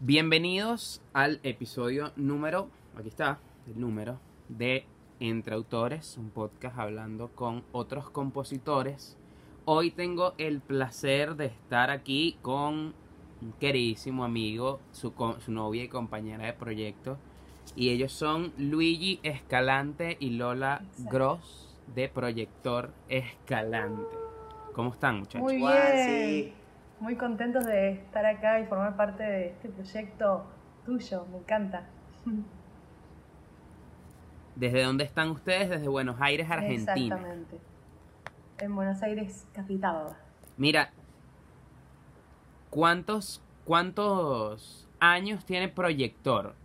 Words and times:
Bienvenidos 0.00 1.02
al 1.12 1.40
episodio 1.42 2.12
número, 2.16 2.70
aquí 2.96 3.08
está, 3.08 3.38
el 3.66 3.78
número 3.78 4.18
de 4.48 4.86
Entre 5.20 5.54
Autores, 5.54 6.16
un 6.16 6.30
podcast 6.30 6.78
hablando 6.78 7.28
con 7.34 7.64
otros 7.72 8.08
compositores. 8.08 9.18
Hoy 9.66 9.90
tengo 9.90 10.32
el 10.38 10.62
placer 10.62 11.36
de 11.36 11.46
estar 11.46 11.90
aquí 11.90 12.38
con 12.40 12.94
un 13.42 13.52
queridísimo 13.60 14.24
amigo, 14.24 14.80
su, 14.92 15.12
su 15.44 15.52
novia 15.52 15.84
y 15.84 15.88
compañera 15.88 16.46
de 16.46 16.54
proyecto. 16.54 17.18
Y 17.76 17.90
ellos 17.90 18.12
son 18.12 18.52
Luigi 18.58 19.20
Escalante 19.22 20.16
y 20.20 20.30
Lola 20.30 20.82
Gross 21.10 21.76
de 21.94 22.08
Proyector 22.08 22.90
Escalante. 23.08 24.16
¿Cómo 24.72 24.92
están, 24.92 25.20
muchachos? 25.20 25.42
Muy 25.42 25.56
bien. 25.56 25.72
sí. 26.06 26.54
Muy 27.00 27.14
contentos 27.14 27.64
de 27.64 27.92
estar 27.92 28.26
acá 28.26 28.58
y 28.60 28.66
formar 28.66 28.96
parte 28.96 29.22
de 29.22 29.48
este 29.48 29.68
proyecto 29.68 30.44
tuyo. 30.84 31.26
Me 31.30 31.38
encanta. 31.38 31.86
¿Desde 34.56 34.82
dónde 34.82 35.04
están 35.04 35.30
ustedes? 35.30 35.70
Desde 35.70 35.86
Buenos 35.86 36.16
Aires, 36.20 36.50
Argentina. 36.50 36.94
Exactamente. 36.94 37.60
En 38.58 38.74
Buenos 38.74 39.00
Aires, 39.02 39.46
capital. 39.52 40.16
Mira, 40.56 40.90
¿cuántos, 42.70 43.40
¿cuántos 43.64 44.88
años 44.98 45.44
tiene 45.44 45.68
Proyector? 45.68 46.56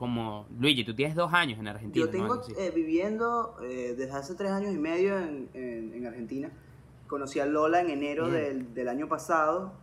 Como, 0.00 0.46
Luigi, 0.58 0.82
tú 0.82 0.94
tienes 0.94 1.14
dos 1.14 1.32
años 1.32 1.58
en 1.60 1.68
Argentina. 1.68 2.06
Yo 2.06 2.06
¿no? 2.06 2.10
tengo 2.10 2.34
así. 2.40 2.52
eh, 2.58 2.72
viviendo 2.74 3.54
eh, 3.62 3.94
desde 3.96 4.12
hace 4.12 4.34
tres 4.34 4.50
años 4.50 4.74
y 4.74 4.78
medio 4.78 5.16
en, 5.18 5.48
en- 5.54 5.92
en 5.94 6.06
Argentina. 6.06 6.50
Conocí 7.06 7.38
a 7.38 7.44
Lola 7.44 7.80
en 7.82 7.90
enero 7.90 8.28
del, 8.30 8.72
del 8.72 8.88
año 8.88 9.08
pasado 9.08 9.74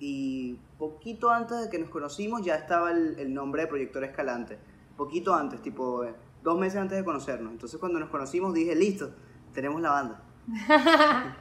y 0.00 0.56
poquito 0.78 1.28
antes 1.30 1.60
de 1.60 1.68
que 1.70 1.78
nos 1.78 1.90
conocimos 1.90 2.40
ya 2.42 2.54
estaba 2.54 2.92
el, 2.92 3.18
el 3.18 3.34
nombre 3.34 3.62
de 3.62 3.68
Proyector 3.68 4.02
Escalante. 4.04 4.58
Poquito 4.96 5.34
antes, 5.34 5.60
tipo 5.60 6.02
eh, 6.04 6.14
dos 6.42 6.58
meses 6.58 6.80
antes 6.80 6.96
de 6.96 7.04
conocernos. 7.04 7.52
Entonces 7.52 7.78
cuando 7.78 8.00
nos 8.00 8.08
conocimos 8.08 8.54
dije, 8.54 8.74
listo, 8.74 9.10
tenemos 9.52 9.80
la 9.82 9.90
banda. 9.90 10.22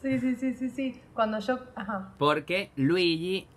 Sí, 0.00 0.20
sí, 0.20 0.36
sí, 0.36 0.54
sí, 0.54 0.70
sí. 0.70 1.00
Cuando 1.12 1.40
yo. 1.40 1.58
Ajá. 1.74 2.14
Porque 2.18 2.70
Luigi 2.76 3.48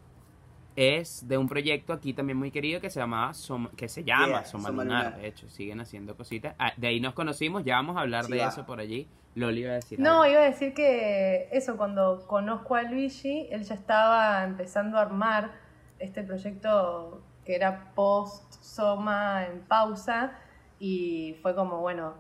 es 0.76 1.28
de 1.28 1.38
un 1.38 1.48
proyecto 1.48 1.94
aquí 1.94 2.14
también 2.14 2.38
muy 2.38 2.52
querido 2.52 2.80
que 2.82 2.90
se 2.90 3.00
llamaba 3.00 3.32
Som- 3.34 3.70
que 3.76 3.88
se 3.90 4.04
llama 4.04 4.28
Yeah, 4.28 4.46
Soma 4.46 4.68
Soma 4.70 4.84
Lunar, 4.84 5.04
Lunar. 5.06 5.22
de 5.22 5.28
hecho, 5.28 5.50
siguen 5.50 5.82
haciendo 5.82 6.16
cositas. 6.16 6.56
Ah, 6.60 6.74
de 6.78 6.88
ahí 6.88 7.00
nos 7.00 7.14
conocimos, 7.14 7.64
ya 7.64 7.76
vamos 7.76 7.98
a 7.98 8.02
hablar 8.02 8.26
Sí, 8.26 8.34
de 8.34 8.40
va. 8.40 8.48
eso 8.48 8.66
por 8.66 8.80
allí. 8.80 9.08
Loli 9.36 9.62
iba 9.62 9.72
a 9.72 9.76
decir 9.76 10.00
No, 10.00 10.24
algo. 10.24 10.34
iba 10.34 10.42
a 10.42 10.46
decir 10.46 10.74
que 10.74 11.48
eso, 11.52 11.78
cuando 11.78 12.26
conozco 12.28 12.76
a 12.76 12.84
Luigi, 12.84 13.48
él 13.52 13.64
ya 13.64 13.76
estaba 13.76 14.44
empezando 14.44 14.98
a 14.98 15.02
armar 15.02 15.52
este 16.00 16.24
proyecto 16.24 17.22
que 17.46 17.56
era 17.56 17.92
post-Soma 17.96 19.46
en 19.46 19.60
pausa 19.62 20.32
y 20.80 21.36
fue 21.42 21.56
como, 21.56 21.80
bueno, 21.80 22.14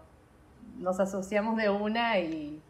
nos 0.77 0.99
asociamos 0.99 1.57
de 1.57 1.69
una 1.69 2.19
y, 2.19 2.61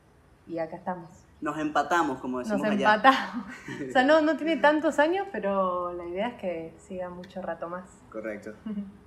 y 0.47 0.57
acá 0.59 0.75
estamos. 0.77 1.09
Nos 1.41 1.57
empatamos, 1.57 2.19
como 2.19 2.39
decimos 2.39 2.61
Nos 2.61 2.71
allá. 2.71 2.95
empatamos. 2.95 3.45
o 3.89 3.91
sea, 3.91 4.03
no, 4.03 4.21
no 4.21 4.37
tiene 4.37 4.57
tantos 4.57 4.99
años, 4.99 5.27
pero 5.31 5.91
la 5.93 6.05
idea 6.05 6.27
es 6.29 6.35
que 6.39 6.73
siga 6.77 7.09
mucho 7.09 7.41
rato 7.41 7.67
más. 7.69 7.85
Correcto. 8.11 8.53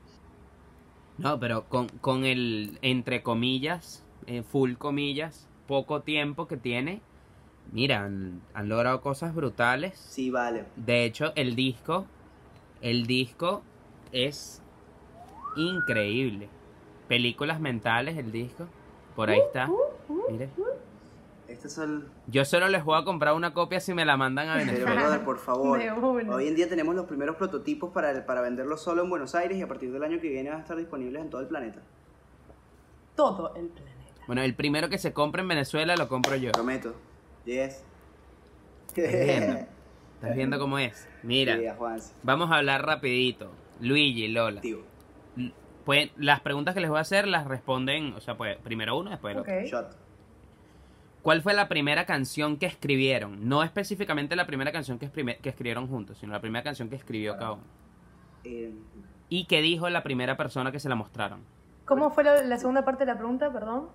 No, 1.17 1.39
pero 1.39 1.69
con, 1.69 1.89
con 2.01 2.25
el, 2.25 2.77
entre 2.83 3.23
comillas, 3.23 4.05
eh, 4.27 4.43
full 4.43 4.73
comillas, 4.75 5.49
poco 5.69 6.03
tiempo 6.03 6.49
que 6.49 6.57
tiene, 6.57 7.03
mira, 7.71 8.03
han, 8.05 8.41
han 8.53 8.69
logrado 8.69 9.01
cosas 9.01 9.33
brutales. 9.33 9.97
Sí, 9.97 10.31
vale. 10.31 10.65
De 10.75 11.05
hecho, 11.05 11.33
el 11.37 11.55
disco, 11.55 12.07
el 12.81 13.07
disco 13.07 13.63
es 14.11 14.61
increíble. 15.57 16.49
Películas 17.07 17.61
mentales, 17.61 18.17
el 18.17 18.33
disco. 18.33 18.67
Por 19.15 19.31
ahí 19.31 19.39
está. 19.39 19.71
Mire. 20.31 20.49
Este 21.55 21.69
es 21.69 21.79
el... 21.79 22.05
Yo 22.27 22.45
solo 22.45 22.69
les 22.69 22.83
voy 22.85 23.01
a 23.01 23.05
comprar 23.05 23.35
una 23.35 23.55
copia 23.55 23.79
si 23.81 23.95
me 23.95 24.05
la 24.05 24.17
mandan 24.17 24.49
a 24.49 24.55
Pero, 24.55 24.67
Venezuela. 24.67 24.95
brother, 25.03 25.25
por 25.25 25.39
favor. 25.47 25.79
Hoy 26.33 26.49
en 26.49 26.55
día 26.57 26.69
tenemos 26.69 26.95
los 26.97 27.07
primeros 27.07 27.37
prototipos 27.37 27.91
para, 27.93 28.27
para 28.27 28.41
venderlos 28.41 28.83
solo 28.83 29.03
en 29.03 29.11
Buenos 29.11 29.35
Aires 29.35 29.57
y 29.57 29.63
a 29.63 29.69
partir 29.69 29.93
del 29.93 30.03
año 30.03 30.21
que 30.21 30.29
viene 30.29 30.51
van 30.51 30.59
a 30.59 30.63
estar 30.63 30.77
disponibles 30.77 31.23
en 31.23 31.31
todo 31.31 31.41
el 31.41 31.47
planeta. 31.47 31.81
Todo 33.15 33.55
el 33.55 33.69
planeta. 33.69 33.95
Bueno, 34.27 34.43
el 34.43 34.55
primero 34.55 34.89
que 34.89 34.99
se 34.99 35.13
compre 35.13 35.43
en 35.43 35.49
Venezuela 35.49 35.95
lo 35.97 36.09
compro 36.09 36.35
yo. 36.37 36.51
Prometo. 36.53 36.95
Yes. 37.45 37.85
¿Estás 38.89 39.13
viendo? 39.13 39.57
¿Estás 40.15 40.37
viendo 40.37 40.59
cómo 40.59 40.79
es? 40.79 41.09
Mira, 41.23 41.59
vamos 42.23 42.51
a 42.51 42.57
hablar 42.57 42.85
rapidito. 42.85 43.51
Luigi, 43.81 44.29
Lola. 44.29 44.61
tío. 44.61 44.79
Pueden- 45.85 46.11
las 46.17 46.41
preguntas 46.41 46.75
que 46.75 46.81
les 46.81 46.89
voy 46.89 46.99
a 46.99 47.03
hacer 47.03 47.29
las 47.29 47.47
responden, 47.47 48.15
o 48.15 48.21
sea, 48.21 48.37
pues 48.37 48.57
primero 48.59 48.97
uno, 48.99 49.11
después 49.11 49.35
el 49.37 49.43
Ok. 49.43 49.49
otro. 49.49 49.67
Shot. 49.67 50.04
¿Cuál 51.25 51.41
fue 51.41 51.55
la 51.55 51.69
primera 51.69 52.05
canción 52.05 52.59
que 52.59 52.67
escribieron? 52.67 53.49
No 53.49 53.63
específicamente 53.63 54.37
la 54.37 54.47
primera 54.47 54.73
canción 54.73 54.99
que, 54.99 55.07
escribieron 55.07 55.89
juntos, 55.89 56.19
sino 56.19 56.35
la 56.35 56.41
primera 56.43 56.63
canción 56.63 56.91
que 56.91 56.97
escribió 56.97 57.33
cada 57.39 57.53
uno. 57.53 57.63
Eh, 58.45 58.75
¿Y 59.31 59.47
qué 59.47 59.63
dijo 59.63 59.89
la 59.89 60.03
primera 60.03 60.37
persona 60.37 60.71
que 60.71 60.79
se 60.79 60.91
la 60.91 60.97
mostraron? 60.97 61.41
¿Cómo 61.87 62.11
fue 62.11 62.25
la, 62.25 62.43
la 62.43 62.59
segunda 62.59 62.85
parte 62.85 63.07
de 63.07 63.13
la 63.13 63.17
pregunta, 63.17 63.51
perdón? 63.51 63.89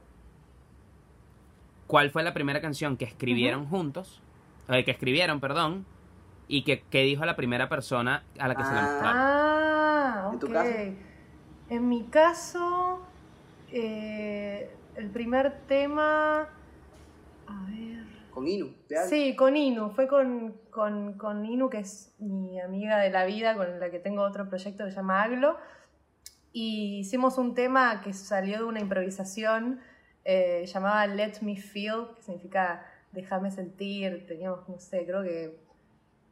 ¿Cuál 1.86 2.10
fue 2.10 2.24
la 2.24 2.34
primera 2.34 2.62
canción 2.62 2.98
que 2.98 3.06
escribieron 3.06 3.68
juntos? 3.68 4.24
Eh, 4.68 4.84
que 4.84 4.90
escribieron, 4.90 5.40
perdón. 5.40 5.86
Y 6.48 6.64
que, 6.64 6.82
qué 6.90 7.04
dijo 7.04 7.26
la 7.26 7.36
primera 7.36 7.70
persona 7.70 8.24
a 8.40 8.48
la 8.48 8.56
que 8.56 8.64
se 8.64 8.72
la 8.74 8.80
Ah. 8.80 8.90
mostraron. 8.92 9.22
Ah, 9.22 10.24
ok. 10.30 10.34
¿En 10.34 10.40
tu 10.40 10.50
caso? 10.52 10.72
En 11.70 11.90
mi 11.90 12.04
caso, 12.06 13.02
eh, 13.72 14.76
el 14.96 15.12
primer 15.12 15.60
tema. 15.68 16.50
A 17.50 17.66
ver. 17.70 18.06
con 18.32 18.48
Inu. 18.48 18.74
Sí, 19.10 19.36
con 19.36 19.58
Inu. 19.58 19.90
Fue 19.90 20.08
con, 20.08 20.56
con, 20.70 21.14
con 21.14 21.46
Inu, 21.46 21.70
que 21.70 21.80
es 21.80 22.14
mi 22.20 22.60
amiga 22.60 23.00
de 23.00 23.10
la 23.10 23.26
vida, 23.26 23.56
con 23.56 23.80
la 23.80 23.90
que 23.90 24.00
tengo 24.00 24.22
otro 24.22 24.48
proyecto 24.48 24.86
que 24.86 24.92
se 24.92 24.98
llama 24.98 25.24
Aglo. 25.24 25.58
Y 26.54 27.00
hicimos 27.00 27.38
un 27.38 27.54
tema 27.54 28.02
que 28.02 28.14
salió 28.14 28.60
de 28.60 28.64
una 28.64 28.80
improvisación 28.80 29.80
eh, 30.26 30.66
llamada 30.66 31.08
Let 31.08 31.42
Me 31.42 31.56
Feel, 31.56 32.08
que 32.16 32.24
significa 32.24 32.86
déjame 33.12 33.52
sentir. 33.52 34.26
Teníamos, 34.28 34.68
no 34.68 34.80
sé, 34.80 35.06
creo 35.06 35.24
que 35.24 35.60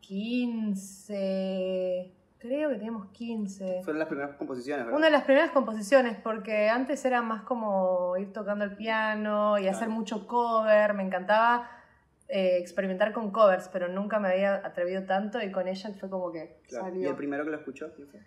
15. 0.01 2.11
Creo 2.39 2.69
que 2.69 2.75
teníamos 2.75 3.07
15. 3.11 3.81
Fueron 3.83 3.99
las 3.99 4.07
primeras 4.07 4.35
composiciones, 4.35 4.85
¿verdad? 4.85 4.97
Una 4.97 5.07
de 5.07 5.11
las 5.11 5.23
primeras 5.23 5.51
composiciones, 5.51 6.17
porque 6.23 6.69
antes 6.69 7.03
era 7.03 7.21
más 7.21 7.41
como 7.43 8.15
ir 8.17 8.31
tocando 8.31 8.63
el 8.63 8.75
piano 8.75 9.57
y 9.57 9.67
hacer 9.67 9.89
mucho 9.89 10.27
cover. 10.27 10.93
Me 10.93 11.03
encantaba 11.03 11.69
eh, 12.27 12.57
experimentar 12.59 13.11
con 13.11 13.31
covers, 13.31 13.69
pero 13.69 13.87
nunca 13.87 14.19
me 14.19 14.29
había 14.29 14.55
atrevido 14.55 15.03
tanto 15.03 15.41
y 15.41 15.51
con 15.51 15.67
ella 15.67 15.89
fue 15.99 16.09
como 16.09 16.31
que 16.31 16.59
Claro. 16.67 16.87
¿Y 16.87 16.91
salió. 16.91 17.09
el 17.09 17.15
primero 17.15 17.43
que 17.43 17.51
lo 17.51 17.57
escuchó? 17.57 17.91
¿quién 17.95 18.07
fue? 18.09 18.19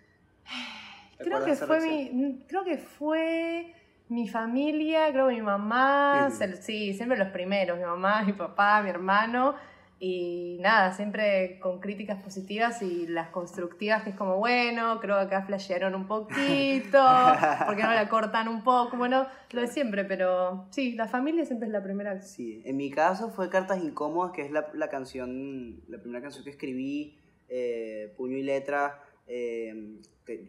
¿Te 1.17 1.23
Creo 1.23 1.45
que 1.45 1.55
fue 1.55 1.79
mi, 1.79 2.43
creo 2.47 2.63
que 2.63 2.77
fue 2.79 3.75
mi 4.09 4.27
familia, 4.27 5.09
creo 5.11 5.29
que 5.29 5.35
mi 5.35 5.41
mamá, 5.41 6.29
sí, 6.59 6.93
siempre 6.93 7.17
los 7.17 7.29
primeros, 7.29 7.77
mi 7.77 7.85
mamá, 7.85 8.23
mi 8.23 8.33
papá, 8.33 8.81
mi 8.81 8.89
hermano. 8.89 9.55
Y 10.03 10.57
nada, 10.61 10.93
siempre 10.93 11.59
con 11.59 11.79
críticas 11.79 12.23
positivas 12.23 12.81
y 12.81 13.05
las 13.05 13.29
constructivas, 13.29 14.01
que 14.01 14.09
es 14.09 14.15
como, 14.15 14.37
bueno, 14.37 14.99
creo 14.99 15.15
que 15.17 15.21
acá 15.35 15.43
flashearon 15.45 15.93
un 15.93 16.07
poquito, 16.07 16.97
porque 17.67 17.83
no 17.83 17.93
la 17.93 18.09
cortan 18.09 18.47
un 18.47 18.63
poco, 18.63 18.97
bueno, 18.97 19.27
lo 19.51 19.61
de 19.61 19.67
siempre, 19.67 20.03
pero 20.03 20.65
sí, 20.71 20.93
la 20.93 21.07
familia 21.07 21.45
siempre 21.45 21.67
es 21.67 21.71
la 21.71 21.83
primera. 21.83 22.19
Sí, 22.19 22.63
en 22.65 22.77
mi 22.77 22.89
caso 22.89 23.29
fue 23.29 23.47
Cartas 23.51 23.83
Incómodas, 23.83 24.31
que 24.31 24.41
es 24.41 24.49
la, 24.49 24.71
la 24.73 24.89
canción, 24.89 25.83
la 25.87 25.99
primera 25.99 26.19
canción 26.19 26.43
que 26.43 26.49
escribí, 26.49 27.19
eh, 27.47 28.11
puño 28.17 28.37
y 28.37 28.41
letra. 28.41 29.03
eh, 29.27 29.99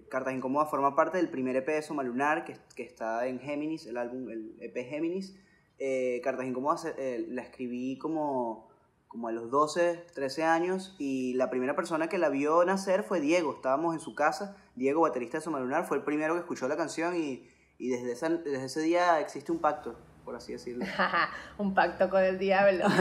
Cartas 0.09 0.33
Incómodas 0.33 0.71
forma 0.71 0.97
parte 0.97 1.19
del 1.19 1.29
primer 1.29 1.57
EP 1.57 1.67
de 1.67 1.83
Soma 1.83 2.03
Lunar, 2.03 2.47
que, 2.47 2.57
que 2.75 2.85
está 2.85 3.27
en 3.27 3.39
Géminis, 3.39 3.85
el 3.85 3.99
álbum, 3.99 4.31
el 4.31 4.57
EP 4.61 4.77
Géminis. 4.89 5.37
Eh, 5.79 6.23
Cartas 6.25 6.47
Incómodas 6.47 6.95
la 7.29 7.43
escribí 7.43 7.99
como, 7.99 8.72
como 9.13 9.29
a 9.29 9.33
los 9.33 9.51
12, 9.51 10.07
13 10.15 10.43
años 10.45 10.97
y 10.99 11.35
la 11.35 11.51
primera 11.51 11.77
persona 11.77 12.09
que 12.09 12.17
la 12.17 12.31
vio 12.31 12.65
nacer 12.65 13.03
fue 13.03 13.21
Diego. 13.21 13.53
Estábamos 13.55 13.93
en 13.95 14.01
su 14.01 14.15
casa, 14.15 14.57
Diego, 14.75 15.03
baterista 15.03 15.37
de 15.37 15.45
Soma 15.45 15.61
Lunar, 15.61 15.85
fue 15.85 15.99
el 15.99 16.03
primero 16.03 16.33
que 16.33 16.41
escuchó 16.41 16.67
la 16.67 16.79
canción 16.79 17.15
y, 17.15 17.47
y 17.77 17.91
desde, 17.91 18.13
esa- 18.13 18.31
desde 18.31 18.65
ese 18.65 18.81
día 18.81 19.21
existe 19.21 19.53
un 19.53 19.59
pacto, 19.59 19.99
por 20.25 20.35
así 20.35 20.53
decirlo. 20.55 20.87
un 21.59 21.75
pacto 21.75 22.09
con 22.09 22.23
el 22.23 22.39
diablo. 22.39 22.87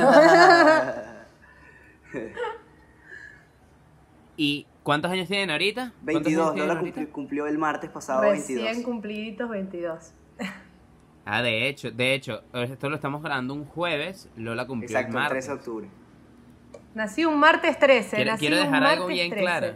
¿Y 4.37 4.65
cuántos 4.83 5.11
años 5.11 5.27
tienen 5.27 5.49
ahorita? 5.51 5.93
¿Cuántos 6.03 6.23
22, 6.23 6.51
años 6.51 6.67
no 6.67 6.73
la 6.73 6.81
cumpli- 6.81 7.09
cumplió 7.11 7.47
el 7.47 7.57
martes 7.57 7.89
pasado 7.89 8.21
Recién 8.23 8.59
22. 8.63 8.85
cumpliditos 8.85 9.49
22. 9.49 10.13
Ah, 11.23 11.41
de 11.43 11.67
hecho, 11.69 11.91
de 11.91 12.13
hecho, 12.15 12.41
esto 12.53 12.89
lo 12.89 12.95
estamos 12.95 13.21
grabando 13.21 13.53
un 13.53 13.65
jueves, 13.65 14.27
Lola 14.35 14.65
cumplió 14.65 14.89
Exacto, 14.89 15.09
el 15.09 15.13
martes. 15.23 15.45
13 15.45 15.47
de 15.49 15.53
octubre. 15.55 15.87
Nací 16.93 17.25
un 17.25 17.39
martes 17.39 17.79
13. 17.79 18.15
Quiero, 18.15 18.31
nací 18.31 18.39
quiero 18.47 18.57
un 18.57 18.63
dejar 18.63 18.83
algo 18.83 19.07
bien 19.07 19.29
13. 19.29 19.43
claro. 19.43 19.73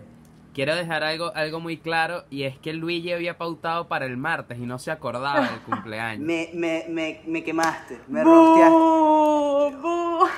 Quiero 0.54 0.74
dejar 0.74 1.04
algo, 1.04 1.34
algo 1.36 1.60
muy 1.60 1.76
claro 1.78 2.24
y 2.30 2.44
es 2.44 2.58
que 2.58 2.72
Luigi 2.72 3.12
había 3.12 3.38
pautado 3.38 3.90
para 3.90 4.06
el 4.06 4.16
martes 4.16 4.58
y 4.58 4.62
no 4.66 4.80
se 4.80 4.90
acordaba 4.90 5.42
del 5.50 5.60
cumpleaños. 5.66 6.26
Me, 6.26 6.50
me, 6.54 6.86
me, 6.88 7.22
me 7.26 7.44
quemaste, 7.44 8.00
me 8.08 8.24
rosteaste. 8.24 8.76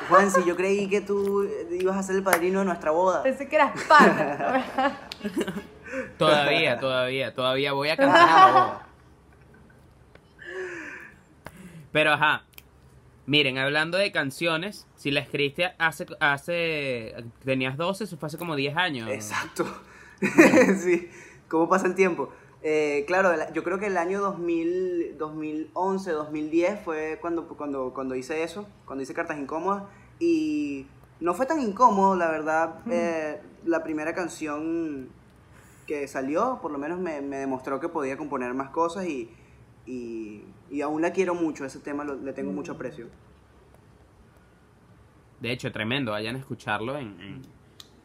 Juan, 0.09 0.31
si 0.31 0.43
yo 0.43 0.55
creí 0.55 0.89
que 0.89 1.01
tú 1.01 1.47
ibas 1.71 1.97
a 1.97 2.03
ser 2.03 2.15
el 2.15 2.23
padrino 2.23 2.59
de 2.59 2.65
nuestra 2.65 2.89
boda. 2.89 3.21
Pensé 3.21 3.47
que 3.47 3.55
eras 3.57 3.73
pana. 3.87 4.97
Todavía, 6.17 6.77
todavía, 6.79 7.33
todavía 7.33 7.71
voy 7.73 7.89
a 7.89 7.97
cantar 7.97 8.27
la 8.27 8.45
boda. 8.51 8.87
Pero 11.91 12.11
ajá. 12.13 12.43
Miren, 13.27 13.57
hablando 13.57 13.97
de 13.97 14.13
canciones, 14.13 14.87
si 14.95 15.11
la 15.11 15.19
escribiste 15.19 15.73
hace, 15.79 16.05
hace, 16.21 17.13
tenías 17.43 17.75
12, 17.75 18.05
eso 18.05 18.15
fue 18.17 18.27
hace 18.27 18.37
como 18.37 18.55
10 18.55 18.77
años. 18.77 19.09
Exacto. 19.09 19.65
sí, 20.81 21.09
¿cómo 21.49 21.67
pasa 21.67 21.87
el 21.87 21.95
tiempo? 21.95 22.29
Eh, 22.63 23.03
claro, 23.05 23.31
yo 23.53 23.65
creo 23.65 23.79
que 23.79 23.87
el 23.87 23.97
año 23.97 24.21
2000, 24.21 25.17
2011, 25.17 26.11
2010 26.11 26.79
fue 26.85 27.17
cuando, 27.19 27.49
cuando, 27.49 27.93
cuando 27.93 28.15
hice 28.15 28.43
eso, 28.43 28.65
cuando 28.85 29.03
hice 29.03 29.13
Cartas 29.13 29.37
Incómodas. 29.37 29.83
Y 30.21 30.87
no 31.19 31.33
fue 31.33 31.45
tan 31.45 31.59
incómodo, 31.59 32.15
la 32.15 32.31
verdad. 32.31 32.79
eh, 32.89 33.41
la 33.65 33.83
primera 33.83 34.15
canción 34.15 35.09
que 35.85 36.07
salió, 36.07 36.59
por 36.61 36.71
lo 36.71 36.77
menos 36.77 36.97
me, 36.97 37.19
me 37.19 37.39
demostró 37.39 37.81
que 37.81 37.89
podía 37.89 38.15
componer 38.15 38.53
más 38.53 38.69
cosas 38.69 39.05
y, 39.05 39.29
y, 39.87 40.43
y 40.69 40.81
aún 40.81 41.01
la 41.01 41.11
quiero 41.13 41.33
mucho, 41.33 41.65
ese 41.65 41.79
tema 41.79 42.03
lo- 42.03 42.15
le 42.15 42.33
tengo 42.33 42.51
mucho 42.51 42.73
aprecio. 42.73 43.07
De 45.39 45.51
hecho, 45.51 45.71
tremendo, 45.71 46.11
vayan 46.11 46.35
a 46.35 46.39
escucharlo 46.39 46.97
en, 46.97 47.19
en 47.21 47.41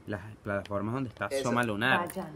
las 0.06 0.20
plataformas 0.42 0.94
donde 0.94 1.08
está 1.10 1.26
Eso. 1.26 1.44
Soma 1.44 1.62
Lunar. 1.62 2.06
Vayan. 2.08 2.30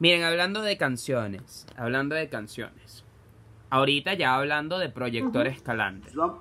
Miren, 0.00 0.22
hablando 0.24 0.60
de 0.62 0.76
canciones, 0.76 1.66
hablando 1.76 2.14
de 2.14 2.28
canciones. 2.28 3.04
Ahorita 3.70 4.14
ya 4.14 4.34
hablando 4.34 4.78
de 4.78 4.88
Proyector 4.88 5.46
Escalante. 5.46 6.10
¿No? 6.14 6.40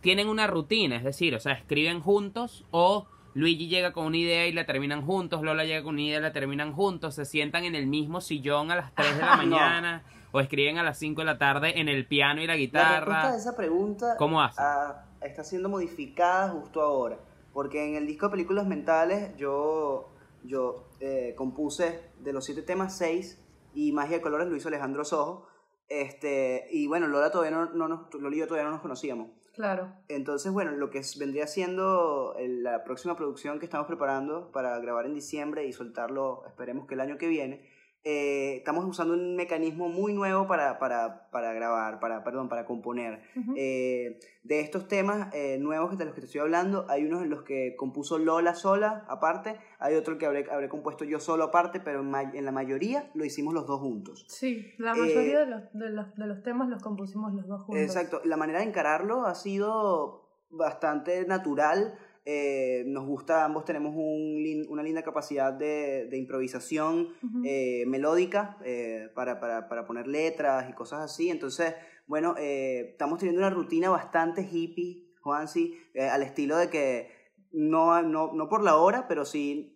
Tienen 0.00 0.28
una 0.28 0.46
rutina, 0.46 0.96
es 0.96 1.04
decir, 1.04 1.34
o 1.34 1.40
sea, 1.40 1.52
escriben 1.52 2.00
juntos 2.00 2.64
o 2.70 3.06
Luigi 3.36 3.68
llega 3.68 3.92
con 3.92 4.06
una 4.06 4.16
idea 4.16 4.46
y 4.46 4.52
la 4.52 4.64
terminan 4.64 5.02
juntos, 5.04 5.42
Lola 5.42 5.64
llega 5.64 5.82
con 5.82 5.94
una 5.94 6.02
idea 6.02 6.18
y 6.18 6.22
la 6.22 6.32
terminan 6.32 6.72
juntos, 6.72 7.14
se 7.14 7.24
sientan 7.26 7.64
en 7.64 7.74
el 7.74 7.86
mismo 7.86 8.20
sillón 8.22 8.70
a 8.70 8.76
las 8.76 8.94
3 8.94 9.14
de 9.16 9.20
la 9.20 9.36
No. 9.36 9.36
mañana 9.36 10.02
o 10.32 10.40
escriben 10.40 10.78
a 10.78 10.82
las 10.82 10.98
5 10.98 11.20
de 11.20 11.24
la 11.26 11.36
tarde 11.38 11.78
en 11.78 11.88
el 11.88 12.06
piano 12.06 12.40
y 12.42 12.46
la 12.46 12.54
La 12.54 12.58
respuesta 12.58 12.98
guitarra. 12.98 13.32
de 13.32 13.38
esa 13.38 13.56
pregunta 13.56 14.16
¿Cómo 14.18 14.42
hacen? 14.42 14.64
ah, 14.66 15.04
está 15.20 15.44
siendo 15.44 15.68
modificada 15.68 16.48
justo 16.50 16.80
ahora. 16.80 17.18
Porque 17.52 17.86
en 17.88 17.94
el 17.96 18.06
disco 18.06 18.26
de 18.26 18.30
películas 18.32 18.66
mentales 18.66 19.36
yo, 19.36 20.08
yo 20.42 20.88
eh, 21.00 21.34
compuse 21.36 22.02
de 22.20 22.32
los 22.32 22.44
siete 22.44 22.62
temas 22.62 22.96
seis 22.96 23.38
y 23.74 23.92
Magia 23.92 24.16
de 24.16 24.22
Colores 24.22 24.48
lo 24.48 24.56
hizo 24.56 24.68
Alejandro 24.68 25.04
Sojo. 25.04 25.46
Este, 25.88 26.66
y 26.70 26.86
bueno, 26.86 27.06
Lola 27.06 27.30
todavía 27.30 27.56
no, 27.56 27.66
no 27.66 27.86
nos, 27.88 28.12
Lola 28.14 28.34
y 28.34 28.38
yo 28.40 28.46
todavía 28.46 28.64
no 28.64 28.72
nos 28.72 28.80
conocíamos. 28.82 29.28
Claro. 29.56 29.90
Entonces, 30.08 30.52
bueno, 30.52 30.72
lo 30.72 30.90
que 30.90 31.00
vendría 31.18 31.46
siendo 31.46 32.36
la 32.38 32.84
próxima 32.84 33.16
producción 33.16 33.58
que 33.58 33.64
estamos 33.64 33.86
preparando 33.86 34.52
para 34.52 34.78
grabar 34.80 35.06
en 35.06 35.14
diciembre 35.14 35.64
y 35.66 35.72
soltarlo, 35.72 36.44
esperemos 36.46 36.86
que 36.86 36.92
el 36.92 37.00
año 37.00 37.16
que 37.16 37.26
viene, 37.26 37.62
eh, 38.08 38.58
estamos 38.58 38.84
usando 38.84 39.14
un 39.14 39.34
mecanismo 39.34 39.88
muy 39.88 40.14
nuevo 40.14 40.46
para, 40.46 40.78
para, 40.78 41.28
para 41.32 41.52
grabar, 41.52 41.98
para, 41.98 42.22
perdón, 42.22 42.48
para 42.48 42.64
componer. 42.64 43.20
Ujú. 43.34 43.54
Eh, 43.56 44.20
de 44.44 44.60
estos 44.60 44.86
temas 44.86 45.34
eh, 45.34 45.58
nuevos 45.58 45.98
de 45.98 46.04
los 46.04 46.14
que 46.14 46.20
te 46.20 46.26
estoy 46.26 46.40
hablando, 46.40 46.86
hay 46.88 47.04
unos 47.04 47.24
en 47.24 47.30
los 47.30 47.42
que 47.42 47.74
compuso 47.76 48.16
Lola 48.18 48.54
sola, 48.54 49.04
aparte, 49.08 49.56
hay 49.80 49.96
otro 49.96 50.18
que 50.18 50.26
habré, 50.26 50.46
habré 50.48 50.68
compuesto 50.68 51.04
yo 51.04 51.18
solo 51.18 51.42
aparte, 51.44 51.80
pero 51.80 52.00
en, 52.02 52.14
en 52.14 52.44
la 52.44 52.52
mayoría 52.52 53.10
lo 53.14 53.24
hicimos 53.24 53.52
los 53.54 53.66
dos 53.66 53.80
juntos. 53.80 54.24
Sí, 54.28 54.72
la 54.78 54.92
Eh, 54.92 54.98
mayoría 55.00 55.40
de, 55.40 55.46
los, 55.46 55.62
de, 55.72 55.90
los, 55.90 56.14
de 56.14 56.26
los 56.28 56.42
temas 56.44 56.68
los 56.68 56.80
compusimos 56.84 57.34
los 57.34 57.48
dos 57.48 57.62
juntos. 57.64 57.82
Exacto, 57.82 58.20
la 58.24 58.36
manera 58.36 58.60
de 58.60 58.66
encararlo 58.66 59.26
ha 59.26 59.34
sido 59.34 60.22
bastante 60.48 61.26
natural. 61.26 61.98
Eh, 62.26 62.82
nos 62.86 63.06
gusta, 63.06 63.44
ambos 63.44 63.64
tenemos 63.64 63.94
un 63.94 64.66
una 64.68 64.82
linda 64.82 65.02
capacidad 65.02 65.52
de, 65.52 66.06
de 66.10 66.18
improvisación 66.18 67.08
eh, 67.44 67.84
melódica 67.86 68.58
eh, 68.64 69.08
para, 69.14 69.40
para, 69.40 69.68
para 69.68 69.86
poner 69.86 70.06
letras 70.06 70.68
y 70.68 70.74
cosas 70.74 71.00
así. 71.00 71.30
Entonces, 71.30 71.74
bueno, 72.06 72.34
estamos 72.36 73.18
teniendo 73.18 73.40
una 73.40 73.50
rutina 73.50 73.90
bastante 73.90 74.42
hippie, 74.42 75.14
Juansi, 75.22 75.78
al 76.10 76.22
estilo 76.22 76.56
de 76.56 76.68
que 76.68 77.10
no, 77.52 78.02
no, 78.02 78.32
no 78.34 78.48
por 78.48 78.62
la 78.62 78.76
hora, 78.76 79.06
pero 79.08 79.24
sí 79.24 79.72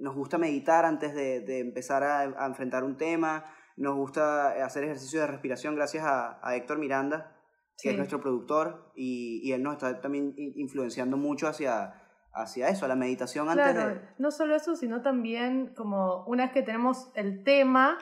nos 0.00 0.14
gusta 0.14 0.38
meditar 0.38 0.84
antes 0.84 1.14
de, 1.14 1.40
de 1.40 1.60
empezar 1.60 2.02
a, 2.02 2.20
a 2.20 2.46
enfrentar 2.46 2.82
un 2.82 2.96
tema. 2.96 3.44
Nos 3.76 3.94
gusta 3.94 4.64
hacer 4.64 4.84
ejercicios 4.84 5.20
de 5.20 5.26
respiración 5.26 5.74
gracias 5.74 6.04
a, 6.04 6.40
a 6.42 6.56
Héctor 6.56 6.78
Miranda, 6.78 7.35
que 7.82 7.90
es 7.90 7.96
nuestro 7.96 8.20
productor, 8.20 8.90
y, 8.94 9.40
y 9.44 9.52
él 9.52 9.62
nos 9.62 9.74
está 9.74 10.00
también 10.00 10.32
in- 10.36 10.52
influenciando 10.56 11.16
mucho 11.16 11.46
hacia, 11.48 11.94
hacia 12.32 12.68
eso, 12.68 12.84
a 12.84 12.88
la 12.88 12.96
meditación 12.96 13.48
antes 13.48 13.72
Claro, 13.72 13.88
de... 13.94 14.00
no 14.18 14.30
solo 14.30 14.54
eso, 14.56 14.76
sino 14.76 15.02
también 15.02 15.74
como 15.76 16.24
una 16.26 16.44
vez 16.44 16.52
que 16.52 16.62
tenemos 16.62 17.10
el 17.14 17.44
tema, 17.44 17.98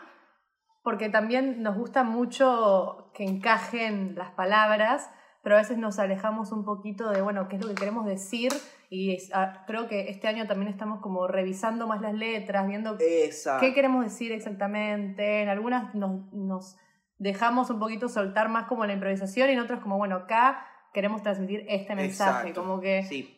porque 0.83 1.09
también 1.09 1.63
nos 1.63 1.77
gusta 1.77 2.05
mucho 2.05 3.11
que 3.15 3.25
encajen 3.25 4.15
las 4.17 4.31
palabras, 4.33 5.11
pero 5.43 5.57
a 5.57 5.59
veces 5.59 5.77
nos 5.77 5.99
alejamos 5.99 6.53
un 6.53 6.65
poquito 6.65 7.11
de, 7.11 7.21
bueno, 7.23 7.49
qué 7.49 7.57
es 7.57 7.63
lo 7.63 7.69
que 7.69 7.75
queremos 7.75 8.07
decir, 8.07 8.53
y 8.91 9.15
es- 9.15 9.31
ah, 9.35 9.65
creo 9.67 9.89
que 9.89 10.09
este 10.09 10.29
año 10.29 10.47
también 10.47 10.71
estamos 10.71 11.01
como 11.01 11.27
revisando 11.27 11.87
más 11.87 12.01
las 12.01 12.15
letras, 12.15 12.67
viendo 12.69 12.97
Esa. 13.01 13.59
qué 13.59 13.75
queremos 13.75 14.05
decir 14.05 14.31
exactamente, 14.33 15.43
en 15.43 15.49
algunas 15.49 15.95
nos, 15.95 16.33
nos 16.33 16.77
dejamos 17.19 17.71
un 17.71 17.79
poquito 17.79 18.09
soltar 18.09 18.49
más 18.49 18.67
como 18.67 18.85
la 18.87 18.93
improvisación, 18.93 19.51
y 19.51 19.53
en 19.53 19.61
otras 19.61 19.81
como, 19.81 19.97
bueno, 19.97 20.17
acá 20.17 20.67
queremos 20.93 21.23
transmitir 21.23 21.65
este 21.69 21.95
mensaje, 21.95 22.49
Exacto. 22.49 22.63
como 22.63 22.81
que 22.81 23.03
Sí, 23.05 23.37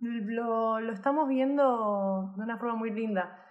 lo, 0.00 0.80
lo 0.80 0.92
estamos 0.92 1.28
viendo 1.28 2.32
de 2.36 2.42
una 2.42 2.58
forma 2.58 2.74
muy 2.74 2.90
linda. 2.90 3.42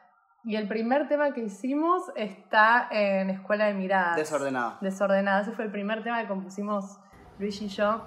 Y 0.43 0.57
el 0.57 0.67
primer 0.67 1.07
tema 1.07 1.33
que 1.33 1.41
hicimos 1.41 2.03
está 2.15 2.87
en 2.91 3.31
Escuela 3.31 3.65
de 3.65 3.73
Miradas. 3.73 4.15
desordenado. 4.15 4.77
Desordenada. 4.79 5.41
Ese 5.41 5.51
fue 5.53 5.65
el 5.65 5.71
primer 5.71 6.03
tema 6.03 6.21
que 6.21 6.27
compusimos 6.27 6.99
Luis 7.39 7.59
y 7.63 7.67
yo. 7.67 8.03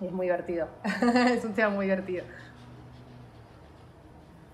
Y 0.00 0.06
es 0.06 0.12
muy 0.12 0.26
divertido. 0.26 0.68
es 1.26 1.44
un 1.44 1.54
tema 1.54 1.70
muy 1.70 1.86
divertido. 1.86 2.24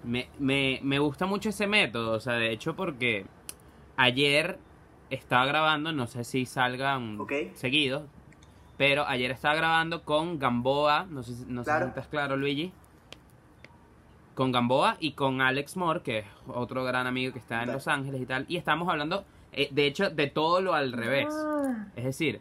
Me, 0.05 0.29
me, 0.39 0.81
me 0.83 0.99
gusta 0.99 1.27
mucho 1.27 1.51
ese 1.51 1.67
método, 1.67 2.13
o 2.13 2.21
sea, 2.21 2.35
de 2.35 2.51
hecho 2.51 2.75
porque 2.77 3.27
ayer 3.97 4.59
estaba 5.11 5.47
grabando, 5.47 5.93
no 5.93 6.07
sé 6.07 6.25
si 6.25 6.47
salgan 6.47 7.21
Ok. 7.21 7.33
seguidos, 7.55 8.05
pero 8.77 9.07
ayer 9.07 9.31
estaba 9.31 9.55
grabando 9.55 10.03
con 10.05 10.39
Gamboa, 10.39 11.07
no 11.11 11.23
sé, 11.23 11.35
si- 11.35 11.45
no 11.47 11.63
sé 11.63 11.71
Claro. 11.71 11.87
si 11.87 11.89
estás 11.91 12.07
claro, 12.09 12.37
Luigi. 12.37 12.73
Con 14.35 14.53
Gamboa 14.53 14.97
y 15.01 15.13
con 15.13 15.41
Alex 15.41 15.77
Moore, 15.77 16.03
que 16.03 16.19
es 16.19 16.27
otro 16.47 16.85
gran 16.85 17.07
amigo 17.09 17.33
que 17.33 17.41
está 17.41 17.65
en. 17.65 17.73
Los 17.73 17.89
Ángeles 17.89 18.21
y 18.21 18.27
tal, 18.27 18.45
y 18.49 18.57
estamos 18.57 18.89
hablando, 18.89 19.25
eh, 19.53 19.69
de 19.73 19.87
hecho, 19.87 20.11
de 20.11 20.29
todo 20.29 20.61
lo 20.61 20.75
al 20.75 20.93
revés. 20.93 21.27
Ah, 21.31 21.87
Es 21.97 22.05
decir, 22.05 22.41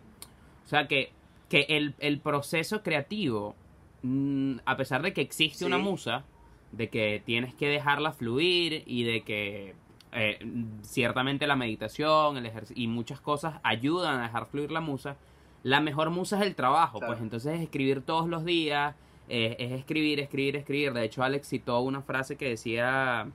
o 0.64 0.68
sea 0.68 0.88
que, 0.88 1.12
que 1.50 1.66
el, 1.70 1.96
el 2.00 2.20
proceso 2.20 2.84
creativo, 2.84 3.56
mm, 4.04 4.58
a 4.66 4.78
pesar 4.78 5.02
de 5.02 5.12
que 5.14 5.22
existe 5.22 5.66
una 5.66 5.80
musa, 5.80 6.24
de 6.72 6.90
que 6.90 7.24
tienes 7.26 7.56
que 7.56 7.68
dejarla 7.68 8.12
fluir 8.12 8.84
y 8.86 9.04
de 9.04 9.24
que 9.24 9.74
eh, 10.12 10.40
ciertamente 10.82 11.48
la 11.48 11.56
meditación 11.56 12.38
el 12.38 12.52
y 12.76 12.88
muchas 12.88 13.20
cosas 13.22 13.56
ayudan 13.64 14.20
a 14.20 14.24
dejar 14.24 14.46
fluir 14.48 14.72
la 14.72 14.82
musa, 14.82 15.16
la 15.64 15.82
mejor 15.82 16.10
musa 16.12 16.40
es 16.40 16.46
el 16.46 16.56
trabajo, 16.56 17.00
Claro. 17.00 17.14
pues 17.14 17.22
entonces 17.24 17.56
es 17.56 17.62
escribir 17.62 18.02
todos 18.02 18.28
los 18.30 18.46
días, 18.46 18.96
eh, 19.30 19.56
es 19.60 19.72
escribir, 19.74 20.20
escribir, 20.22 20.56
escribir. 20.56 20.94
De 20.94 21.04
hecho, 21.04 21.24
Alex 21.24 21.48
citó 21.50 21.82
una 21.82 22.02
frase 22.02 22.38
que 22.38 22.48
decía 22.50 23.28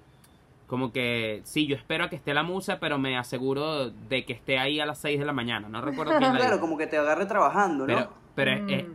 como 0.66 0.90
que 0.90 1.42
sí, 1.44 1.66
yo 1.66 1.76
espero 1.76 2.04
a 2.04 2.08
que 2.08 2.16
esté 2.16 2.32
la 2.32 2.42
musa, 2.44 2.80
pero 2.80 2.96
me 2.96 3.18
aseguro 3.18 3.90
de 3.90 4.24
que 4.24 4.32
esté 4.32 4.58
ahí 4.58 4.80
a 4.80 4.86
las 4.86 4.98
6 4.98 5.18
de 5.18 5.26
la 5.26 5.34
mañana. 5.34 5.68
No 5.68 5.82
recuerdo 5.82 6.12
quién 6.18 6.32
la 6.32 6.38
Claro, 6.38 6.60
como 6.60 6.78
que 6.78 6.86
te 6.86 6.96
agarre 6.96 7.26
trabajando, 7.26 7.86
¿no? 7.86 7.94
Pero, 7.94 8.10
pero 8.34 8.50
es- 8.52 8.62
es- 8.72 8.88
mm. 8.88 8.92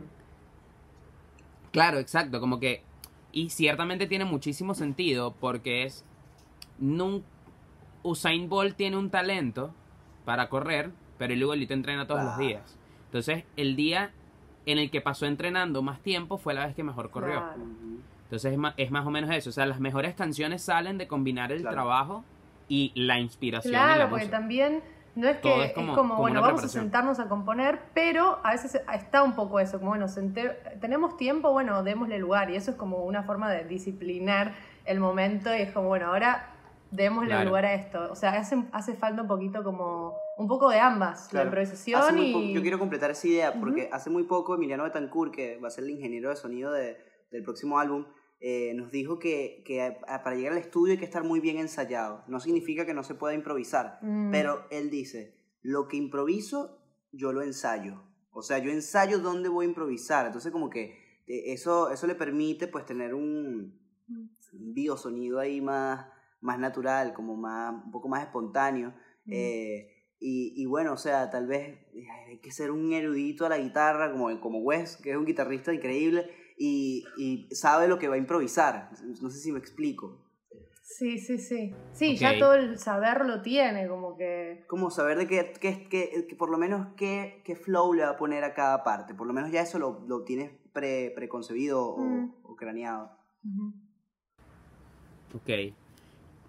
claro, 1.70 1.98
exacto, 1.98 2.40
como 2.40 2.58
que 2.58 2.82
y 3.30 3.50
ciertamente 3.50 4.06
tiene 4.06 4.24
muchísimo 4.24 4.74
sentido 4.74 5.34
porque 5.38 5.84
es 5.84 6.04
nun- 6.80 7.22
Usain 8.02 8.48
Bolt 8.48 8.76
tiene 8.76 8.96
un 8.96 9.10
talento 9.10 9.72
para 10.24 10.48
correr, 10.48 10.90
pero 11.18 11.32
él 11.32 11.40
igualito 11.40 11.74
entrena 11.74 12.06
todos 12.06 12.22
los 12.22 12.34
Claro. 12.34 12.48
días. 12.48 12.78
Entonces, 13.06 13.44
el 13.56 13.74
día 13.76 14.10
en 14.66 14.78
el 14.78 14.90
que 14.90 15.00
pasó 15.00 15.26
entrenando 15.26 15.82
más 15.82 16.00
tiempo 16.00 16.36
fue 16.38 16.52
la 16.54 16.66
vez 16.66 16.74
que 16.76 16.82
mejor 16.82 17.10
corrió. 17.10 17.40
Claro. 17.40 17.62
Entonces 18.24 18.52
es, 18.52 18.58
ma- 18.58 18.74
es 18.76 18.90
más 18.90 19.06
o 19.06 19.10
menos 19.10 19.30
eso. 19.30 19.48
O 19.48 19.52
sea, 19.52 19.64
las 19.64 19.80
mejores 19.80 20.14
canciones 20.14 20.62
salen 20.62 20.98
de 20.98 21.08
combinar 21.08 21.50
el 21.52 21.62
Claro. 21.62 21.74
trabajo 21.74 22.24
y 22.68 22.92
la 22.94 23.18
inspiración. 23.18 23.74
en 23.74 23.80
la 23.80 23.86
Claro, 23.94 24.10
porque 24.10 24.24
música. 24.26 24.38
también 24.38 24.82
No 25.14 25.26
es 25.26 25.36
que 25.38 25.42
Todo 25.50 25.62
es 25.64 25.70
es 25.70 25.74
como, 25.74 25.94
como- 25.96 26.08
como 26.10 26.20
bueno, 26.20 26.40
vamos 26.40 26.62
a 26.62 26.68
sentarnos 26.68 27.18
a 27.18 27.28
componer, 27.28 27.80
pero 27.92 28.38
a 28.44 28.52
veces 28.52 28.80
está 28.94 29.24
un 29.24 29.32
poco 29.34 29.58
eso, 29.58 29.80
como, 29.80 29.90
bueno, 29.90 30.06
tenemos 30.80 31.16
tiempo, 31.16 31.50
bueno, 31.50 31.82
démosle 31.82 32.20
lugar, 32.20 32.50
y 32.50 32.54
eso 32.56 32.70
es 32.70 32.76
como 32.76 32.98
una 32.98 33.24
forma 33.24 33.50
de 33.50 33.64
disciplinar 33.64 34.54
el 34.84 35.00
momento, 35.00 35.52
y 35.52 35.62
es 35.62 35.72
como, 35.72 35.88
bueno, 35.88 36.06
ahora 36.06 36.50
démosle 36.90 37.28
Claro. 37.30 37.48
lugar 37.48 37.64
a 37.66 37.74
esto. 37.74 38.10
O 38.10 38.14
sea, 38.14 38.30
hace, 38.38 38.56
hace 38.72 38.94
falta 38.94 39.22
un 39.22 39.28
poquito 39.28 39.62
como, 39.62 40.14
un 40.36 40.48
poco 40.48 40.70
de 40.70 40.78
ambas, 40.80 41.24
la 41.26 41.30
Claro. 41.30 41.46
improvisación 41.48 42.00
Hace 42.00 42.12
muy 42.12 42.26
y... 42.26 42.52
yo 42.54 42.62
quiero 42.62 42.78
completar 42.78 43.10
esa 43.10 43.26
idea 43.28 43.52
porque 43.60 43.88
hace 43.92 44.10
muy 44.10 44.24
poco 44.24 44.54
Emiliano 44.54 44.84
Betancourt, 44.84 45.34
que 45.34 45.58
va 45.58 45.68
a 45.68 45.70
ser 45.70 45.84
el 45.84 45.90
ingeniero 45.90 46.30
de 46.30 46.36
sonido 46.36 46.72
de- 46.72 46.96
del 47.30 47.42
próximo 47.42 47.78
álbum, 47.78 48.06
eh, 48.40 48.72
nos 48.74 48.90
dijo 48.90 49.18
que, 49.18 49.62
que 49.66 49.82
a- 49.82 50.22
para 50.22 50.36
llegar 50.36 50.52
al 50.52 50.58
estudio 50.58 50.92
hay 50.92 50.98
que 50.98 51.04
estar 51.04 51.24
muy 51.24 51.40
bien 51.40 51.58
ensayado. 51.58 52.22
No 52.28 52.40
significa 52.40 52.86
que 52.86 52.94
no 52.94 53.02
se 53.02 53.14
pueda 53.14 53.34
improvisar, 53.34 53.98
Mm. 54.00 54.30
pero 54.30 54.64
él 54.70 54.90
dice, 54.90 55.34
lo 55.62 55.88
que 55.88 55.96
improviso, 55.96 56.78
yo 57.12 57.32
lo 57.32 57.42
ensayo. 57.42 58.02
O 58.30 58.42
sea, 58.42 58.58
yo 58.58 58.70
ensayo 58.70 59.18
dónde 59.18 59.48
voy 59.48 59.66
a 59.66 59.68
improvisar. 59.68 60.26
Entonces 60.26 60.52
como 60.52 60.70
que 60.70 61.06
eh, 61.26 61.52
eso, 61.52 61.90
eso 61.90 62.06
le 62.06 62.14
permite 62.14 62.68
pues 62.68 62.86
tener 62.86 63.12
un, 63.14 63.78
un 64.08 64.30
biosonido 64.72 65.38
ahí 65.40 65.60
más, 65.60 66.06
más 66.40 66.58
natural, 66.58 67.12
como 67.14 67.36
más, 67.36 67.72
un 67.84 67.90
poco 67.90 68.08
más 68.08 68.22
espontáneo. 68.22 68.90
Mm. 69.24 69.32
Eh, 69.32 69.94
y, 70.20 70.52
y 70.62 70.66
bueno, 70.66 70.92
o 70.94 70.96
sea, 70.96 71.30
tal 71.30 71.46
vez 71.46 71.78
eh, 71.94 72.06
hay 72.28 72.38
que 72.40 72.50
ser 72.50 72.70
un 72.70 72.92
erudito 72.92 73.46
a 73.46 73.48
la 73.48 73.58
guitarra, 73.58 74.10
como, 74.10 74.40
como 74.40 74.58
Wes, 74.60 74.96
que 74.96 75.10
es 75.12 75.16
un 75.16 75.24
guitarrista 75.26 75.72
increíble, 75.72 76.28
y, 76.56 77.04
y 77.16 77.48
sabe 77.54 77.86
lo 77.86 77.98
que 77.98 78.08
va 78.08 78.16
a 78.16 78.18
improvisar. 78.18 78.90
No 79.22 79.30
sé 79.30 79.38
si 79.38 79.52
me 79.52 79.58
explico. 79.60 80.24
Sí, 80.82 81.18
sí, 81.18 81.38
sí. 81.38 81.74
Sí, 81.92 82.16
ya 82.16 82.38
todo 82.38 82.54
el 82.54 82.78
saber 82.78 83.26
lo 83.26 83.42
tiene, 83.42 83.86
como 83.88 84.16
que... 84.16 84.64
Como 84.66 84.90
saber 84.90 85.18
de 85.18 85.28
qué, 85.28 85.52
qué, 85.60 85.86
qué- 85.88 86.26
que 86.26 86.34
por 86.34 86.50
lo 86.50 86.56
menos 86.56 86.94
qué, 86.96 87.42
qué 87.44 87.54
flow 87.54 87.92
le 87.92 88.04
va 88.04 88.10
a 88.12 88.16
poner 88.16 88.42
a 88.42 88.54
cada 88.54 88.82
parte. 88.82 89.14
Por 89.14 89.26
lo 89.26 89.34
menos 89.34 89.52
ya 89.52 89.60
eso 89.60 89.78
lo, 89.78 90.00
lo 90.08 90.24
tienes 90.24 90.50
pre, 90.72 91.12
preconcebido 91.14 91.84
o, 91.90 91.98
Mm. 92.00 92.34
o 92.42 92.56
craneado. 92.56 93.10
Ok. 95.34 95.74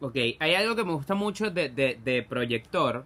Ok, 0.01 0.15
hay 0.39 0.56
algo 0.56 0.75
que 0.75 0.84
me 0.84 0.94
gusta 0.94 1.15
mucho 1.15 1.51
de, 1.51 1.70
de, 1.70 2.00
de 2.03 2.24
Proyector 2.24 3.06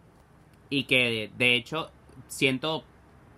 y 0.69 0.83
que 0.83 1.31
de 1.37 1.55
hecho 1.55 1.91
siento 2.27 2.83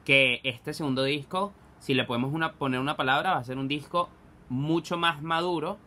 que 0.04 0.42
este 0.44 0.74
segundo 0.74 1.04
disco, 1.04 1.54
si 1.80 1.94
le 1.94 2.04
podemos 2.04 2.34
una, 2.34 2.54
poner 2.54 2.80
una 2.80 2.96
palabra, 2.96 3.32
va 3.32 3.38
a 3.38 3.44
ser 3.44 3.58
un 3.58 3.68
disco 3.68 4.10
mucho 4.50 4.98
más 4.98 5.22
maduro. 5.22 5.78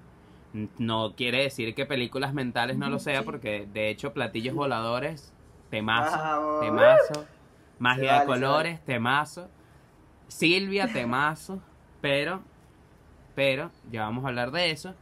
No 0.79 1.15
quiere 1.15 1.43
decir 1.43 1.75
que 1.75 1.87
películas 1.87 2.35
mentales 2.35 2.79
no 2.79 2.89
lo 2.89 2.99
sea, 2.99 3.23
porque 3.23 3.69
de 3.73 3.91
hecho 3.91 4.13
Platillos 4.13 4.55
Voladores, 4.55 5.33
temazo, 5.71 6.17
Vamos. 6.17 6.61
temazo. 6.61 7.27
Magia 7.79 8.13
vale, 8.13 8.21
de 8.21 8.27
colores, 8.27 8.85
temazo. 8.85 9.49
Silvia, 10.27 10.93
temazo. 10.93 11.61
Pero, 12.01 12.43
pero, 13.35 13.71
ya 13.91 14.03
vamos 14.03 14.25
a 14.25 14.29
hablar 14.29 14.51
de 14.51 14.71
eso. 14.71 14.95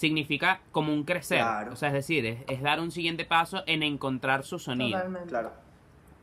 Significa 0.00 0.62
como 0.72 0.94
un 0.94 1.04
crecer. 1.04 1.40
Claro. 1.40 1.74
O 1.74 1.76
sea, 1.76 1.88
es 1.88 1.94
decir, 1.94 2.24
es, 2.24 2.38
es 2.48 2.62
dar 2.62 2.80
un 2.80 2.90
siguiente 2.90 3.26
paso 3.26 3.62
en 3.66 3.82
encontrar 3.82 4.44
su 4.44 4.58
sonido. 4.58 4.96
Totalmente. 4.96 5.28
Claro. 5.28 5.52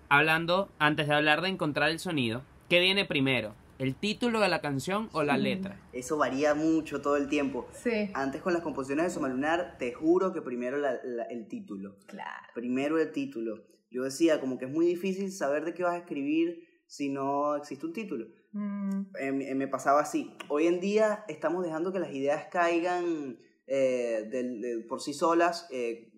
Hablando, 0.10 0.70
antes 0.80 1.08
de 1.08 1.14
hablar 1.14 1.42
de 1.42 1.50
encontrar 1.50 1.90
el 1.92 2.00
sonido, 2.00 2.42
¿qué 2.70 2.80
viene 2.80 3.06
primero? 3.06 3.54
¿El 3.78 3.94
título 3.94 4.40
de 4.40 4.50
la 4.50 4.62
canción 4.62 5.10
o 5.12 5.22
la 5.22 5.38
letra? 5.38 5.80
Eso 5.94 6.18
varía 6.18 6.56
mucho 6.56 7.02
todo 7.04 7.18
el 7.18 7.30
tiempo. 7.30 7.68
Sí, 7.74 8.10
Antes 8.16 8.42
con 8.42 8.54
las 8.54 8.64
composiciones 8.64 9.06
de 9.06 9.12
Somalunar, 9.12 9.76
te 9.78 9.94
juro 9.94 10.34
que 10.34 10.42
primero 10.42 10.78
la- 10.78 10.98
la- 11.04 11.26
el 11.26 11.48
título. 11.48 11.98
claro. 12.08 12.48
Primero 12.56 12.98
el 13.00 13.12
título. 13.12 13.64
Yo 13.92 14.02
decía, 14.06 14.40
como 14.42 14.58
que 14.58 14.66
es 14.66 14.72
muy 14.72 14.88
difícil 14.88 15.32
saber 15.32 15.66
de 15.66 15.76
qué 15.76 15.84
vas 15.84 15.94
a 15.94 15.98
escribir 16.00 16.68
si 16.88 17.10
no 17.10 17.56
existe 17.56 17.86
un 17.86 17.94
título. 17.94 18.26
Mm, 18.54 19.02
Eh, 19.20 19.32
me- 19.32 19.54
me 19.54 19.68
pasaba 19.68 20.02
así. 20.02 20.34
Hoy 20.48 20.66
en 20.66 20.80
día 20.80 21.24
estamos 21.28 21.64
dejando 21.64 21.94
que 21.94 22.00
las 22.00 22.12
ideas 22.12 22.48
caigan 22.52 23.38
eh, 23.68 24.28
del- 24.32 24.62
de- 24.62 24.86
por 24.88 25.02
sí 25.02 25.14
solas 25.14 25.68
eh, 25.72 26.12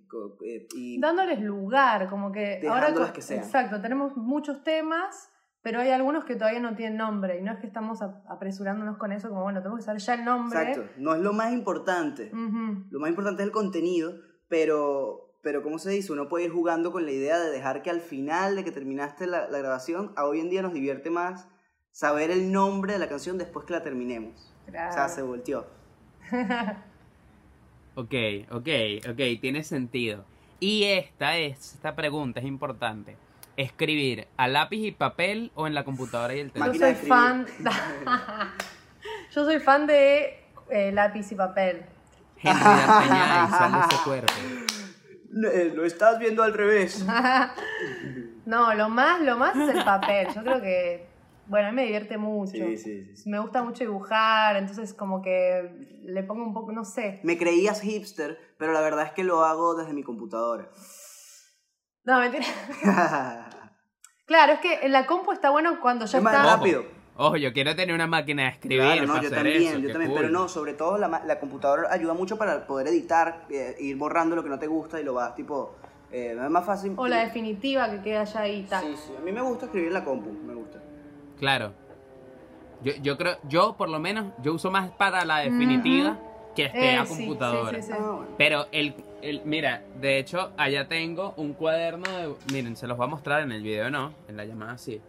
eh, 0.46 0.68
y 0.76 1.00
Dándoles 1.00 1.40
lugar, 1.42 2.10
como 2.10 2.32
que 2.32 2.62
ahora... 2.68 3.12
Que 3.14 3.22
sean. 3.22 3.40
Exacto, 3.44 3.82
tenemos 3.82 4.16
muchos 4.18 4.64
temas, 4.64 5.30
pero 5.62 5.80
hay 5.82 5.92
algunos 5.92 6.26
que 6.26 6.36
todavía 6.36 6.60
no 6.60 6.76
tienen 6.76 6.98
nombre, 6.98 7.38
y 7.40 7.42
no 7.44 7.52
es 7.52 7.60
que 7.60 7.68
estamos 7.68 8.02
ap- 8.02 8.24
apresurándonos 8.30 8.98
con 8.98 9.12
eso, 9.12 9.30
como 9.30 9.44
bueno, 9.44 9.60
tenemos 9.62 9.80
que 9.82 9.86
saber 9.86 10.02
ya 10.02 10.14
el 10.16 10.26
nombre. 10.26 10.60
exacto. 10.62 10.90
No 10.98 11.14
es 11.16 11.22
lo 11.22 11.34
más 11.34 11.52
importante. 11.54 12.32
Ujú. 12.34 12.86
Lo 12.90 13.00
más 13.00 13.10
importante 13.10 13.42
es 13.44 13.48
el 13.48 13.52
contenido, 13.52 14.14
pero, 14.48 15.36
pero 15.44 15.62
¿cómo 15.62 15.78
se 15.78 15.92
dice? 15.92 16.12
Uno 16.12 16.28
puede 16.30 16.46
ir 16.46 16.52
jugando 16.52 16.92
con 16.92 17.06
la 17.06 17.12
idea 17.12 17.38
de 17.40 17.52
dejar 17.52 17.82
que 17.84 17.90
al 17.92 18.00
final 18.02 18.56
de 18.56 18.64
que 18.64 18.72
terminaste 18.72 19.28
la, 19.28 19.48
la 19.50 19.58
grabación, 19.60 20.12
a 20.16 20.26
hoy 20.26 20.40
en 20.40 20.50
día 20.50 20.62
nos 20.62 20.74
divierte 20.74 21.10
más 21.12 21.48
saber 21.92 22.32
el 22.32 22.52
nombre 22.52 22.94
de 22.94 23.00
la 23.00 23.10
canción 23.10 23.38
después 23.38 23.66
que 23.66 23.74
la 23.74 23.84
terminemos. 23.84 24.56
Claro. 24.66 24.90
O 24.90 24.94
sea, 24.94 25.08
se 25.10 25.22
volteó. 25.22 25.68
Ok, 28.00 28.14
ok, 28.52 28.68
ok, 29.10 29.42
tiene 29.42 29.62
sentido. 29.62 30.24
Y 30.62 30.86
esta 30.86 31.36
es, 31.36 31.74
esta 31.74 31.98
pregunta 31.98 32.40
es 32.40 32.46
importante. 32.46 33.18
¿Escribir 33.58 34.26
a 34.38 34.48
lápiz 34.48 34.78
y 34.78 34.92
papel 34.94 35.52
o 35.54 35.68
en 35.68 35.74
la 35.74 35.84
computadora 35.84 36.34
y 36.34 36.40
el 36.40 36.54
Yo 36.54 36.54
teléfono? 36.54 36.80
Máquina 36.80 36.98
soy 36.98 37.08
fan... 37.08 37.46
Yo 39.36 39.44
soy 39.44 39.60
fan 39.60 39.86
de 39.86 40.46
eh, 40.70 40.94
lápiz 40.94 41.30
y 41.34 41.36
papel. 41.36 41.84
Henry 42.38 42.64
D'Artagnan, 42.64 43.50
sal 43.50 43.72
de 43.74 43.80
ese 43.80 44.04
cuerpo. 44.06 44.34
No, 45.32 45.50
eh, 45.50 45.74
lo 45.76 45.86
estás 45.86 46.20
viendo 46.20 46.42
al 46.42 46.54
revés. 46.54 47.06
No, 48.46 48.74
lo 48.74 48.90
más, 48.90 49.22
lo 49.22 49.38
más 49.38 49.56
es 49.56 49.76
el 49.76 49.84
papel. 49.84 50.28
Yo 50.34 50.42
creo 50.42 50.60
que, 50.60 51.06
bueno, 51.50 51.68
a 51.68 51.72
mí 51.72 51.76
me 51.76 51.84
divierte 51.84 52.18
mucho. 52.18 52.52
Sí, 52.52 52.78
sí, 52.78 53.16
sí. 53.16 53.30
Me 53.30 53.40
gusta 53.40 53.62
mucho 53.64 53.84
dibujar, 53.84 54.56
entonces 54.56 54.94
como 54.94 55.22
que 55.22 56.00
le 56.04 56.24
pongo 56.24 56.44
un 56.44 56.54
poco, 56.54 56.72
no 56.72 56.86
sé. 56.86 57.20
Me 57.24 57.38
creías 57.38 57.82
hipster, 57.82 58.38
pero 58.58 58.72
la 58.72 58.82
verdad 58.82 59.06
es 59.06 59.12
que 59.12 59.24
lo 59.24 59.44
hago 59.44 59.76
desde 59.76 59.94
mi 59.94 60.04
computadora. 60.04 60.70
No, 62.06 62.20
mentira. 62.20 62.46
Claro, 64.26 64.54
es 64.54 64.60
que 64.60 64.86
en 64.86 64.92
la 64.92 65.08
compu 65.08 65.32
está 65.32 65.50
bueno 65.50 65.80
cuando 65.82 66.06
ya 66.06 66.20
Es 66.20 66.24
más 66.24 66.36
está. 66.36 66.56
rápido. 66.56 66.86
Ojo, 67.16 67.36
yo 67.36 67.52
quiero 67.52 67.76
tener 67.76 67.96
una 67.96 68.06
máquina 68.06 68.44
de 68.44 68.50
escribir 68.50 68.80
Claro, 68.80 69.02
no, 69.02 69.08
para 69.08 69.22
yo 69.24 69.28
hacer 69.28 69.38
también, 69.40 69.64
eso, 69.64 69.80
yo 69.80 69.92
también, 69.92 70.12
cool. 70.12 70.22
pero 70.22 70.30
no, 70.30 70.48
sobre 70.48 70.74
todo 70.76 71.00
la, 71.00 71.08
ma- 71.08 71.24
la 71.26 71.40
computadora 71.40 71.92
ayuda 71.92 72.14
mucho 72.14 72.38
para 72.38 72.68
poder 72.68 72.88
editar, 72.90 73.46
eh, 73.50 73.76
ir 73.80 73.98
borrando 73.98 74.36
lo 74.36 74.44
que 74.44 74.50
no 74.50 74.60
te 74.60 74.68
gusta 74.68 75.02
y 75.02 75.04
lo 75.04 75.16
vas 75.16 75.34
tipo, 75.36 75.76
eh, 76.12 76.38
es 76.40 76.50
más 76.52 76.64
fácil. 76.64 76.94
O 76.96 77.08
la 77.08 77.22
definitiva 77.26 77.90
que 77.90 78.02
queda 78.04 78.24
ya 78.24 78.42
ahí, 78.42 78.68
tac. 78.70 78.84
Sí, 78.86 78.96
sí, 78.96 79.14
a 79.18 79.22
mí 79.22 79.32
me 79.32 79.42
gusta 79.42 79.66
escribir 79.66 79.88
en 79.88 79.94
la 79.96 80.06
compu, 80.06 80.32
me 80.32 80.54
gusta. 80.54 80.80
Claro. 81.40 81.74
Yo, 82.84 82.94
yo 83.02 83.18
creo, 83.18 83.38
yo 83.44 83.76
por 83.78 83.90
lo 83.90 84.00
menos, 84.00 84.34
yo 84.42 84.54
uso 84.54 84.72
más 84.72 84.90
para 84.92 85.26
la 85.26 85.40
definitiva 85.40 86.18
que 86.56 86.66
esté 86.66 86.94
Eh, 86.94 86.98
a 86.98 87.06
sí, 87.06 87.16
computadora. 87.18 87.82
sí, 87.82 87.88
sí. 87.92 87.94
Ah. 87.98 88.26
Pero 88.38 88.68
el, 88.72 88.96
el, 89.22 89.42
mira, 89.46 89.82
de 90.00 90.18
hecho, 90.20 90.52
allá 90.58 90.88
tengo 90.88 91.34
un 91.38 91.54
cuaderno 91.54 92.10
de, 92.10 92.34
miren, 92.54 92.76
se 92.78 92.88
los 92.88 92.98
voy 92.98 93.06
a 93.06 93.10
mostrar 93.10 93.42
en 93.42 93.52
el 93.52 93.62
video, 93.64 93.90
no, 93.90 94.14
en 94.28 94.38
la 94.38 94.46
llamada 94.46 94.78
sí. 94.78 95.02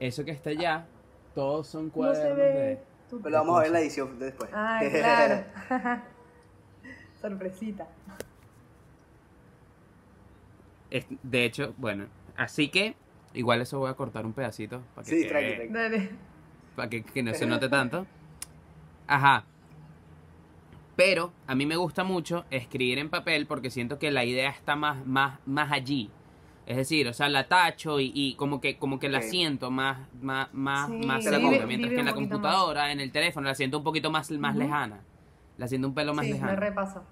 Eso 0.00 0.24
que 0.24 0.30
está 0.32 0.50
allá, 0.50 0.86
todos 1.34 1.66
son 1.66 1.86
No 1.86 1.92
cuadernos 1.92 2.28
se 2.28 2.34
ve. 2.34 2.52
de... 2.52 2.78
Pero 3.10 3.30
lo 3.30 3.38
vamos 3.38 3.56
a 3.56 3.58
ver 3.60 3.66
en 3.66 3.72
la 3.74 3.80
edición 3.80 4.18
después. 4.18 4.48
Ah, 4.54 4.80
claro. 4.90 5.44
Sorpresita. 7.20 7.86
es- 10.90 11.06
De 11.22 11.44
hecho, 11.44 11.74
bueno, 11.76 12.06
así 12.36 12.68
que 12.68 12.94
igual 13.34 13.60
eso 13.60 13.78
voy 13.78 13.90
a 13.90 13.94
cortar 13.94 14.24
un 14.26 14.32
pedacito 14.32 14.82
para 14.94 15.04
que, 15.06 15.10
Sí, 15.22 15.28
quede-. 15.28 15.68
Dale. 15.70 16.10
para 16.76 16.88
que, 16.90 17.02
que 17.02 17.22
no 17.22 17.34
se 17.34 17.46
note 17.46 17.68
tanto. 17.68 18.06
Ajá. 19.06 19.44
Pero 20.96 21.32
a 21.46 21.54
mí 21.54 21.64
me 21.66 21.76
gusta 21.76 22.04
mucho 22.04 22.44
escribir 22.50 22.98
en 22.98 23.08
papel 23.08 23.46
porque 23.46 23.70
siento 23.70 23.98
que 23.98 24.10
la 24.10 24.24
idea 24.24 24.50
está 24.50 24.76
más, 24.76 25.04
más, 25.06 25.38
más 25.46 25.72
allí. 25.72 26.10
Es 26.66 26.76
decir, 26.76 27.08
o 27.08 27.12
sea, 27.12 27.28
la 27.28 27.48
tacho 27.48 27.98
y, 27.98 28.12
y 28.14 28.34
como 28.36 28.60
que 28.60 28.76
como 28.76 28.98
que 29.00 29.08
la 29.08 29.18
Ok. 29.18 29.24
siento 29.24 29.70
más 29.70 29.98
más 30.20 30.48
más 30.52 30.88
Sí, 30.88 31.06
más 31.06 31.24
la 31.24 31.40
compro. 31.40 31.66
mientras 31.66 31.68
vive 31.90 31.94
que 31.94 32.00
en 32.00 32.06
la 32.06 32.14
computadora, 32.14 32.92
en 32.92 33.00
el 33.00 33.10
teléfono 33.10 33.48
la 33.48 33.54
siento 33.54 33.78
un 33.78 33.84
poquito 33.84 34.10
más 34.10 34.30
más 34.32 34.54
Ujú. 34.54 34.62
lejana. 34.64 35.00
La 35.58 35.66
siento 35.66 35.88
un 35.88 35.94
pelo 35.94 36.14
más 36.14 36.24
Sí, 36.26 36.32
me 36.32 36.38
lejana. 36.38 36.56
repasa. 36.56 37.02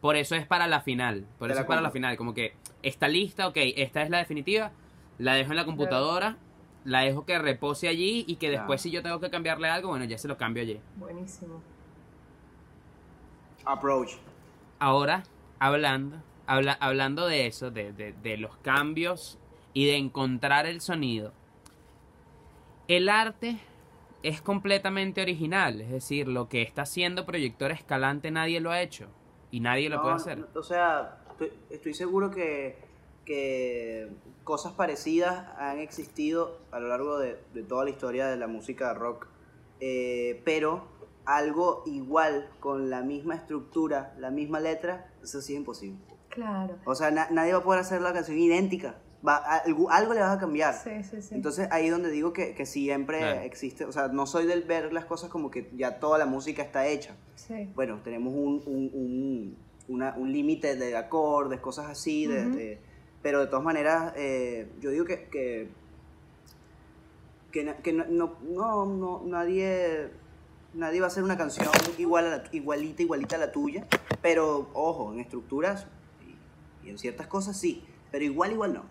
Por 0.00 0.16
eso 0.16 0.34
es 0.34 0.46
para 0.46 0.66
la 0.66 0.80
final. 0.80 1.26
Por 1.38 1.48
Te 1.48 1.52
eso 1.52 1.60
la 1.60 1.60
es 1.62 1.66
para 1.68 1.80
la 1.80 1.90
final. 1.90 2.16
Como 2.16 2.34
que 2.34 2.54
está 2.82 3.06
lista, 3.08 3.46
ok, 3.46 3.56
esta 3.76 4.02
es 4.02 4.10
la 4.10 4.18
definitiva. 4.18 4.72
La 5.18 5.34
dejo 5.34 5.50
en 5.52 5.56
la 5.56 5.64
computadora. 5.64 6.36
La 6.84 7.00
dejo 7.00 7.24
que 7.26 7.38
repose 7.38 7.88
allí 7.88 8.24
y 8.28 8.36
que 8.36 8.48
después 8.50 8.80
Claro. 8.80 8.82
si 8.82 8.90
yo 8.92 9.02
tengo 9.02 9.18
que 9.20 9.28
cambiarle 9.30 9.68
algo, 9.68 9.88
bueno, 9.88 10.04
ya 10.04 10.18
se 10.18 10.28
lo 10.28 10.36
cambio 10.36 10.62
allí. 10.62 10.80
Buenísimo. 10.96 11.60
Approach. 13.64 14.12
Ahora, 14.78 15.24
hablando, 15.58 16.18
habla- 16.46 16.76
hablando 16.80 17.26
de 17.26 17.46
eso, 17.46 17.70
de, 17.70 17.92
de- 17.92 18.12
de 18.12 18.36
los 18.36 18.56
cambios 18.58 19.38
y 19.72 19.86
de 19.86 19.96
encontrar 19.96 20.66
el 20.66 20.80
sonido. 20.80 21.32
El 22.88 23.08
arte 23.08 23.58
es 24.22 24.40
completamente 24.40 25.20
original. 25.22 25.80
Es 25.80 25.90
decir, 25.90 26.28
lo 26.28 26.48
que 26.48 26.62
está 26.62 26.82
haciendo 26.82 27.26
Proyector 27.26 27.72
Escalante 27.72 28.30
nadie 28.30 28.60
lo 28.60 28.70
ha 28.70 28.80
hecho. 28.80 29.06
Y 29.50 29.60
nadie 29.60 29.88
lo 29.88 29.96
No, 29.96 30.02
puede 30.02 30.14
hacer. 30.16 30.46
o 30.54 30.62
sea, 30.62 31.18
estoy, 31.30 31.52
estoy 31.70 31.94
seguro 31.94 32.30
que, 32.30 32.78
que 33.26 34.08
cosas 34.44 34.72
parecidas 34.72 35.44
han 35.58 35.78
existido 35.80 36.58
a 36.70 36.78
lo 36.80 36.88
largo 36.88 37.18
de, 37.18 37.36
de 37.52 37.62
toda 37.62 37.84
la 37.84 37.90
historia 37.90 38.26
de 38.28 38.36
la 38.36 38.46
música 38.46 38.94
rock, 38.94 39.26
eh, 39.80 40.40
pero 40.44 40.88
algo 41.26 41.82
igual, 41.86 42.48
con 42.60 42.88
la 42.88 43.02
misma 43.02 43.34
estructura, 43.34 44.14
la 44.18 44.30
misma 44.30 44.60
letra, 44.60 45.12
eso 45.22 45.40
sí 45.42 45.52
es 45.54 45.58
imposible. 45.58 45.98
Claro. 46.30 46.76
O 46.84 46.94
sea, 46.94 47.10
na- 47.10 47.28
nadie 47.30 47.52
va 47.52 47.58
a 47.58 47.62
poder 47.64 47.80
hacer 47.80 48.00
la 48.00 48.12
canción 48.12 48.38
idéntica. 48.38 48.96
Va, 49.26 49.36
algo, 49.38 49.90
algo 49.90 50.14
le 50.14 50.20
vas 50.20 50.36
a 50.36 50.38
cambiar. 50.38 50.74
Sí, 50.74 51.02
sí, 51.02 51.20
sí. 51.20 51.34
Entonces 51.34 51.66
ahí 51.72 51.88
donde 51.88 52.10
digo 52.10 52.32
que, 52.32 52.54
que 52.54 52.64
siempre 52.64 53.18
Claro. 53.18 53.40
existe, 53.40 53.84
o 53.84 53.90
sea, 53.90 54.06
no 54.08 54.26
soy 54.26 54.46
del 54.46 54.62
ver 54.62 54.92
las 54.92 55.04
cosas 55.06 55.30
como 55.30 55.50
que 55.50 55.68
ya 55.74 55.98
toda 55.98 56.16
la 56.18 56.26
música 56.26 56.62
está 56.62 56.86
hecha. 56.86 57.16
sí. 57.34 57.68
Bueno, 57.74 57.98
tenemos 58.04 58.32
un, 58.32 58.62
un, 58.66 59.56
un, 59.88 60.02
un 60.16 60.32
límite 60.32 60.76
de 60.76 60.96
acordes, 60.96 61.58
cosas 61.60 61.86
así, 61.86 62.26
de, 62.26 62.46
Ujú. 62.46 62.56
de- 62.56 62.80
pero 63.22 63.40
de 63.40 63.46
todas 63.46 63.64
maneras, 63.64 64.12
eh, 64.16 64.70
yo 64.80 64.90
digo 64.90 65.04
que, 65.04 65.24
que, 65.28 65.68
que, 67.52 67.74
que 67.82 67.92
no, 67.92 68.04
no, 68.08 68.36
no, 68.42 68.86
no- 68.86 69.22
nadie, 69.26 70.10
nadie 70.74 71.00
va 71.00 71.06
a 71.06 71.08
hacer 71.08 71.22
una 71.24 71.36
canción 71.36 71.68
igual 71.98 72.26
a 72.26 72.36
la- 72.38 72.44
igualita, 72.52 73.02
igualita 73.02 73.36
a 73.36 73.38
la 73.40 73.52
tuya, 73.52 73.86
pero 74.22 74.68
ojo, 74.74 75.12
en 75.12 75.20
estructuras 75.20 75.86
y, 76.82 76.86
y 76.86 76.90
en 76.90 76.98
ciertas 76.98 77.26
cosas 77.26 77.56
sí, 77.58 77.84
pero 78.10 78.24
igual, 78.24 78.52
igual 78.52 78.74
no. 78.74 78.82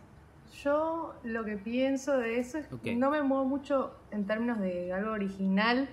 Yo 0.63 1.13
lo 1.23 1.43
que 1.43 1.57
pienso 1.57 2.17
de 2.17 2.39
eso 2.39 2.57
es 2.57 2.67
que 2.83 2.95
no 2.95 3.09
me 3.09 3.21
muevo 3.23 3.45
mucho 3.45 3.93
en 4.11 4.25
términos 4.25 4.59
de 4.59 4.93
algo 4.93 5.11
original, 5.11 5.89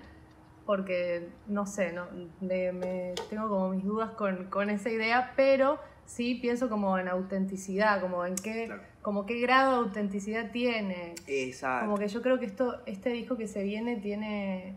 porque 0.67 1.29
no 1.49 1.67
sé, 1.67 1.93
no, 1.93 2.07
de- 2.41 2.73
me, 2.73 3.15
tengo 3.29 3.49
como 3.49 3.71
mis 3.71 3.85
dudas 3.85 4.11
con, 4.13 4.45
con 4.51 4.71
esa 4.71 4.89
idea, 4.91 5.33
pero 5.37 5.79
sí 6.15 6.35
pienso 6.35 6.69
como 6.69 6.99
en 6.99 7.09
autenticidad, 7.09 8.01
como 8.01 8.25
en 8.27 8.35
qué, 8.37 8.67
Claro. 8.67 8.83
como 9.01 9.25
qué 9.25 9.41
grado 9.41 9.73
de 9.73 9.79
autenticidad 9.89 10.51
tiene. 10.51 11.15
Exacto. 11.27 11.87
Como 11.87 11.97
que 11.99 12.09
yo 12.09 12.21
creo 12.21 12.39
que 12.39 12.45
esto, 12.47 12.83
este 12.87 13.11
disco 13.11 13.37
que 13.37 13.49
se 13.49 13.63
viene 13.63 13.97
tiene 13.97 14.77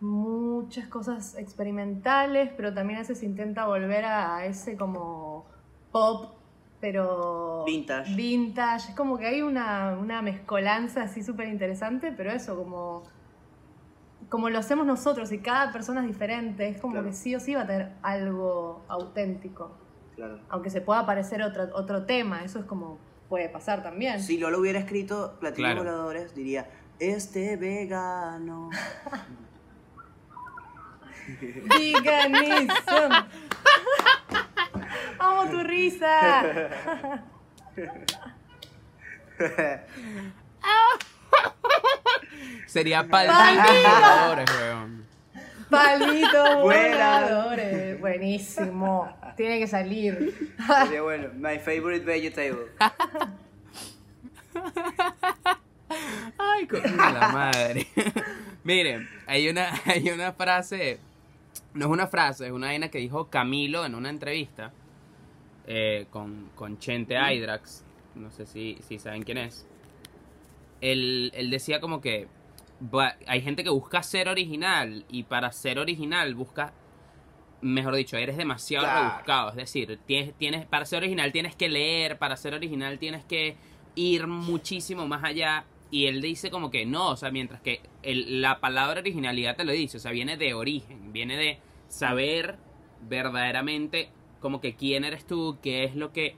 muchas 0.00 0.86
cosas 0.88 1.36
experimentales, 1.38 2.50
pero 2.56 2.72
también 2.74 2.98
a 2.98 3.00
veces 3.00 3.22
intenta 3.22 3.66
volver 3.66 4.04
a, 4.04 4.44
ese 4.44 4.76
como 4.76 5.46
pop, 5.90 6.34
pero 6.80 7.64
Vintage. 7.66 8.14
vintage. 8.14 8.90
Es 8.90 8.94
como 8.94 9.16
que 9.18 9.26
hay 9.26 9.40
una, 9.42 9.96
una 9.98 10.20
mezcolanza 10.22 11.02
así 11.02 11.22
súper 11.22 11.48
interesante, 11.48 12.12
pero 12.16 12.30
eso, 12.30 12.56
como, 12.56 13.02
como 14.28 14.50
lo 14.50 14.58
hacemos 14.58 14.86
nosotros 14.86 15.32
y 15.32 15.38
cada 15.38 15.72
persona 15.72 16.02
es 16.02 16.06
diferente, 16.08 16.68
es 16.68 16.78
como 16.80 16.92
Claro. 16.92 17.08
que 17.08 17.14
sí 17.14 17.34
o 17.34 17.40
sí 17.40 17.54
va 17.54 17.62
a 17.62 17.66
tener 17.66 17.92
algo 18.02 18.84
auténtico. 18.88 19.72
Claro. 20.18 20.40
Aunque 20.48 20.68
se 20.68 20.80
pueda 20.80 21.06
parecer 21.06 21.42
otro, 21.42 21.68
otro 21.74 22.04
tema, 22.04 22.42
eso 22.42 22.58
es 22.58 22.64
como 22.64 22.98
puede 23.28 23.48
pasar 23.48 23.84
también. 23.84 24.20
Si 24.20 24.36
Lolo 24.36 24.58
hubiera 24.58 24.80
escrito 24.80 25.36
Platinos 25.38 25.74
Claro. 25.74 25.84
Voladores, 25.84 26.34
diría, 26.34 26.68
este 26.98 27.56
vegano. 27.56 28.68
Veganism. 31.68 32.72
Amo 35.20 35.48
tu 35.50 35.60
risa. 35.60 36.42
Sería 42.66 43.04
¡Palmito! 43.08 44.44
palmitos, 45.70 46.32
weón. 46.48 46.62
Buena. 46.62 47.20
voladores. 47.20 48.00
Buenísimo. 48.00 49.16
Tiene 49.38 49.60
que 49.60 49.68
salir. 49.68 50.52
Sería 50.84 51.00
bueno. 51.00 51.28
My 51.36 51.60
favorite 51.60 52.04
vegetable. 52.04 52.72
Ay, 56.36 56.66
coño 56.66 56.82
de 56.82 56.96
la 56.96 57.28
madre. 57.32 57.86
Miren, 58.64 59.08
hay 59.28 59.48
una, 59.48 59.80
hay 59.86 60.10
una 60.10 60.32
frase, 60.32 60.98
no 61.72 61.86
es 61.86 61.90
una 61.92 62.08
frase, 62.08 62.46
es 62.46 62.52
una 62.52 62.66
vaina 62.66 62.90
que 62.90 62.98
dijo 62.98 63.28
Camilo 63.30 63.86
en 63.86 63.94
una 63.94 64.10
entrevista 64.10 64.72
eh, 65.68 66.06
con, 66.10 66.50
con 66.56 66.80
Chente 66.80 67.14
Hydrax. 67.16 67.84
No 68.16 68.32
sé 68.32 68.44
si, 68.44 68.76
si 68.88 68.98
saben 68.98 69.22
quién 69.22 69.38
es. 69.38 69.64
Él, 70.80 71.30
él 71.32 71.48
decía 71.50 71.80
como 71.80 72.00
que 72.00 72.26
hay 73.26 73.40
gente 73.40 73.62
que 73.62 73.70
busca 73.70 74.02
ser 74.02 74.28
original 74.28 75.04
y 75.08 75.22
para 75.22 75.52
ser 75.52 75.78
original 75.78 76.34
busca, 76.34 76.72
mejor 77.60 77.94
dicho, 77.96 78.16
eres 78.16 78.36
demasiado 78.36 78.84
Claro. 78.86 79.08
rebuscado. 79.10 79.50
Es 79.50 79.56
decir, 79.56 79.98
tienes, 80.06 80.34
tienes, 80.34 80.66
para 80.66 80.84
ser 80.84 80.98
original 80.98 81.32
tienes 81.32 81.56
que 81.56 81.68
leer, 81.68 82.18
para 82.18 82.36
ser 82.36 82.54
original 82.54 82.98
tienes 82.98 83.24
que 83.24 83.56
ir 83.94 84.26
muchísimo 84.26 85.06
más 85.08 85.24
allá. 85.24 85.64
Y 85.90 86.06
él 86.06 86.20
dice 86.20 86.50
como 86.50 86.70
que 86.70 86.84
no, 86.86 87.08
o 87.10 87.16
sea, 87.16 87.30
mientras 87.30 87.60
que 87.62 87.80
el- 88.02 88.42
la 88.42 88.60
palabra 88.60 89.00
originalidad 89.00 89.56
te 89.56 89.64
lo 89.64 89.72
dice, 89.72 89.96
o 89.96 90.00
sea, 90.00 90.10
viene 90.12 90.36
de 90.36 90.52
origen, 90.54 91.12
viene 91.12 91.36
de 91.36 91.58
saber 91.88 92.56
verdaderamente 93.08 94.10
como 94.40 94.60
que 94.60 94.74
quién 94.74 95.04
eres 95.04 95.26
tú, 95.26 95.58
qué 95.62 95.84
es 95.84 95.96
lo 95.96 96.12
que 96.12 96.36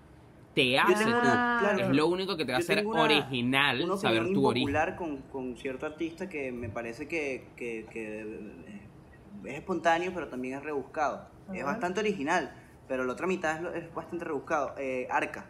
te 0.54 0.78
hace 0.78 1.04
tengo- 1.04 1.18
tú. 1.18 1.22
claro. 1.22 1.78
Es 1.78 1.88
lo 1.96 2.06
único 2.06 2.36
que 2.36 2.44
te 2.44 2.52
va 2.52 2.58
a 2.58 2.60
hacer 2.60 2.84
una- 2.86 3.02
original 3.02 3.82
Una 3.82 3.96
saber 3.96 4.32
tu 4.32 4.46
origen. 4.46 4.74
con, 4.96 5.18
con 5.30 5.56
cierto 5.56 5.86
artista 5.86 6.28
que 6.28 6.50
me 6.52 6.68
parece 6.68 7.06
que, 7.06 7.44
que- 7.56 7.86
que 7.92 8.24
es 9.44 9.54
espontáneo, 9.54 10.12
pero 10.14 10.28
también 10.28 10.58
es 10.58 10.62
rebuscado. 10.62 11.28
Es 11.52 11.64
bastante 11.64 12.00
original, 12.00 12.54
pero 12.86 13.04
la 13.04 13.12
otra 13.12 13.26
mitad 13.26 13.74
es, 13.74 13.92
bastante 13.92 14.24
rebuscado. 14.24 14.74
Eh, 14.78 15.08
Arca. 15.10 15.46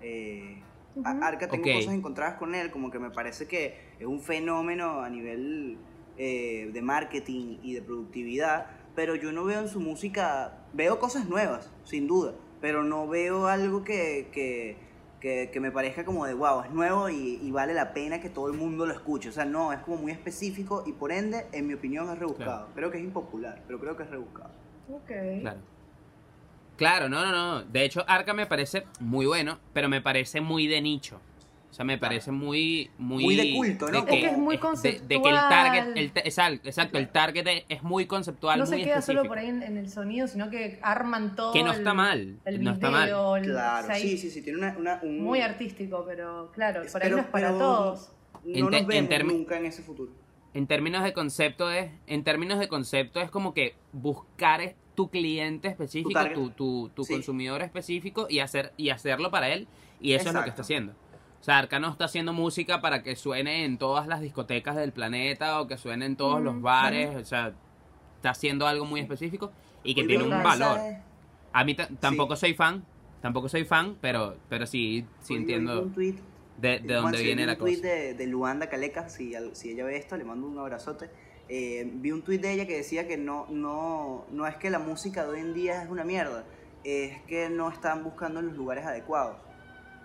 Eh. 0.00 0.62
Arca 1.04 1.48
tengo 1.48 1.64
cosas 1.64 1.94
encontradas 1.94 2.34
con 2.34 2.54
él, 2.54 2.70
como 2.70 2.90
que 2.90 3.00
me 3.00 3.10
parece 3.10 3.48
que 3.48 3.76
es 3.98 4.06
un 4.06 4.20
fenómeno 4.20 5.00
a 5.00 5.10
nivel 5.10 5.78
eh, 6.16 6.70
de 6.72 6.82
marketing 6.82 7.58
y 7.62 7.74
de 7.74 7.82
productividad, 7.82 8.66
pero 8.94 9.16
yo 9.16 9.32
no 9.32 9.44
veo 9.44 9.60
en 9.60 9.68
su 9.68 9.80
música, 9.80 10.64
veo 10.72 11.00
cosas 11.00 11.28
nuevas, 11.28 11.72
sin 11.82 12.06
duda, 12.06 12.34
pero 12.60 12.84
no 12.84 13.08
veo 13.08 13.48
algo 13.48 13.82
que, 13.82 14.28
que, 14.30 14.76
que, 15.24 15.48
que 15.50 15.58
me 15.58 15.72
parezca 15.72 16.04
como 16.04 16.26
de 16.26 16.34
wow, 16.34 16.64
es 16.64 16.70
nuevo 16.70 17.08
y, 17.08 17.40
y 17.42 17.50
vale 17.50 17.72
la 17.72 17.94
pena 17.94 18.20
que 18.20 18.28
todo 18.28 18.48
el 18.48 18.58
mundo 18.58 18.84
lo 18.84 18.92
escuche. 18.92 19.30
O 19.30 19.32
sea, 19.32 19.46
no, 19.46 19.72
es 19.72 19.78
como 19.78 19.96
muy 19.96 20.12
específico 20.12 20.84
y 20.86 20.92
por 20.92 21.12
ende, 21.12 21.46
en 21.52 21.66
mi 21.66 21.72
opinión, 21.72 22.10
es 22.10 22.18
rebuscado. 22.18 22.68
Creo 22.74 22.90
que 22.90 22.98
es 22.98 23.04
impopular, 23.04 23.62
pero 23.66 23.80
creo 23.80 23.96
que 23.96 24.02
es 24.02 24.10
rebuscado. 24.10 24.50
Ok. 24.92 25.40
Claro. 25.40 25.60
Claro, 26.76 27.08
no, 27.08 27.24
no, 27.24 27.32
no. 27.32 27.62
De 27.62 27.86
hecho, 27.86 28.04
Arca 28.06 28.34
me 28.34 28.44
parece 28.44 28.84
muy 29.00 29.24
bueno, 29.24 29.58
pero 29.72 29.88
me 29.88 30.02
parece 30.02 30.42
muy 30.42 30.66
de 30.66 30.82
nicho. 30.82 31.18
O 31.74 31.76
sea, 31.76 31.84
me 31.84 31.98
parece 31.98 32.30
muy, 32.30 32.88
muy... 32.98 33.24
Muy 33.24 33.34
de 33.34 33.52
culto, 33.52 33.90
¿no? 33.90 33.98
Es 33.98 34.04
que 34.04 34.26
es 34.26 34.38
muy 34.38 34.56
de- 34.58 35.00
de, 35.08 35.20
que 35.20 35.28
el 35.28 35.34
target, 35.34 35.96
el, 35.96 36.12
ta- 36.12 36.20
exacto, 36.20 36.68
exacto, 36.68 36.98
el 36.98 37.08
target 37.08 37.64
es- 37.68 37.82
muy 37.82 38.06
conceptual, 38.06 38.60
No 38.60 38.64
muy 38.64 38.78
se 38.78 38.84
queda 38.84 39.02
solo 39.02 39.24
por 39.24 39.38
ahí 39.38 39.48
en, 39.48 39.60
en 39.64 39.76
el 39.76 39.90
sonido, 39.90 40.28
sino 40.28 40.50
que 40.50 40.78
arman 40.82 41.34
todo. 41.34 41.52
Que 41.52 41.64
no 41.64 41.72
el- 41.72 41.78
está 41.78 41.92
mal, 41.92 42.38
El 42.44 42.62
no 42.62 42.74
está 42.74 42.90
mal. 42.92 43.06
video, 43.06 43.36
el- 43.38 43.44
Claro, 43.46 43.82
o 43.82 43.86
sea, 43.88 43.96
sí, 43.96 44.16
sí, 44.18 44.30
sí, 44.30 44.40
tiene 44.42 44.60
una, 44.60 44.76
una- 44.78 45.00
un... 45.02 45.20
Muy 45.20 45.40
artístico, 45.40 46.04
pero 46.06 46.52
claro, 46.54 46.82
por 46.92 47.02
ahí 47.02 47.08
Pero- 47.08 47.16
no 47.16 47.22
es 47.22 47.28
para 47.28 47.50
todos. 47.58 48.12
En 48.46 48.60
No 48.60 48.70
te- 48.70 48.70
nos 48.70 48.80
en 48.82 48.86
vemos 48.86 49.10
termi- 49.10 49.32
nunca 49.32 49.58
en 49.58 49.66
ese 49.66 49.82
futuro. 49.82 50.12
En 50.52 50.68
términos 50.68 51.02
de 51.02 51.12
concepto 51.12 51.72
es, 51.72 51.90
en 52.06 52.22
términos 52.22 52.60
de 52.60 52.68
concepto 52.68 53.20
es 53.20 53.32
como 53.32 53.52
que 53.52 53.74
buscar 53.92 54.60
es- 54.60 54.76
tu 54.94 55.10
cliente 55.10 55.66
específico, 55.66 56.20
Tu 56.26 56.34
tu, 56.34 56.50
tu, 56.50 56.88
tu 56.90 57.02
Sí. 57.04 57.14
consumidor 57.14 57.62
específico 57.62 58.28
y 58.30 58.38
hacer 58.38 58.72
y 58.76 58.90
hacerlo 58.90 59.32
para 59.32 59.48
él 59.48 59.66
y 60.00 60.12
eso 60.12 60.28
es 60.28 60.34
lo 60.36 60.44
que 60.44 60.50
está 60.50 60.62
haciendo. 60.62 60.92
O 61.44 61.46
sea, 61.46 61.58
Arca 61.58 61.78
no 61.78 61.90
está 61.90 62.06
haciendo 62.06 62.32
música 62.32 62.80
para 62.80 63.02
que 63.02 63.16
suene 63.16 63.66
en 63.66 63.76
todas 63.76 64.06
las 64.06 64.22
discotecas 64.22 64.76
del 64.76 64.92
planeta 64.92 65.60
o 65.60 65.66
que 65.66 65.76
suene 65.76 66.06
en 66.06 66.16
todos 66.16 66.40
Mm, 66.40 66.44
los 66.44 66.62
bares, 66.62 67.14
o 67.16 67.22
sea, 67.22 67.52
está 68.16 68.30
haciendo 68.30 68.66
algo 68.66 68.86
muy 68.86 69.00
específico 69.00 69.52
y 69.82 69.94
que 69.94 70.00
Muy 70.00 70.08
tiene 70.08 70.24
un 70.24 70.30
valor. 70.30 70.80
A 71.52 71.64
mí 71.64 71.74
ta- 71.74 71.86
tampoco 72.00 72.34
soy 72.34 72.54
fan, 72.54 72.82
tampoco 73.20 73.50
soy 73.50 73.66
fan, 73.66 73.98
pero 74.00 74.38
pero 74.48 74.66
sí 74.66 75.04
sí 75.20 75.34
entiendo 75.34 75.82
un 75.82 75.92
tweet 75.92 76.14
de, 76.56 76.78
de 76.80 76.94
dónde 76.94 77.22
viene 77.22 77.42
vi 77.42 77.46
la 77.46 77.52
un 77.52 77.58
tweet 77.58 77.76
cosa. 77.76 77.88
de, 77.88 78.14
de 78.14 78.26
Luanda 78.26 78.70
Caleca, 78.70 79.10
si, 79.10 79.34
al- 79.34 79.54
si 79.54 79.68
ella 79.72 79.84
ve 79.84 79.98
esto, 79.98 80.16
le 80.16 80.24
mando 80.24 80.46
un 80.46 80.58
abrazote. 80.58 81.10
Eh, 81.50 81.86
vi 81.96 82.10
un 82.10 82.22
tweet 82.22 82.38
de 82.38 82.52
ella 82.54 82.66
que 82.66 82.78
decía 82.78 83.06
que 83.06 83.18
no, 83.18 83.46
no, 83.50 84.24
no 84.30 84.46
es 84.46 84.56
que 84.56 84.70
la 84.70 84.78
música 84.78 85.24
de 85.24 85.32
hoy 85.32 85.40
en 85.40 85.52
día 85.52 85.82
es 85.82 85.90
una 85.90 86.04
mierda, 86.04 86.44
es 86.84 87.20
que 87.24 87.50
no 87.50 87.68
están 87.68 88.02
buscando 88.02 88.40
en 88.40 88.46
los 88.46 88.56
lugares 88.56 88.86
adecuados. 88.86 89.36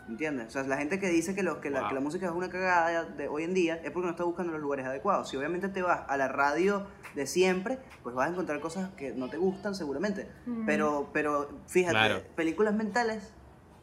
¿Entiendes? 0.10 0.48
O 0.48 0.50
sea, 0.52 0.64
la 0.64 0.78
gente 0.78 1.00
que 1.00 1.08
dice 1.10 1.36
que, 1.36 1.44
lo, 1.44 1.62
que, 1.62 1.70
la, 1.70 1.82
Wow. 1.82 1.90
que 1.90 1.96
la 1.96 2.02
música 2.02 2.26
es 2.26 2.32
una 2.32 2.50
cagada 2.50 3.04
de 3.04 3.28
hoy 3.28 3.44
en 3.44 3.54
día 3.54 3.76
es 3.84 3.92
porque 3.92 4.08
no 4.08 4.12
está 4.12 4.24
buscando 4.24 4.52
los 4.52 4.62
lugares 4.62 4.86
adecuados. 4.88 5.30
Si 5.30 5.38
obviamente 5.38 5.70
te 5.70 5.82
vas 5.84 6.02
a 6.08 6.18
la 6.18 6.28
radio 6.28 6.88
de 7.16 7.28
siempre, 7.28 7.78
pues 8.02 8.16
vas 8.16 8.28
a 8.28 8.32
encontrar 8.32 8.60
cosas 8.60 8.90
que 8.98 9.12
no 9.12 9.30
te 9.30 9.38
gustan 9.38 9.76
seguramente. 9.76 10.28
Mm. 10.48 10.66
Pero, 10.66 11.10
pero 11.14 11.50
fíjate, 11.68 11.92
Claro. 11.94 12.24
películas 12.36 12.74
mentales 12.74 13.32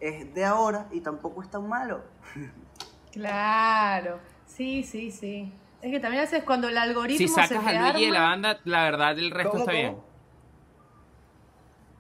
es 0.01 0.35
de 0.35 0.45
ahora 0.45 0.89
y 0.91 1.01
tampoco 1.01 1.43
es 1.43 1.51
tan 1.51 1.69
malo. 1.69 2.03
Claro. 3.12 4.19
Sí, 4.47 4.83
sí, 4.83 5.11
sí. 5.11 5.53
Es 5.81 5.91
que 5.91 6.01
también 6.01 6.21
a 6.21 6.25
veces 6.25 6.43
cuando 6.45 6.69
el 6.69 6.77
algoritmo 6.77 7.19
Si 7.19 7.29
sacas 7.29 7.49
se 7.49 7.59
te 7.59 7.77
a 7.79 7.93
Luigi 7.93 8.07
de 8.07 8.12
la 8.12 8.19
arma- 8.19 8.29
banda, 8.31 8.61
la 8.65 8.83
verdad 8.85 9.19
el 9.19 9.31
resto 9.31 9.51
¿Cómo, 9.53 9.62
está 9.62 9.73
cómo? 9.73 9.83
bien. 9.83 9.97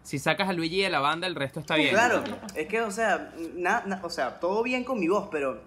Si 0.06 0.20
sacas 0.20 0.48
a 0.48 0.52
Luigi 0.52 0.80
de 0.82 0.88
la 0.88 1.00
banda, 1.00 1.26
el 1.26 1.34
resto 1.34 1.58
está 1.58 1.74
bien. 1.74 1.90
Claro, 1.90 2.22
es 2.54 2.68
que, 2.68 2.80
o 2.80 2.92
sea, 2.92 3.32
na- 3.56 3.82
na- 3.86 3.98
o 4.04 4.08
sea, 4.10 4.38
todo 4.38 4.62
bien 4.62 4.84
con 4.84 5.00
mi 5.00 5.08
voz, 5.08 5.28
pero 5.32 5.60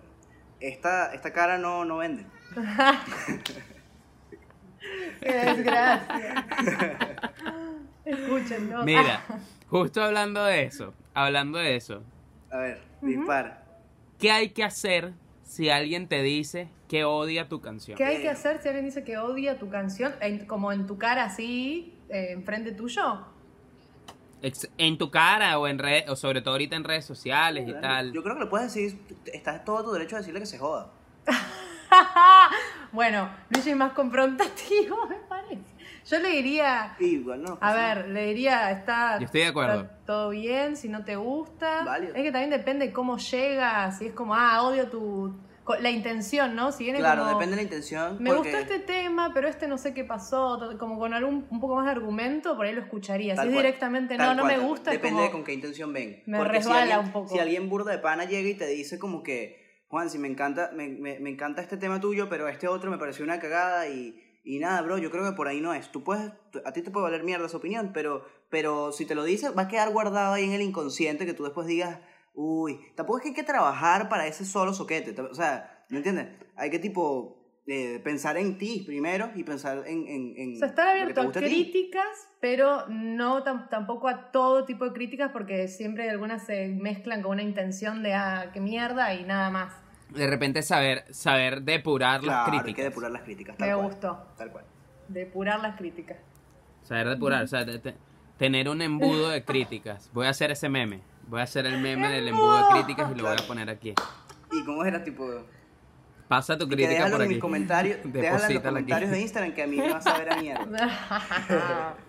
esta, 0.62 1.14
esta 1.14 1.34
cara 1.34 1.58
no, 1.58 1.84
no 1.84 1.98
vende. 1.98 2.26
Qué 5.20 5.34
desgracia. 5.34 6.48
Escuchen, 8.06 8.70
¿no? 8.70 8.86
Mira, 8.86 9.26
justo 9.68 10.02
hablando 10.02 10.46
de 10.46 10.64
eso, 10.64 10.94
hablando 11.14 11.58
de 11.60 11.76
eso, 11.76 12.02
A 12.50 12.60
ver, 12.60 12.82
dispara. 13.02 13.66
¿qué 14.18 14.32
hay 14.32 14.52
que 14.52 14.64
hacer 14.64 15.12
si 15.44 15.70
alguien 15.70 16.08
te 16.08 16.24
dice 16.24 16.70
que 16.88 17.04
odia 17.04 17.50
tu 17.50 17.60
canción? 17.60 17.98
¿Qué 17.98 18.06
hay 18.06 18.22
que 18.22 18.30
hacer 18.30 18.62
si 18.62 18.70
alguien 18.70 18.86
dice 18.86 19.04
que 19.04 19.18
odia 19.18 19.60
tu 19.60 19.70
canción? 19.70 20.16
En- 20.22 20.46
como 20.46 20.72
en 20.72 20.88
tu 20.88 20.98
cara 20.98 21.26
así, 21.26 22.00
eh, 22.08 22.30
enfrente 22.32 22.72
tuyo. 22.72 23.26
En 24.78 24.98
tu 24.98 25.12
cara 25.12 25.60
o 25.60 25.68
en 25.68 25.80
red, 25.80 26.10
o 26.10 26.16
sobre 26.16 26.42
todo 26.42 26.54
ahorita 26.54 26.76
en 26.76 26.84
redes 26.84 27.06
sociales 27.06 27.68
y 27.68 27.74
tal. 27.74 28.14
Yo 28.14 28.24
creo 28.24 28.36
que 28.36 28.42
le 28.44 28.50
puedes 28.50 28.74
decir, 28.74 29.00
estás 29.26 29.66
todo 29.66 29.84
tu 29.84 29.92
derecho 29.92 30.16
a 30.16 30.20
decirle 30.20 30.40
que 30.40 30.46
se 30.46 30.58
joda. 30.58 30.92
bueno, 32.92 33.30
Luigi 33.50 33.72
es 33.72 33.76
más 33.76 33.94
confrontativo, 33.94 35.06
me 35.10 35.16
parece. 35.16 35.62
Yo 36.10 36.20
le 36.20 36.30
diría, 36.30 36.96
Y 37.00 37.06
igual 37.06 37.44
no. 37.44 37.58
a 37.62 37.74
ver, 37.74 38.08
le 38.10 38.28
diría, 38.28 38.72
está, 38.72 39.20
Yo 39.20 39.26
estoy 39.26 39.42
de 39.42 39.48
acuerdo. 39.48 39.82
está 39.82 39.96
todo 40.06 40.30
bien, 40.30 40.76
si 40.76 40.90
no 40.90 41.04
te 41.04 41.16
gusta. 41.16 41.84
Válido. 41.84 42.16
Es 42.16 42.24
que 42.24 42.32
también 42.32 42.50
depende 42.50 42.92
cómo 42.92 43.18
llega, 43.18 43.92
si 43.92 44.08
es 44.08 44.14
como, 44.14 44.34
ah, 44.36 44.64
odio 44.64 44.88
tu... 44.90 45.36
La 45.80 45.90
intención, 45.92 46.56
¿no? 46.56 46.72
Si 46.72 46.84
viene 46.84 47.00
Claro, 47.00 47.24
como, 47.24 47.34
depende 47.34 47.52
de 47.52 47.56
la 47.58 47.64
intención. 47.64 48.18
Me 48.22 48.32
porque- 48.34 48.52
gustó 48.52 48.58
este 48.74 48.80
tema, 48.80 49.32
pero 49.34 49.48
este 49.48 49.68
no 49.68 49.78
sé 49.78 49.94
qué 49.94 50.04
pasó, 50.04 50.60
como 50.80 50.98
con 50.98 51.14
algún 51.14 51.46
un 51.50 51.60
poco 51.60 51.76
más 51.76 51.86
de 51.86 51.92
argumento, 51.92 52.56
por 52.56 52.66
ahí 52.66 52.74
lo 52.74 52.82
escucharía. 52.82 53.36
Tal 53.36 53.44
si 53.46 53.50
es 53.50 53.54
cual, 53.54 53.66
directamente 53.66 54.18
tal 54.18 54.28
no, 54.28 54.34
no 54.36 54.42
cual, 54.42 54.48
me 54.48 54.54
tal 54.54 54.62
cual. 54.62 54.70
gusta, 54.72 54.92
Depende 54.92 55.12
como, 55.14 55.24
de 55.26 55.32
con 55.32 55.44
qué 55.44 55.54
intención 55.54 55.94
ven. 55.94 56.24
me 56.26 56.38
Porque 56.38 56.54
resbala 56.54 56.86
si 56.86 56.92
alguien, 56.92 57.06
un 57.08 57.12
poco. 57.14 57.30
Si 57.34 57.40
alguien 57.40 57.70
burda 57.70 57.92
de 57.92 57.98
pana 58.00 58.26
llega 58.26 58.50
y 58.50 58.56
te 58.56 58.68
dice 58.68 58.98
como 59.00 59.24
que, 59.24 59.84
Juan, 59.88 60.10
si 60.10 60.18
me 60.20 60.28
encanta, 60.28 60.72
me, 60.74 60.88
me, 60.90 61.20
me 61.20 61.30
encanta 61.30 61.62
este 61.62 61.78
tema 61.78 62.00
tuyo, 62.00 62.30
pero 62.30 62.48
este 62.48 62.68
otro 62.68 62.92
me 62.92 62.98
pareció 62.98 63.24
una 63.26 63.40
cagada 63.40 63.88
y, 63.88 64.20
y 64.44 64.60
nada, 64.60 64.82
bro, 64.82 64.98
yo 64.98 65.10
creo 65.12 65.24
que 65.30 65.36
por 65.36 65.48
ahí 65.48 65.62
no 65.62 65.74
es. 65.74 65.92
Tú 65.92 66.04
puedes, 66.04 66.32
a 66.66 66.74
ti 66.74 66.82
te 66.82 66.92
puede 66.92 67.06
valer 67.06 67.24
mierda 67.24 67.50
su 67.50 67.58
opinión, 67.58 67.92
pero, 67.94 68.26
pero 68.50 68.92
si 68.92 69.06
te 69.06 69.16
lo 69.16 69.24
dice, 69.24 69.50
va 69.50 69.64
a 69.64 69.68
quedar 69.68 69.90
guardado 69.92 70.34
ahí 70.34 70.44
en 70.46 70.54
el 70.54 70.62
inconsciente 70.62 71.26
que 71.26 71.34
tú 71.34 71.44
después 71.44 71.66
digas, 71.68 72.00
uy, 72.42 72.80
tampoco 72.96 73.18
es 73.18 73.24
que 73.24 73.30
hay 73.30 73.36
que 73.36 73.44
trabajar 73.44 74.08
para 74.08 74.26
ese 74.26 74.46
solo 74.46 74.74
soquete. 74.74 75.20
O 75.22 75.34
sea, 75.36 75.84
¿me 75.90 75.98
entiendes? 75.98 76.28
Hay 76.56 76.70
que 76.70 76.80
tipo 76.80 77.38
eh, 77.68 78.00
pensar 78.02 78.38
en 78.38 78.58
ti 78.58 78.84
primero 78.86 79.30
y 79.36 79.44
pensar 79.44 79.84
en... 79.86 80.08
en, 80.08 80.34
en 80.38 80.56
O 80.56 80.60
sea, 80.60 80.70
estar 80.70 80.88
abierto 80.88 81.22
a 81.22 81.32
críticas, 81.34 82.08
pero 82.40 82.88
no 82.88 83.44
tam- 83.44 83.68
tampoco 83.70 84.08
a 84.08 84.32
todo 84.32 84.64
tipo 84.66 84.86
de 84.86 84.94
críticas, 84.94 85.32
porque 85.34 85.68
siempre 85.68 86.10
algunas 86.10 86.46
se 86.46 86.70
mezclan 86.70 87.22
con 87.22 87.34
una 87.34 87.44
intención 87.44 88.04
de, 88.04 88.14
ah, 88.14 88.52
qué 88.54 88.62
mierda 88.62 89.14
y 89.14 89.24
nada 89.26 89.50
más. 89.50 89.74
De 90.10 90.26
repente 90.26 90.62
saber, 90.64 91.04
saber 91.14 91.62
depurar 91.64 92.24
las 92.24 92.36
Claro, 92.36 92.44
hay 92.54 92.60
críticas. 92.60 92.76
que 92.78 92.84
depurar 92.84 93.12
las 93.12 93.22
críticas. 93.24 93.58
tal 93.58 93.68
Me 93.68 93.76
cual, 93.76 93.86
gustó. 93.88 94.26
Tal 94.38 94.52
cual. 94.52 94.66
Depurar 95.10 95.60
las 95.60 95.76
críticas. 95.78 96.18
Saber 96.84 97.10
depurar, 97.10 97.44
o 97.44 97.48
sea, 97.48 97.66
te- 97.66 97.80
te- 97.80 97.96
tener 98.38 98.70
un 98.70 98.82
embudo 98.82 99.30
de 99.30 99.44
críticas. 99.44 100.10
Voy 100.14 100.26
a 100.26 100.30
hacer 100.30 100.50
ese 100.52 100.70
meme. 100.70 101.02
Voy 101.30 101.40
a 101.42 101.44
hacer 101.44 101.66
el 101.66 101.80
meme 101.80 102.10
del 102.10 102.28
embudo 102.28 102.58
de 102.58 102.64
críticas 102.74 103.12
y 103.12 103.16
lo 103.16 103.24
voy 103.30 103.38
a 103.40 103.48
poner 103.48 103.70
aquí. 103.70 103.94
¿Y 104.52 104.64
cómo 104.66 104.84
era 104.84 105.04
tipo? 105.04 105.28
Pasa 106.28 106.58
tu 106.58 106.68
crítica 106.68 106.90
déjalo 106.90 107.12
por 107.12 107.22
en 107.22 107.26
aquí. 107.26 107.34
mis 107.36 107.42
comentarios, 107.42 108.00
déjala 108.04 108.36
en 108.48 108.54
los 108.54 108.58
aquí. 108.58 108.60
comentarios 108.64 109.12
de 109.12 109.22
Instagram 109.22 109.54
que 109.54 109.64
a 109.64 109.68
mí 109.68 109.78
me 109.78 109.92
vas 109.94 110.06
a 110.08 110.18
ver 110.18 110.32
a 110.34 110.38
mierda. 110.42 111.96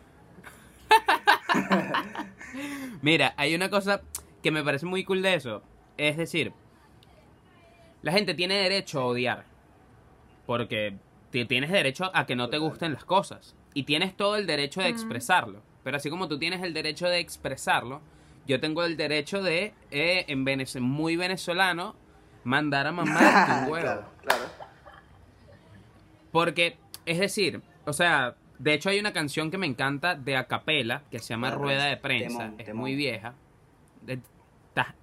Mira, 3.03 3.35
hay 3.37 3.55
una 3.55 3.71
cosa 3.71 4.03
que 4.43 4.51
me 4.51 4.63
parece 4.63 4.87
muy 4.87 5.05
cool 5.05 5.23
de 5.23 5.35
eso. 5.35 5.63
Es 5.97 6.17
decir, 6.17 6.53
la 8.03 8.13
gente 8.13 8.35
tiene 8.35 8.55
derecho 8.55 9.01
a 9.01 9.05
odiar. 9.07 9.45
Porque 10.47 10.97
ti- 11.31 11.45
tienes 11.45 11.71
derecho 11.71 12.11
a 12.15 12.27
que 12.27 12.37
no 12.37 12.49
te 12.51 12.59
gusten 12.59 12.93
las 12.93 13.05
cosas. 13.05 13.55
Y 13.75 13.85
tienes 13.85 14.17
todo 14.17 14.37
el 14.37 14.47
derecho 14.47 14.81
de 14.81 14.89
expresarlo. 14.89 15.63
Pero 15.85 15.97
así 15.97 16.11
como 16.11 16.29
tú 16.29 16.39
tienes 16.39 16.63
el 16.63 16.75
derecho 16.75 17.07
de 17.07 17.21
expresarlo, 17.21 18.01
yo 18.51 18.61
tengo 18.61 18.85
el 18.85 18.97
derecho 18.97 19.43
de, 19.43 19.73
eh, 19.91 20.25
en 20.29 20.45
venez- 20.45 20.79
muy 20.81 21.17
venezolano, 21.17 21.95
mandar 22.45 22.87
a 22.87 22.93
mamar 22.93 23.65
tu 23.67 23.73
huevo. 23.73 23.83
claro, 23.83 24.05
claro. 24.23 24.45
Porque, 26.33 26.77
es 27.07 27.19
decir, 27.19 27.61
o 27.87 27.93
sea, 27.93 28.37
de 28.59 28.75
hecho 28.75 28.89
hay 28.91 28.99
una 29.01 29.13
canción 29.13 29.51
que 29.51 29.59
me 29.59 29.67
encanta 29.67 30.15
de 30.15 30.37
Acapela 30.37 31.03
que 31.11 31.19
se 31.19 31.29
llama 31.35 31.51
Rueda 31.51 31.59
de 31.59 31.75
Rueda 31.79 31.91
de 31.91 31.97
prensa. 31.97 32.39
Temón, 32.39 32.55
es 32.61 32.67
temón. 32.67 32.81
muy 32.81 32.95
vieja. 32.95 33.35
De- 34.03 34.21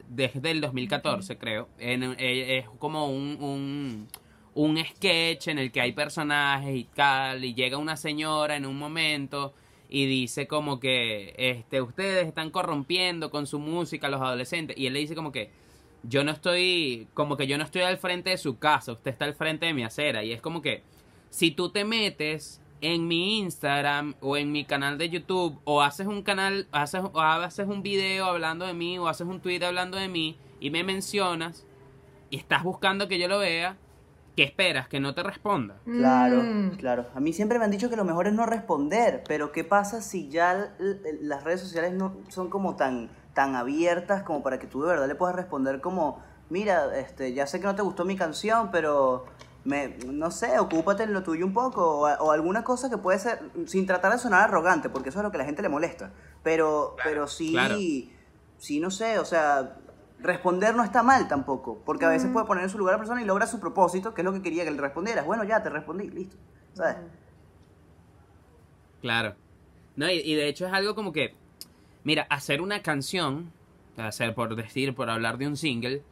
desde 0.10 0.52
el 0.52 0.62
2014, 0.62 1.38
creo. 1.38 1.68
En- 1.78 2.04
eh, 2.18 2.60
es 2.60 2.66
como 2.80 3.10
un, 3.10 3.38
un, 3.42 4.08
un 4.54 4.86
sketch 4.86 5.50
en 5.50 5.60
el 5.60 5.72
que 5.72 5.82
hay 5.82 5.92
personajes 5.92 6.74
y 6.76 6.86
tal. 6.86 7.44
Y 7.44 7.54
llega 7.54 7.78
una 7.78 7.98
señora 7.98 8.56
en 8.56 8.66
un 8.66 8.78
momento 8.80 9.54
y 9.90 10.06
dice 10.06 10.48
como 10.48 10.80
que 10.80 11.34
este, 11.38 11.82
ustedes 11.82 12.28
están 12.28 12.52
corrompiendo 12.52 13.32
con 13.32 13.48
su 13.48 13.60
música 13.60 14.08
a 14.08 14.10
los 14.10 14.22
adolescentes. 14.22 14.78
Y 14.78 14.88
él 14.88 14.94
le 14.94 15.00
dice 15.00 15.16
como 15.16 15.32
que 15.32 15.52
yo 16.04 16.24
no 16.24 16.32
estoy, 16.32 17.08
como 17.14 17.38
que 17.38 17.48
yo 17.48 17.58
no 17.58 17.64
estoy 17.64 17.82
al 17.82 17.98
frente 17.98 18.32
de 18.32 18.38
su 18.38 18.58
casa, 18.60 18.94
usted 18.94 19.12
está 19.12 19.26
al 19.26 19.34
frente 19.34 19.66
de 19.66 19.74
mi 19.74 19.84
acera. 19.84 20.24
Y 20.24 20.34
es 20.34 20.42
como 20.42 20.62
que 20.62 20.84
si 21.30 21.52
tú 21.52 21.70
te 21.70 21.86
metes 21.86 22.62
en 22.82 23.08
mi 23.08 23.40
Instagram 23.40 24.16
o 24.22 24.38
en 24.38 24.52
mi 24.52 24.66
canal 24.66 24.98
de 24.98 25.10
YouTube 25.10 25.60
o 25.64 25.82
haces 25.82 26.08
un 26.08 26.22
canal, 26.22 26.68
haces, 26.72 27.02
o 27.14 27.20
haces 27.22 27.68
un 27.68 27.82
video 27.82 28.26
hablando 28.26 28.66
de 28.66 28.74
mí 28.74 29.00
o 29.00 29.08
haces 29.08 29.28
un 29.28 29.42
tweet 29.42 29.64
hablando 29.64 29.98
de 29.98 30.08
mí 30.08 30.38
y 30.60 30.70
me 30.70 30.84
mencionas 30.84 31.66
y 32.30 32.38
estás 32.38 32.64
buscando 32.64 33.08
que 33.08 33.20
yo 33.20 33.28
lo 33.28 33.40
vea, 33.40 33.78
¿qué 34.38 34.44
esperas? 34.44 34.88
Que 34.88 35.00
no 35.00 35.14
te 35.16 35.24
responda. 35.24 35.80
Claro, 35.84 36.44
Mm. 36.44 36.70
claro. 36.78 37.08
A 37.16 37.20
mí 37.20 37.34
siempre 37.34 37.58
me 37.58 37.66
han 37.66 37.72
dicho 37.72 37.90
que 37.90 37.96
lo 37.98 38.06
mejor 38.06 38.28
es 38.28 38.34
no 38.34 38.46
responder, 38.46 39.24
pero 39.28 39.52
¿qué 39.52 39.64
pasa 39.64 40.02
si 40.02 40.30
ya 40.30 40.74
las 41.22 41.44
redes 41.44 41.60
sociales 41.60 41.92
no 41.94 42.16
son 42.30 42.50
como 42.50 42.76
tan, 42.76 43.10
tan 43.34 43.56
abiertas 43.56 44.22
como 44.22 44.44
para 44.44 44.60
que 44.60 44.68
tú 44.68 44.84
de 44.84 44.90
verdad 44.90 45.08
le 45.08 45.16
puedas 45.16 45.36
responder 45.36 45.82
como, 45.82 46.24
mira, 46.52 46.98
este, 47.00 47.34
ya 47.34 47.48
sé 47.48 47.60
que 47.60 47.66
no 47.66 47.76
te 47.76 47.82
gustó 47.82 48.06
mi 48.06 48.16
canción, 48.16 48.70
pero 48.72 49.26
me, 49.66 49.98
no 50.06 50.30
sé, 50.30 50.60
ocúpate 50.60 51.02
en 51.04 51.14
lo 51.14 51.24
tuyo 51.24 51.44
un 51.44 51.54
poco, 51.54 52.02
o, 52.02 52.06
a- 52.06 52.18
o 52.22 52.32
alguna 52.32 52.64
cosa 52.64 52.92
que 52.92 52.98
puede 52.98 53.18
ser, 53.18 53.40
sin 53.66 53.88
tratar 53.88 54.12
de 54.14 54.20
sonar 54.20 54.44
arrogante, 54.44 54.88
porque 54.90 55.10
eso 55.10 55.18
es 55.20 55.24
lo 55.24 55.32
que 55.32 55.38
a 55.38 55.40
la 55.40 55.46
gente 55.46 55.64
le 55.64 55.70
molesta, 55.70 56.12
pero, 56.44 56.96
pero 57.04 57.28
sí, 57.28 57.52
claro. 57.54 57.76
sí, 58.60 58.80
no 58.80 58.92
sé, 58.92 59.18
o 59.20 59.26
sea, 59.26 59.78
responder 60.20 60.76
no 60.76 60.84
está 60.84 61.04
mal 61.04 61.28
tampoco, 61.28 61.80
porque 61.86 62.06
a 62.06 62.10
veces 62.10 62.32
puede 62.32 62.46
poner 62.46 62.64
en 62.64 62.70
su 62.70 62.78
lugar 62.78 62.94
a 62.94 62.98
la 62.98 63.00
persona 63.00 63.22
y 63.22 63.26
logra 63.26 63.46
su 63.48 63.60
propósito, 63.60 64.14
que 64.14 64.22
es 64.22 64.26
lo 64.26 64.34
que 64.34 64.42
quería 64.42 64.64
que 64.66 64.72
le 64.72 64.82
respondieras. 64.82 65.26
Bueno, 65.26 65.44
ya 65.44 65.62
te 65.62 65.70
respondí, 65.70 66.10
listo. 66.10 66.36
¿Sabes? 66.74 66.96
Claro. 69.02 69.36
No, 69.96 70.10
y, 70.10 70.20
y 70.20 70.36
de 70.36 70.48
hecho 70.48 70.66
es 70.68 70.74
algo 70.74 70.96
como 70.96 71.12
que, 71.14 71.36
mira, 72.04 72.26
hacer 72.30 72.62
una 72.62 72.82
canción, 72.82 73.52
hacer 73.98 74.34
por 74.36 74.56
decir, 74.56 74.94
por 74.96 75.10
hablar 75.10 75.38
de 75.38 75.48
un 75.48 75.58
single, 75.58 76.04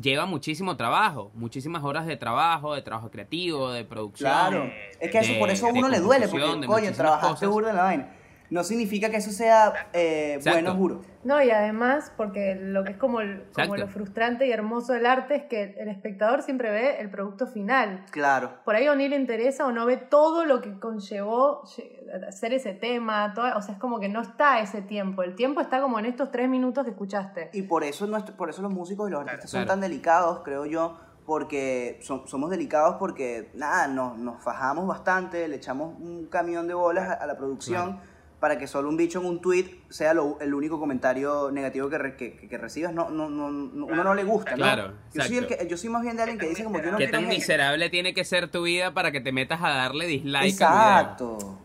lleva 0.00 0.26
muchísimo 0.26 0.76
trabajo, 0.76 1.30
muchísimas 1.34 1.82
horas 1.84 2.06
de 2.06 2.16
trabajo, 2.16 2.74
de 2.74 2.82
trabajo 2.82 3.10
creativo, 3.10 3.70
de 3.72 3.84
producción. 3.84 4.30
Claro. 4.30 4.70
Es 5.00 5.10
que 5.10 5.18
eso 5.18 5.32
de- 5.32 5.38
por 5.38 5.50
eso 5.50 5.66
a 5.66 5.70
uno 5.70 5.88
le 5.88 6.00
duele, 6.00 6.28
porque, 6.28 6.46
muchísimas 6.66 6.96
trabajaste 6.96 7.46
burda 7.46 7.70
en 7.70 7.76
la 7.76 7.82
vaina. 7.82 8.16
No 8.50 8.62
significa 8.62 9.08
que 9.10 9.16
eso 9.16 9.30
sea 9.30 9.72
eh, 9.94 10.38
bueno, 10.44 10.74
juro. 10.74 11.00
No, 11.24 11.42
y 11.42 11.50
además, 11.50 12.12
porque 12.16 12.54
lo 12.54 12.84
que 12.84 12.92
es 12.92 12.98
como, 12.98 13.20
el- 13.20 13.44
como 13.54 13.76
lo 13.76 13.88
frustrante 13.88 14.46
y 14.46 14.52
hermoso 14.52 14.92
del 14.92 15.06
arte 15.06 15.34
es 15.36 15.42
que 15.44 15.74
el 15.78 15.88
espectador 15.88 16.42
siempre 16.42 16.70
ve 16.70 17.00
el 17.00 17.10
producto 17.10 17.46
final. 17.46 18.04
Claro. 18.10 18.52
Por 18.64 18.74
ahí 18.76 18.86
o 18.88 18.94
ni 18.94 19.08
le 19.08 19.16
interesa 19.16 19.64
o 19.66 19.72
no 19.72 19.86
ve 19.86 19.96
todo 19.96 20.44
lo 20.44 20.60
que 20.60 20.78
conllevó 20.78 21.62
lle- 21.64 22.26
hacer 22.28 22.52
ese 22.52 22.74
tema. 22.74 23.32
todo- 23.34 23.56
o 23.56 23.62
sea, 23.62 23.74
es 23.74 23.80
como 23.80 23.98
que 23.98 24.08
no 24.10 24.20
está 24.20 24.60
ese 24.60 24.82
tiempo. 24.82 25.22
El 25.22 25.34
tiempo 25.34 25.60
está 25.62 25.80
como 25.80 25.98
en 25.98 26.04
estos 26.04 26.30
tres 26.30 26.48
minutos 26.48 26.84
que 26.84 26.90
escuchaste. 26.90 27.48
Y 27.54 27.62
por 27.62 27.82
eso, 27.82 28.06
nuestro- 28.06 28.36
por 28.36 28.50
eso 28.50 28.60
los 28.62 28.72
músicos 28.72 29.08
y 29.08 29.12
los 29.12 29.20
artistas 29.22 29.50
son 29.50 29.60
Claro. 29.60 29.70
tan 29.72 29.80
delicados, 29.80 30.40
creo 30.44 30.66
yo, 30.66 30.98
porque 31.24 31.98
son- 32.02 32.28
somos 32.28 32.50
delicados 32.50 32.96
porque, 32.98 33.50
nada, 33.54 33.88
nos, 33.88 34.18
nos 34.18 34.42
fajamos 34.42 34.86
bastante, 34.86 35.48
le 35.48 35.56
echamos 35.56 35.98
un 35.98 36.26
camión 36.26 36.68
de 36.68 36.74
bolas 36.74 37.08
a, 37.08 37.14
a 37.14 37.26
la 37.26 37.36
producción 37.38 37.98
para 38.44 38.58
que 38.58 38.66
solo 38.66 38.90
un 38.90 38.98
bicho 38.98 39.20
en 39.20 39.24
un 39.26 39.40
tweet 39.40 39.64
sea 39.88 40.12
lo- 40.12 40.38
el 40.38 40.52
único 40.52 40.78
comentario 40.78 41.50
negativo 41.50 41.88
que, 41.88 41.96
re- 41.96 42.14
que, 42.14 42.36
que- 42.36 42.46
que 42.46 42.58
recibas. 42.58 42.92
No, 42.92 43.08
no, 43.08 43.30
no, 43.30 43.50
no- 43.50 43.86
uno 43.86 44.04
no 44.04 44.14
le 44.14 44.22
gusta, 44.22 44.50
¿no? 44.50 44.56
Claro, 44.58 44.92
yo, 45.14 45.22
soy 45.22 45.38
el 45.38 45.44
exacto. 45.44 45.64
que, 45.64 45.70
yo 45.70 45.76
soy 45.78 45.88
más 45.88 46.02
bien 46.02 46.14
de 46.16 46.22
alguien 46.24 46.38
que 46.38 46.48
dice 46.50 46.62
como 46.62 46.78
yo 46.78 46.90
no 46.92 46.98
¿Qué 46.98 47.08
tan 47.08 47.26
miserable 47.26 47.88
tiene 47.88 48.12
que 48.12 48.22
ser 48.22 48.50
tu 48.50 48.64
vida 48.64 48.92
para 48.92 49.12
que 49.12 49.22
te 49.22 49.32
metas 49.32 49.60
a 49.62 49.70
darle 49.70 50.06
dislike 50.06 50.36
al 50.36 50.42
video? 50.42 50.50
Exacto. 50.50 51.58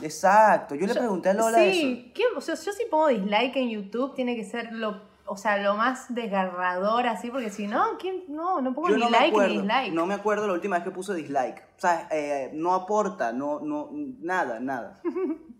Exacto. 0.00 0.74
Yo 0.76 0.86
le 0.86 0.94
pregunté 0.94 1.30
a 1.30 1.34
Lola 1.34 1.64
eso. 1.64 1.80
Sí, 1.80 2.12
¿qué? 2.14 2.22
O 2.36 2.40
sea, 2.40 2.54
yo 2.54 2.70
si 2.72 2.84
pongo 2.86 3.08
dislike 3.08 3.56
en 3.56 3.70
YouTube 3.70 4.14
tiene 4.14 4.36
que 4.36 4.44
ser 4.44 4.72
lo, 4.72 5.02
o 5.26 5.36
sea, 5.36 5.58
lo 5.58 5.74
más 5.76 6.12
desgarrador 6.14 7.06
así, 7.06 7.30
porque 7.30 7.50
si 7.50 7.66
no, 7.66 7.98
¿quién? 7.98 8.24
No, 8.28 8.60
no 8.60 8.74
pongo 8.74 8.88
Yo 8.90 8.94
ni 8.96 9.00
no 9.02 9.10
me 9.10 9.16
like 9.18 9.28
acuerdo, 9.30 9.48
ni 9.54 9.60
dislike. 9.60 9.92
no 9.92 10.06
me 10.06 10.14
acuerdo 10.14 10.46
la 10.46 10.52
última 10.54 10.76
vez 10.76 10.84
que 10.84 10.90
puse 10.92 11.14
dislike. 11.14 11.58
O 11.76 11.80
sea, 11.80 12.08
eh, 12.10 12.50
no 12.54 12.74
aporta, 12.74 13.32
no, 13.32 13.60
no, 13.60 13.90
nada, 14.20 14.60
nada. 14.60 15.00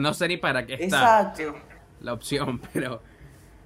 No 0.00 0.14
sé 0.14 0.28
ni 0.28 0.36
para 0.36 0.66
qué 0.66 0.74
está 0.74 0.84
Exacto. 1.32 1.56
la 2.00 2.12
opción, 2.12 2.60
pero. 2.72 3.02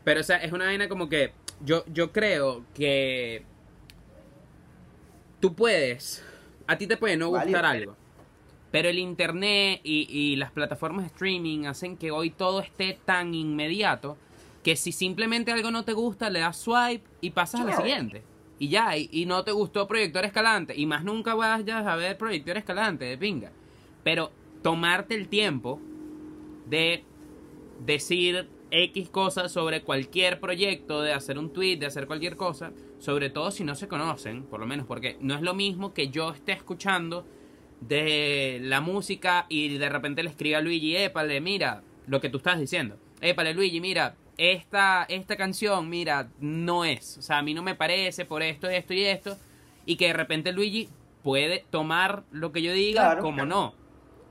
Pero, 0.04 0.20
o 0.20 0.24
sea, 0.24 0.38
es 0.38 0.52
una 0.52 0.66
vaina 0.66 0.88
como 0.88 1.08
que. 1.08 1.32
Yo, 1.64 1.84
yo 1.86 2.12
creo 2.12 2.64
que. 2.74 3.44
Tú 5.40 5.54
puedes. 5.54 6.24
A 6.66 6.76
ti 6.76 6.86
te 6.86 6.96
puede 6.96 7.16
no 7.16 7.28
gustar 7.28 7.64
algo. 7.64 7.96
Pero 8.70 8.90
el 8.90 8.98
internet 8.98 9.80
y, 9.82 10.06
y 10.10 10.36
las 10.36 10.52
plataformas 10.52 11.04
de 11.04 11.08
streaming 11.08 11.64
hacen 11.64 11.96
que 11.96 12.10
hoy 12.10 12.30
todo 12.30 12.60
esté 12.60 12.98
tan 13.04 13.32
inmediato 13.32 14.18
que 14.62 14.76
si 14.76 14.92
simplemente 14.92 15.50
algo 15.50 15.70
no 15.70 15.84
te 15.84 15.94
gusta, 15.94 16.28
le 16.28 16.40
das 16.40 16.58
swipe 16.58 17.08
y 17.22 17.30
pasas 17.30 17.62
a 17.62 17.64
la 17.64 17.76
siguiente. 17.76 18.22
Y 18.58 18.68
ya, 18.68 18.96
y, 18.96 19.08
y 19.10 19.24
no 19.24 19.44
te 19.44 19.52
gustó 19.52 19.86
Proyector 19.88 20.24
Escalante. 20.26 20.74
Y 20.76 20.84
más 20.84 21.04
nunca 21.04 21.34
vayas 21.34 21.86
a 21.86 21.96
ver 21.96 22.18
Proyector 22.18 22.58
Escalante 22.58 23.06
de 23.06 23.16
pinga. 23.16 23.52
Pero 24.04 24.30
tomarte 24.62 25.14
el 25.14 25.28
tiempo 25.28 25.80
de 26.68 27.04
decir 27.84 28.48
X 28.70 29.08
cosas 29.08 29.52
sobre 29.52 29.82
cualquier 29.82 30.40
proyecto, 30.40 31.00
de 31.02 31.12
hacer 31.12 31.38
un 31.38 31.52
tweet, 31.52 31.76
de 31.78 31.86
hacer 31.86 32.06
cualquier 32.06 32.36
cosa, 32.36 32.72
sobre 32.98 33.30
todo 33.30 33.50
si 33.50 33.64
no 33.64 33.74
se 33.74 33.88
conocen, 33.88 34.44
por 34.44 34.60
lo 34.60 34.66
menos, 34.66 34.86
porque 34.86 35.16
no 35.20 35.34
es 35.34 35.42
lo 35.42 35.54
mismo 35.54 35.94
que 35.94 36.08
yo 36.08 36.30
esté 36.30 36.52
escuchando 36.52 37.24
de 37.80 38.58
la 38.62 38.80
música 38.80 39.46
y 39.48 39.78
de 39.78 39.88
repente 39.88 40.22
le 40.22 40.30
escriba 40.30 40.58
a 40.58 40.60
Luigi, 40.60 40.96
épale, 40.96 41.40
mira, 41.40 41.82
lo 42.06 42.20
que 42.20 42.28
tú 42.28 42.38
estás 42.38 42.58
diciendo, 42.58 42.96
épale 43.20 43.54
Luigi, 43.54 43.80
mira, 43.80 44.16
esta, 44.36 45.04
esta 45.08 45.36
canción, 45.36 45.88
mira, 45.88 46.30
no 46.40 46.84
es, 46.84 47.18
o 47.18 47.22
sea, 47.22 47.38
a 47.38 47.42
mí 47.42 47.54
no 47.54 47.62
me 47.62 47.74
parece 47.74 48.24
por 48.24 48.42
esto, 48.42 48.68
esto 48.68 48.94
y 48.94 49.04
esto, 49.04 49.36
y 49.86 49.96
que 49.96 50.08
de 50.08 50.12
repente 50.12 50.52
Luigi 50.52 50.88
puede 51.22 51.64
tomar 51.70 52.24
lo 52.32 52.52
que 52.52 52.62
yo 52.62 52.72
diga 52.72 53.02
Claro. 53.02 53.22
como 53.22 53.46
no, 53.46 53.74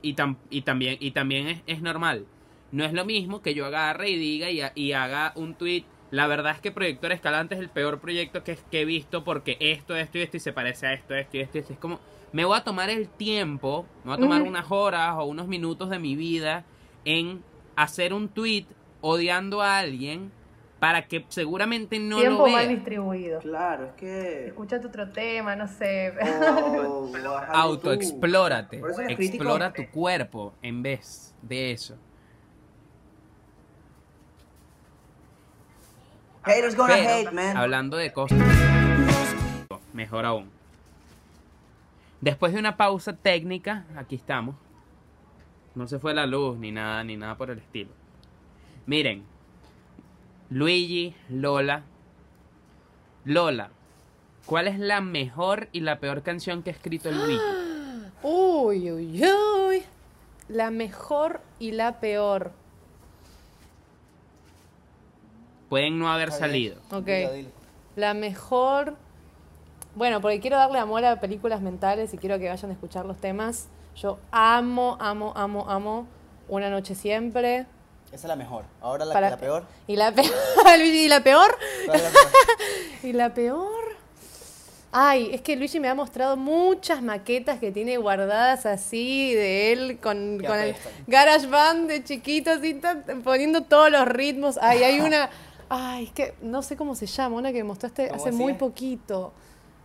y, 0.02 0.14
tam- 0.14 0.36
y 0.50 0.62
también, 0.62 0.96
y 1.00 1.10
también 1.12 1.48
es, 1.48 1.62
es 1.66 1.82
normal. 1.82 2.26
No 2.70 2.84
es 2.84 2.92
lo 2.92 3.04
mismo 3.04 3.40
que 3.42 3.54
yo 3.54 3.66
agarre 3.66 4.10
y 4.10 4.16
diga 4.18 4.50
y, 4.50 4.60
y 4.74 4.92
haga 4.92 5.32
un 5.36 5.54
tweet. 5.54 5.84
La 6.10 6.26
verdad 6.26 6.52
es 6.54 6.60
que 6.60 6.70
Proyector 6.72 7.12
Escalante 7.12 7.54
es 7.54 7.60
el 7.60 7.68
peor 7.70 8.00
proyecto 8.00 8.42
que, 8.44 8.58
que 8.70 8.80
he 8.82 8.84
visto 8.84 9.24
porque 9.24 9.56
esto, 9.60 9.94
esto 9.96 10.18
y 10.18 10.22
esto 10.22 10.36
y 10.38 10.40
se 10.40 10.52
parece 10.52 10.86
a 10.86 10.92
esto, 10.94 11.14
esto 11.14 11.36
y 11.36 11.40
esto 11.40 11.58
y 11.58 11.60
esto. 11.60 11.72
Es 11.74 11.78
como, 11.78 12.00
me 12.32 12.44
voy 12.44 12.56
a 12.56 12.64
tomar 12.64 12.90
el 12.90 13.08
tiempo, 13.08 13.86
me 14.04 14.10
voy 14.10 14.18
a 14.18 14.20
tomar 14.20 14.42
unas 14.42 14.66
horas 14.70 15.14
o 15.18 15.24
unos 15.24 15.48
minutos 15.48 15.90
de 15.90 15.98
mi 15.98 16.16
vida 16.16 16.64
en 17.04 17.42
hacer 17.76 18.12
un 18.14 18.28
tweet 18.28 18.66
odiando 19.00 19.62
a 19.62 19.78
alguien 19.78 20.32
para 20.78 21.06
que 21.08 21.24
seguramente 21.28 21.98
no 21.98 22.16
lo 22.16 22.22
Tiempo 22.22 22.46
mal 22.48 22.66
vea. 22.66 22.76
distribuido. 22.76 23.40
Claro, 23.40 23.86
es 23.86 23.92
que. 23.94 24.46
Escuchate 24.46 24.86
otro 24.86 25.10
tema, 25.10 25.56
no 25.56 25.66
sé. 25.66 26.12
o- 26.20 27.04
o 27.04 27.10
baja 27.12 27.46
YouTube. 27.46 27.56
Autoexplórate, 27.56 28.82
explora 29.08 29.72
tu 29.72 29.88
cuerpo 29.90 30.54
en 30.62 30.82
vez 30.82 31.34
de 31.42 31.72
eso. 31.72 31.96
Haters 36.44 36.76
gonna 36.76 36.94
Pero, 36.94 37.08
hate, 37.10 37.32
man. 37.32 37.56
hablando 37.56 37.96
de 37.96 38.12
cosas, 38.12 38.38
mejor 39.92 40.24
aún. 40.24 40.50
Después 42.20 42.52
de 42.52 42.58
una 42.58 42.76
pausa 42.76 43.12
técnica, 43.16 43.84
aquí 43.96 44.14
estamos. 44.16 44.56
No 45.74 45.86
se 45.86 45.98
fue 45.98 46.14
la 46.14 46.26
luz 46.26 46.58
ni 46.58 46.72
nada, 46.72 47.04
ni 47.04 47.16
nada 47.16 47.36
por 47.36 47.50
el 47.50 47.58
estilo. 47.58 47.90
Miren, 48.86 49.24
Luigi, 50.50 51.14
Lola. 51.28 51.82
Lola, 53.24 53.70
¿cuál 54.46 54.68
es 54.68 54.78
la 54.78 55.00
mejor 55.00 55.68
y 55.72 55.80
la 55.80 56.00
peor 56.00 56.22
canción 56.22 56.62
que 56.62 56.70
ha 56.70 56.72
escrito 56.72 57.10
Luigi? 57.10 57.40
Uy, 58.22 58.90
uy, 58.90 59.22
uy. 59.22 59.82
La 60.48 60.70
mejor 60.70 61.40
y 61.58 61.72
la 61.72 62.00
peor. 62.00 62.52
Pueden 65.68 65.98
no 65.98 66.10
haber 66.10 66.32
salido. 66.32 66.78
Ok. 66.90 67.06
Dilo, 67.06 67.32
dilo. 67.32 67.50
La 67.94 68.14
mejor. 68.14 68.96
Bueno, 69.94 70.20
porque 70.20 70.40
quiero 70.40 70.56
darle 70.56 70.78
amor 70.78 71.04
a 71.04 71.20
películas 71.20 71.60
mentales 71.60 72.12
y 72.14 72.18
quiero 72.18 72.38
que 72.38 72.48
vayan 72.48 72.70
a 72.70 72.74
escuchar 72.74 73.04
los 73.04 73.18
temas. 73.18 73.68
Yo 73.94 74.18
amo, 74.30 74.96
amo, 75.00 75.32
amo, 75.36 75.68
amo 75.68 76.06
Una 76.48 76.70
Noche 76.70 76.94
Siempre. 76.94 77.66
Esa 78.08 78.16
es 78.16 78.24
la 78.24 78.36
mejor. 78.36 78.64
Ahora 78.80 79.04
la, 79.04 79.12
Para- 79.14 79.30
la 79.30 79.36
peor. 79.36 79.64
Y 79.86 79.96
la 79.96 80.12
peor. 80.12 80.26
¿y 80.82 81.08
la 81.08 81.22
peor? 81.22 81.56
¿Cuál 81.86 81.96
es 81.98 82.02
la 82.04 82.10
peor? 82.10 82.32
¿Y 83.02 83.12
la 83.12 83.34
peor? 83.34 83.68
Ay, 84.90 85.30
es 85.34 85.42
que 85.42 85.54
Luigi 85.54 85.78
me 85.80 85.88
ha 85.88 85.94
mostrado 85.94 86.38
muchas 86.38 87.02
maquetas 87.02 87.58
que 87.58 87.70
tiene 87.70 87.98
guardadas 87.98 88.64
así 88.64 89.34
de 89.34 89.72
él 89.72 89.98
con, 90.00 90.38
con 90.42 90.58
el 90.58 90.70
apestan. 90.70 90.92
GarageBand 91.06 91.88
de 91.90 92.04
chiquito, 92.04 92.50
así 92.52 92.72
ta- 92.74 93.02
poniendo 93.22 93.62
todos 93.64 93.90
los 93.90 94.08
ritmos. 94.08 94.58
Ay, 94.62 94.82
hay 94.84 95.00
una. 95.00 95.28
Ay, 95.68 96.04
es 96.04 96.12
que 96.12 96.34
no 96.40 96.62
sé 96.62 96.78
cómo 96.78 96.94
se 96.94 97.04
llama, 97.04 97.36
una 97.36 97.52
que 97.52 97.58
me 97.58 97.64
mostraste 97.64 98.08
¿Cómo 98.08 98.22
hace 98.22 98.32
muy 98.32 98.54
poquito. 98.54 99.32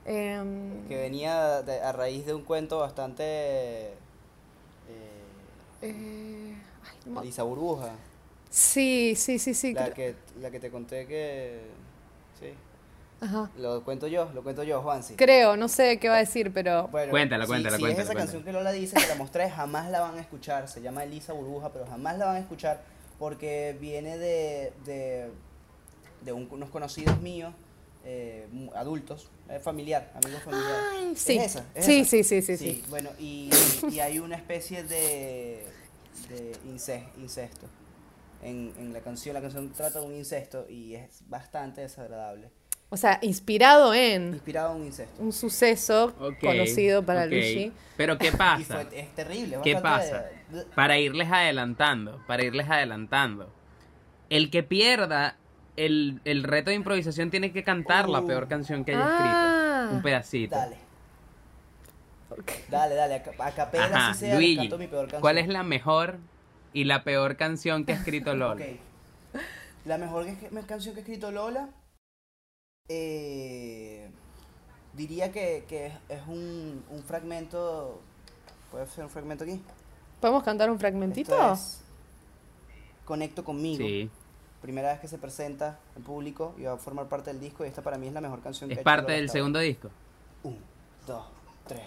Em, 0.05 0.87
que 0.87 0.95
venía 0.95 1.61
de- 1.63 1.81
a 1.81 1.91
raíz 1.91 2.25
de 2.25 2.33
un 2.33 2.43
cuento 2.43 2.79
bastante. 2.79 3.23
Eh, 3.25 3.93
eh, 5.81 6.55
ay, 7.05 7.33
no 7.35 7.45
Burbuja. 7.45 7.89
Sí, 8.53 9.15
sí, 9.15 9.39
sí, 9.39 9.53
sí. 9.53 9.73
La 9.73 9.85
creo- 9.91 9.93
que, 9.95 10.15
la 10.41 10.51
que 10.51 10.59
te 10.59 10.69
conté 10.69 11.05
que. 11.07 11.61
Sí. 12.39 12.47
Ajá. 13.21 13.49
Lo 13.57 13.83
cuento 13.85 14.07
yo, 14.07 14.29
lo 14.33 14.43
cuento 14.43 14.63
yo, 14.63 14.81
Juansi. 14.81 15.15
Creo, 15.15 15.55
no 15.55 15.69
sé 15.69 15.97
qué 15.99 16.09
va 16.09 16.15
a 16.15 16.19
decir, 16.19 16.51
pero. 16.53 16.87
Bueno, 16.89 17.11
Cuéntala, 17.11 17.45
si- 17.45 17.49
cuéntala, 17.49 17.77
si 17.77 17.81
cuéntala, 17.81 18.01
es 18.03 18.05
esa 18.09 18.13
cuéntala. 18.13 18.25
canción 18.25 18.43
que 18.43 18.51
Lola 18.51 18.71
dice 18.71 18.95
que 18.99 19.07
la 19.07 19.15
mostré, 19.15 19.49
jamás 19.49 19.89
la 19.89 20.01
van 20.01 20.17
a 20.17 20.21
escuchar. 20.21 20.67
Se 20.67 20.81
llama 20.81 21.03
Elisa 21.03 21.33
Burbuja, 21.33 21.71
pero 21.71 21.85
jamás 21.85 22.17
la 22.17 22.25
van 22.25 22.35
a 22.35 22.39
escuchar 22.39 22.81
porque 23.19 23.77
viene 23.79 24.17
de, 24.17 24.73
de, 24.85 25.29
de 26.21 26.31
un- 26.33 26.47
unos 26.51 26.69
conocidos 26.69 27.21
míos, 27.21 27.53
eh, 28.03 28.45
adultos, 28.75 29.29
eh, 29.49 29.59
familiar, 29.59 30.11
amigos 30.21 30.43
familiares. 30.43 30.77
Ay, 30.91 31.11
¿Es 31.13 31.19
sí. 31.21 31.37
esa? 31.37 31.65
¿Es 31.73 31.85
Sí, 31.85 31.99
esa? 32.01 32.09
sí, 32.09 32.23
sí, 32.25 32.41
sí, 32.41 32.57
sí. 32.57 32.83
Bueno, 32.89 33.09
y, 33.19 33.49
y 33.89 33.99
hay 34.01 34.19
una 34.19 34.35
especie 34.35 34.83
de, 34.83 35.65
de 36.27 36.51
ince- 36.67 37.05
incesto. 37.17 37.67
En, 38.43 38.73
en 38.77 38.93
la 38.93 38.99
canción, 38.99 39.33
la 39.33 39.41
canción 39.41 39.71
trata 39.71 39.99
de 39.99 40.05
un 40.05 40.13
incesto 40.15 40.65
y 40.69 40.95
es 40.95 41.23
bastante 41.29 41.81
desagradable. 41.81 42.49
O 42.89 42.97
sea, 42.97 43.17
inspirado 43.23 43.93
en 43.93 44.33
Inspirado 44.33 44.75
en 44.75 44.81
un 44.81 44.87
incesto. 44.87 45.21
un 45.23 45.33
suceso 45.33 46.13
Ok, 46.19 46.39
conocido 46.41 47.03
para 47.03 47.23
ok. 47.23 47.29
Luigi. 47.31 47.71
Pero 47.97 48.17
¿qué 48.19 48.27
Y 48.27 48.31
pasa? 48.31 48.81
fue, 48.85 48.99
es 48.99 49.15
terrible. 49.15 49.57
¿Qué 49.63 49.75
pasa? 49.77 50.25
Para 50.75 50.99
irles 50.99 51.31
adelantando, 51.31 52.21
para 52.27 52.43
irles 52.43 52.69
adelantando. 52.69 53.51
El 54.29 54.51
que 54.51 54.61
pierda 54.61 55.37
el, 55.75 56.21
el 56.25 56.43
reto 56.43 56.69
de 56.69 56.75
improvisación 56.75 57.31
tiene 57.31 57.51
que 57.51 57.63
cantar 57.63 58.07
la 58.09 58.19
Uh. 58.21 58.27
peor 58.27 58.47
canción 58.47 58.85
que 58.85 58.91
haya 58.93 59.05
Ah. 59.07 59.79
escrito. 59.81 59.95
Un 59.95 60.01
pedacito. 60.03 60.55
Dale. 60.55 60.77
Dale, 62.69 62.95
dale, 62.95 63.15
a, 63.39 63.45
a 63.47 63.51
capela 63.51 63.85
Ajá, 63.85 64.13
si 64.15 64.21
sea, 64.21 64.35
Luigi, 64.35 64.57
canto 64.57 64.77
mi 64.79 64.87
peor 64.87 65.01
canción. 65.03 65.21
¿cuál 65.21 65.37
es 65.37 65.47
la 65.47 65.61
mejor 65.63 66.17
y 66.73 66.83
la 66.85 67.03
peor 67.03 67.37
canción 67.37 67.85
que 67.85 67.93
ha 67.93 67.95
escrito 67.95 68.33
Lola? 68.35 68.65
La 69.85 69.97
mejor 69.97 70.25
que- 70.25 70.37
que- 70.37 70.49
canción 70.65 70.93
que 70.95 71.01
ha 71.01 71.03
escrito 71.03 71.31
Lola, 71.31 71.69
eh, 72.89 74.09
diría 74.93 75.31
que, 75.31 75.65
que 75.67 75.87
es, 75.87 75.93
es 76.09 76.21
un, 76.27 76.83
un 76.89 77.03
fragmento, 77.03 78.01
¿puede 78.71 78.87
ser 78.87 79.03
un 79.05 79.09
fragmento 79.09 79.43
aquí? 79.43 79.61
¿Podemos 80.19 80.43
cantar 80.43 80.69
un 80.69 80.79
fragmentito? 80.79 81.31
Esto 81.33 81.53
es 81.53 81.79
Conecto 83.05 83.43
conmigo. 83.43 83.83
Sí, 83.85 84.09
Primera 84.61 84.93
vez 84.93 85.01
que 85.01 85.09
se 85.09 85.17
presenta 85.17 85.77
en 85.97 86.03
público 86.03 86.55
y 86.57 86.63
va 86.63 86.73
a 86.73 86.77
formar 86.77 87.07
parte 87.09 87.31
del 87.33 87.41
disco 87.41 87.65
y 87.65 87.67
esta 87.67 87.81
para 87.81 87.97
mí 87.97 88.07
es 88.07 88.13
la 88.13 88.21
mejor 88.21 88.39
canción 88.41 88.69
que 88.69 88.75
es 88.75 88.77
ha 88.77 88.81
hecho 88.81 88.85
parte 88.85 89.01
Lola 89.11 89.15
del 89.17 89.29
segundo 89.29 89.59
disco. 89.59 89.89
Un, 90.43 90.57
dos, 91.05 91.25
tres. 91.67 91.81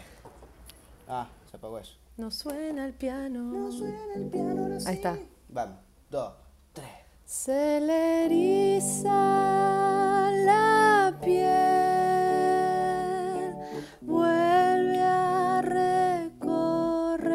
Ah, 1.08 1.26
se 1.50 1.56
apagó 1.56 1.78
eso. 1.78 1.94
No 2.16 2.30
suena 2.30 2.86
el 2.86 2.94
piano. 2.94 3.42
No 3.42 3.70
suena 3.70 4.14
el 4.14 4.30
piano 4.30 4.62
ahora 4.62 4.78
Ahí 4.86 4.94
está. 4.94 5.18
Vamos, 5.50 5.76
dos, 6.10 6.32
tres. 6.72 6.88
Se 7.26 7.78
le 7.80 8.24
eriza 8.24 10.30
la 10.44 11.14
piel, 11.22 11.44
vuelve 14.00 15.02
a 15.02 15.60
recorrer 15.60 17.26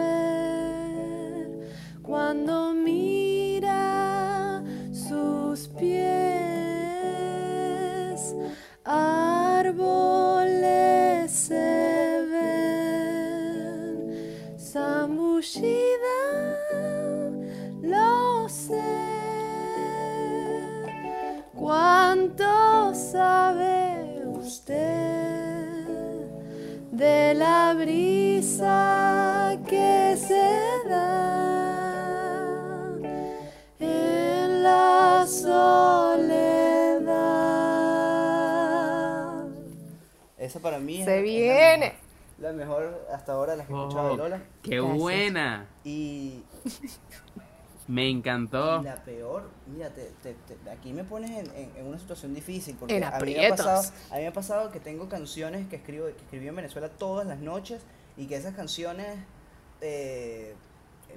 cuando 2.02 2.74
mira 2.74 4.64
sus 4.92 5.68
pies, 5.68 6.02
árboles 8.84 9.31
lo 17.82 18.48
sé. 18.48 18.80
¿Cuánto 21.56 22.94
sabe 22.94 24.24
usted 24.28 25.88
de 26.92 27.34
la 27.34 27.74
brisa 27.74 29.58
que 29.68 30.16
se 30.16 30.90
da 30.90 31.32
en 33.80 34.64
la 34.64 35.26
soledad? 35.28 36.22
Esa 40.38 40.60
para 40.60 40.78
mí. 40.78 41.04
Se 41.04 41.22
viene. 41.22 42.01
La 42.52 42.58
mejor, 42.66 43.08
hasta 43.14 43.34
ahora, 43.34 43.56
las 43.56 43.68
que 43.68 43.74
he 43.74 43.78
escuchado 43.78 44.08
Oh, 44.08 44.12
de 44.12 44.18
Lola. 44.18 44.42
¡Qué 44.62 44.78
Gracias. 44.80 44.98
buena! 44.98 45.68
Y, 45.84 46.44
Me 47.88 48.10
encantó. 48.10 48.82
y 48.82 48.86
la 48.86 48.96
peor, 49.04 49.50
mira, 49.68 49.90
te- 49.90 50.12
te- 50.24 50.34
te- 50.36 50.70
aquí 50.70 50.94
me 50.94 51.04
pones 51.04 51.32
en, 51.32 51.56
en- 51.56 51.72
en 51.76 51.86
una 51.88 52.00
situación 52.00 52.34
difícil. 52.34 52.76
Porque 52.80 52.96
En 52.98 53.04
a 53.04 53.08
mí, 53.08 53.12
me 53.12 53.16
ha 53.16 53.18
aprietos. 53.18 53.66
pasado, 53.66 53.94
a 54.12 54.16
mí 54.16 54.22
me 54.22 54.28
ha 54.28 54.34
pasado 54.34 54.72
que 54.72 54.80
tengo 54.80 55.10
canciones 55.10 55.68
que, 55.68 55.76
escribo, 55.78 56.06
que 56.06 56.12
escribí 56.24 56.48
en 56.48 56.56
Venezuela 56.56 56.90
todas 56.90 57.28
las 57.28 57.40
noches 57.40 57.82
y 58.18 58.28
que 58.28 58.36
esas 58.36 58.56
canciones, 58.56 59.08
eh, 59.82 60.54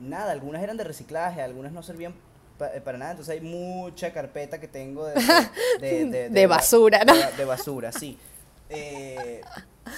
nada, 0.01 0.33
algunas 0.33 0.63
eran 0.63 0.77
de 0.77 0.85
reciclaje, 0.85 1.43
algunas 1.43 1.73
no 1.73 1.83
servían 1.83 2.15
pa- 2.59 2.75
eh, 2.75 2.81
para 2.81 2.99
nada. 2.99 3.13
Entonces 3.13 3.35
hay 3.35 3.41
mucha 3.47 4.13
carpeta 4.13 4.59
que 4.59 4.67
tengo 4.69 5.07
de, 5.07 5.15
de, 5.81 6.05
de- 6.07 6.29
De 6.31 6.47
basura, 6.47 7.05
¿no? 7.05 7.15
De, 7.15 7.33
de 7.37 7.45
basura, 7.45 7.93
sí. 7.93 8.19
Eh, 8.71 9.43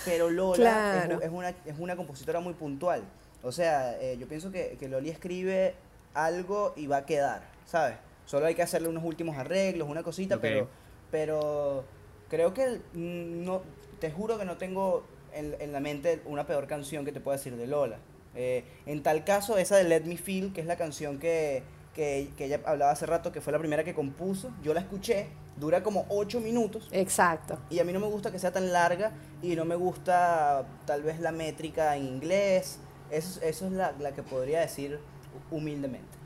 pero 0.05 0.31
Lola 0.31 0.55
es 0.99 1.05
Claro. 1.05 1.18
u- 1.18 1.20
es, 1.22 1.31
una, 1.31 1.49
es 1.51 1.79
una 1.79 1.96
compositora 1.96 2.40
muy 2.40 2.55
puntual. 2.55 3.03
O 3.42 3.53
sea, 3.53 4.01
eh, 4.01 4.16
yo 4.18 4.27
pienso 4.27 4.51
que, 4.51 4.77
que 4.79 4.88
Loli 4.88 5.11
escribe 5.11 5.75
algo 6.14 6.72
y 6.77 6.87
va 6.87 6.99
a 6.99 7.07
quedar, 7.07 7.42
¿sabes? 7.66 7.96
Solo 8.25 8.46
hay 8.46 8.55
que 8.55 8.62
hacerle 8.62 8.88
unos 8.88 9.05
últimos 9.05 9.37
arreglos, 9.37 9.88
una 9.88 10.03
cosita, 10.03 10.37
Ok. 10.37 10.40
pero, 10.42 10.68
pero 11.11 11.85
creo 12.29 12.53
que 12.55 12.81
mm, 12.94 13.44
no, 13.44 13.62
te 14.01 14.11
juro 14.11 14.38
que 14.38 14.44
no 14.44 14.57
tengo 14.57 15.05
en, 15.33 15.55
en 15.61 15.72
la 15.72 15.81
mente 15.81 16.20
una 16.25 16.46
peor 16.46 16.66
canción 16.66 17.05
que 17.05 17.12
te 17.12 17.20
pueda 17.20 17.37
decir 17.37 17.57
de 17.57 17.66
Lola. 17.66 17.99
Eh, 18.35 18.64
en 18.87 19.03
tal 19.03 19.25
caso, 19.25 19.59
esa 19.59 19.77
de 19.77 19.85
Let 19.85 20.03
Me 20.05 20.16
Feel, 20.16 20.53
que 20.53 20.61
es 20.61 20.66
la 20.66 20.77
canción 20.77 21.18
que, 21.18 21.62
que, 21.94 22.31
que 22.37 22.46
ella 22.46 22.61
hablaba 22.64 22.90
hace 22.90 23.07
rato, 23.07 23.31
que 23.33 23.40
fue 23.40 23.53
la 23.53 23.59
primera 23.59 23.85
que 23.85 23.94
compuso, 23.94 24.51
yo 24.62 24.75
la 24.75 24.81
escuché, 24.81 25.29
dura 25.57 25.83
como 25.83 26.07
8 26.09 26.40
minutos. 26.40 26.88
Exacto. 26.92 27.59
Y 27.71 27.79
a 27.79 27.85
mí 27.85 27.92
no 27.92 28.01
me 28.01 28.07
gusta 28.09 28.31
que 28.31 28.38
sea 28.38 28.53
tan 28.53 28.73
larga 28.73 29.12
y 29.42 29.57
no 29.57 29.64
me 29.64 29.75
gusta 29.77 30.66
tal 30.87 31.03
vez 31.03 31.21
la 31.21 31.33
métrica 31.33 31.97
en 31.97 32.07
inglés. 32.07 32.79
Eso, 33.11 33.40
eso 33.42 33.66
es 33.66 33.73
la, 33.73 33.92
la 34.01 34.12
que 34.12 34.23
podría 34.23 34.61
decir 34.61 34.99
humildemente. 35.51 36.16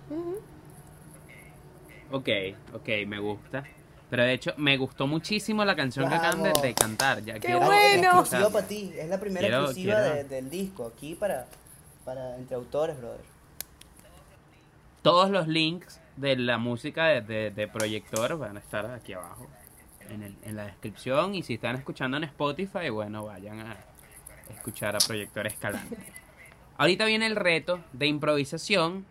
Ok, 2.10 2.28
ok, 2.74 2.88
me 3.06 3.18
gusta. 3.20 3.64
Pero 4.08 4.24
de 4.24 4.32
hecho, 4.32 4.52
me 4.56 4.76
gustó 4.76 5.06
muchísimo 5.06 5.64
la 5.64 5.76
canción 5.76 6.08
que 6.08 6.14
acaban 6.16 6.42
de, 6.42 6.74
cantar. 6.74 7.22
Ya 7.22 7.34
¡Qué 7.34 7.40
quiero 7.40 7.60
bueno! 7.60 7.76
exclusiva 7.78 8.18
escucharla. 8.22 8.50
para 8.50 8.66
ti. 8.66 8.92
Es 8.98 9.08
la 9.08 9.20
primera 9.20 9.46
Quiero- 9.46 9.62
exclusiva 9.66 9.94
quiero- 10.02 10.14
de- 10.16 10.24
del 10.24 10.50
disco. 10.50 10.90
Aquí 10.92 11.14
para, 11.14 11.46
para 12.04 12.34
entre 12.36 12.56
autores, 12.56 12.98
brother. 12.98 13.20
Todos 15.02 15.30
los 15.30 15.46
links 15.46 15.99
de 16.16 16.36
la 16.36 16.58
música 16.58 17.06
de, 17.06 17.20
de, 17.22 17.50
de 17.50 17.68
Proyector 17.68 18.38
van 18.38 18.56
a 18.56 18.60
estar 18.60 18.86
aquí 18.86 19.12
abajo 19.14 19.46
en, 20.08 20.22
el- 20.22 20.36
en 20.42 20.56
la 20.56 20.64
descripción. 20.66 21.34
Y 21.34 21.42
si 21.42 21.54
están 21.54 21.76
escuchando 21.76 22.16
en 22.16 22.24
Spotify, 22.24 22.88
bueno, 22.90 23.24
vayan 23.24 23.60
a 23.60 23.76
escuchar 24.50 24.94
a 24.96 24.98
Proyector 24.98 25.46
Escalante. 25.46 25.96
Ahorita 26.76 27.04
viene 27.04 27.26
el 27.26 27.36
reto 27.36 27.80
de 27.92 28.06
improvisación. 28.06 29.04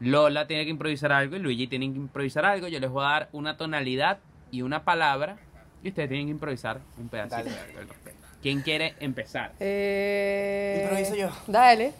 Lola 0.00 0.46
tiene 0.46 0.64
que 0.64 0.70
improvisar 0.70 1.10
algo 1.12 1.36
y 1.36 1.38
Luigi 1.38 1.66
tiene 1.68 1.90
que 1.90 1.96
improvisar 1.98 2.44
algo. 2.44 2.68
Yo 2.68 2.80
les 2.80 2.90
voy 2.90 3.04
a 3.04 3.08
dar 3.08 3.28
una 3.32 3.56
tonalidad 3.56 4.18
y 4.50 4.62
una 4.62 4.84
palabra. 4.84 5.36
Y 5.82 5.88
ustedes 5.88 6.08
tienen 6.08 6.26
que 6.26 6.32
improvisar 6.32 6.80
un 6.98 7.08
pedacito 7.08 7.36
Dale. 7.36 7.50
de 7.50 7.58
algo 7.60 7.78
al 7.80 7.88
respecto. 7.88 8.26
¿Quién 8.42 8.60
quiere 8.60 8.94
empezar? 9.00 9.52
Eh, 9.60 10.80
Improviso 10.82 11.14
yo. 11.16 11.30
Dale. 11.46 11.92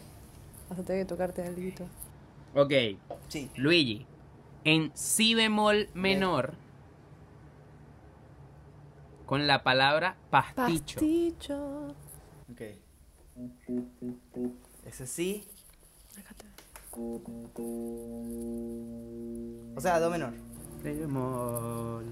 Vas 0.68 0.78
a 0.78 0.82
tener 0.84 1.02
que 1.02 1.08
tocarte 1.08 1.42
algo. 1.42 1.60
Ok, 2.54 2.72
Sí. 3.28 3.50
Luigi. 3.56 4.06
En 4.66 4.90
si 4.96 5.36
bemol 5.36 5.88
menor. 5.94 6.54
Con 9.24 9.46
la 9.46 9.62
palabra 9.62 10.16
pasticho. 10.28 10.98
Pasticho. 10.98 11.94
Ok. 12.50 12.62
Ese 14.84 15.06
sí. 15.06 15.46
O 19.76 19.80
sea, 19.80 20.00
do 20.00 20.10
menor. 20.10 20.32
Bemol. 20.82 22.06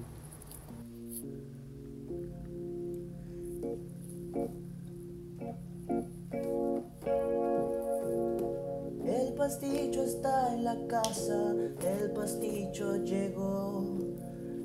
El 9.34 9.38
pasticho 9.38 10.04
está 10.04 10.54
en 10.54 10.62
la 10.62 10.76
casa, 10.86 11.34
el 11.80 12.12
pasticho 12.12 12.94
llegó. 12.98 13.84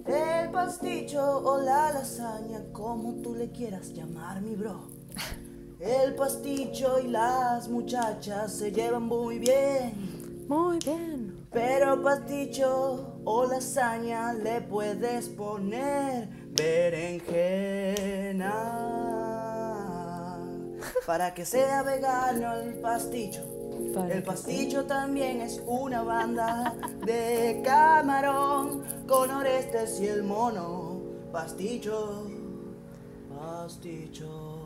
El 0.06 0.52
pasticho 0.52 1.40
o 1.40 1.58
la 1.58 1.92
lasaña, 1.92 2.62
como 2.72 3.16
tú 3.16 3.34
le 3.34 3.50
quieras 3.50 3.92
llamar, 3.94 4.44
mi 4.44 4.56
bro. 4.56 4.90
El 5.80 6.14
pasticho 6.14 7.00
y 7.00 7.08
las 7.08 7.68
muchachas 7.68 8.54
se 8.54 8.72
llevan 8.72 9.08
muy 9.08 9.40
bien. 9.40 10.46
Muy 10.48 10.78
bien. 10.86 11.48
Pero 11.52 12.04
pasticho 12.04 13.22
o 13.26 13.46
lasaña 13.48 14.34
le 14.34 14.62
puedes 14.62 15.30
poner 15.30 16.30
berenjena. 16.56 17.18
Para 21.08 21.34
que 21.34 21.44
sea 21.44 21.82
vegano 21.82 22.54
el 22.54 22.76
pasticho. 22.76 23.59
Para 23.94 24.08
El 24.08 24.14
que 24.14 24.22
pasticho 24.22 24.86
también 24.86 25.42
es 25.42 25.62
una 25.66 26.04
banda 26.04 26.76
de 27.06 27.62
camarón 27.64 28.84
con 29.08 29.32
Orestes 29.32 30.00
y 30.02 30.08
el 30.08 30.24
mono. 30.24 31.02
Pasticho, 31.32 32.28
pasticho. 33.30 34.60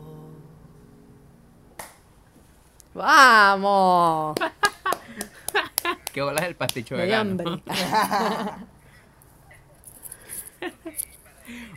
¡Vamos! 2.94 4.36
¿Qué 6.12 6.22
bolas 6.22 6.44
el 6.44 6.54
pasticho 6.54 6.94
dio 6.94 7.04
vegano? 7.04 7.30
hambre. 7.30 7.62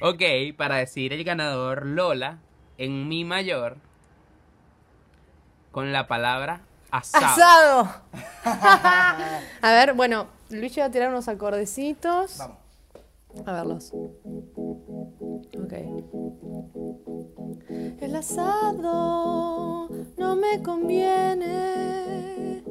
ok, 0.52 0.56
para 0.56 0.78
decir 0.78 1.14
el 1.14 1.24
ganador 1.24 1.86
Lola 1.86 2.40
en 2.78 3.08
mi 3.08 3.26
mayor 3.26 3.78
con 5.72 5.92
la 5.92 6.08
palabra 6.08 6.67
asado. 6.98 7.26
¡Asado! 7.26 7.90
a 9.62 9.72
ver, 9.72 9.94
bueno, 9.94 10.28
Luigi 10.50 10.80
va 10.80 10.88
a 10.88 10.92
tirar 10.92 11.10
unos 11.10 11.28
acordecitos. 11.28 12.38
Vamos. 12.38 12.58
A 13.46 13.52
verlos. 13.52 13.94
Ok. 15.62 15.74
El 18.02 18.16
asado 18.16 19.90
no 20.18 20.36
me 20.36 20.64
conviene. 20.64 22.64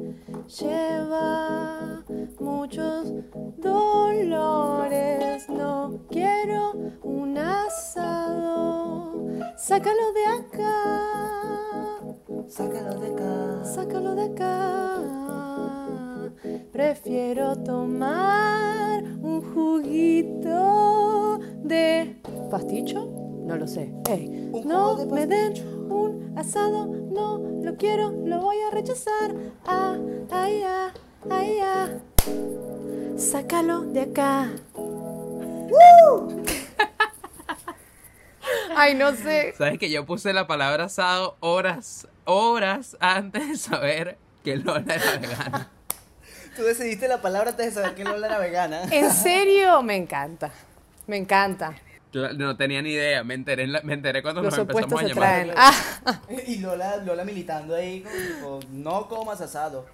Lleva 0.59 2.03
muchos 2.39 3.13
dolores. 3.57 5.47
No 5.49 6.01
quiero 6.09 6.71
un 7.03 7.37
asado. 7.37 9.13
Sácalo 9.57 10.13
de 10.13 10.25
acá. 10.25 11.56
Sácalo 12.49 12.99
de 12.99 13.07
acá. 13.07 13.65
Sácalo 13.65 14.15
de 14.15 14.23
acá. 14.23 14.97
Prefiero 16.71 17.55
tomar 17.57 19.03
un 19.21 19.41
juguito 19.53 21.39
de 21.63 22.21
pasticho. 22.49 23.05
No 23.45 23.57
lo 23.57 23.67
sé. 23.67 23.93
Ey, 24.09 24.51
no 24.65 25.05
me 25.07 25.27
den 25.27 25.53
un 25.89 26.33
asado. 26.37 26.87
No 26.87 27.37
lo 27.37 27.75
quiero, 27.75 28.11
lo 28.11 28.39
voy 28.39 28.57
a 28.61 28.71
rechazar. 28.71 29.35
Ah, 29.65 29.97
ay, 30.31 30.63
ah, 30.65 30.93
ay, 31.29 31.59
ah. 31.61 31.89
Sácalo 33.17 33.81
de 33.81 34.01
acá. 34.01 34.49
Ay, 38.77 38.95
no 38.95 39.15
sé. 39.15 39.53
¿Sabes 39.57 39.79
que 39.79 39.89
yo 39.89 40.05
puse 40.05 40.33
la 40.33 40.47
palabra 40.47 40.85
asado 40.85 41.35
horas, 41.39 42.07
horas 42.25 42.95
antes 42.99 43.47
de 43.47 43.57
saber 43.57 44.17
que 44.43 44.55
Lola 44.57 44.95
era 44.95 45.17
vegana? 45.19 45.69
Tú 46.55 46.63
decidiste 46.63 47.07
la 47.07 47.21
palabra 47.21 47.51
antes 47.51 47.65
de 47.67 47.71
saber 47.71 47.95
que 47.95 48.03
Lola 48.03 48.27
era 48.27 48.39
vegana. 48.39 48.81
En 48.91 49.11
serio, 49.11 49.81
me 49.81 49.95
encanta. 49.95 50.51
Me 51.07 51.17
encanta. 51.17 51.73
Yo 52.11 52.31
No 52.33 52.55
tenía 52.55 52.81
ni 52.81 52.91
idea, 52.91 53.23
me 53.23 53.33
enteré, 53.33 53.63
en 53.63 53.73
la- 53.73 53.81
me 53.81 53.93
enteré 53.93 54.21
cuando 54.21 54.41
Los 54.41 54.51
nos 54.57 54.59
empezamos 54.61 54.93
a 55.03 55.07
se 55.07 55.13
llamar. 55.13 55.29
traen. 55.45 55.53
Ah, 55.57 56.19
Y 56.47 56.57
Lola, 56.59 56.97
Lola 56.97 57.23
militando 57.25 57.75
ahí, 57.75 58.01
como 58.01 58.15
tipo, 58.59 58.59
no 58.71 59.07
comas 59.07 59.41
asado. 59.41 59.85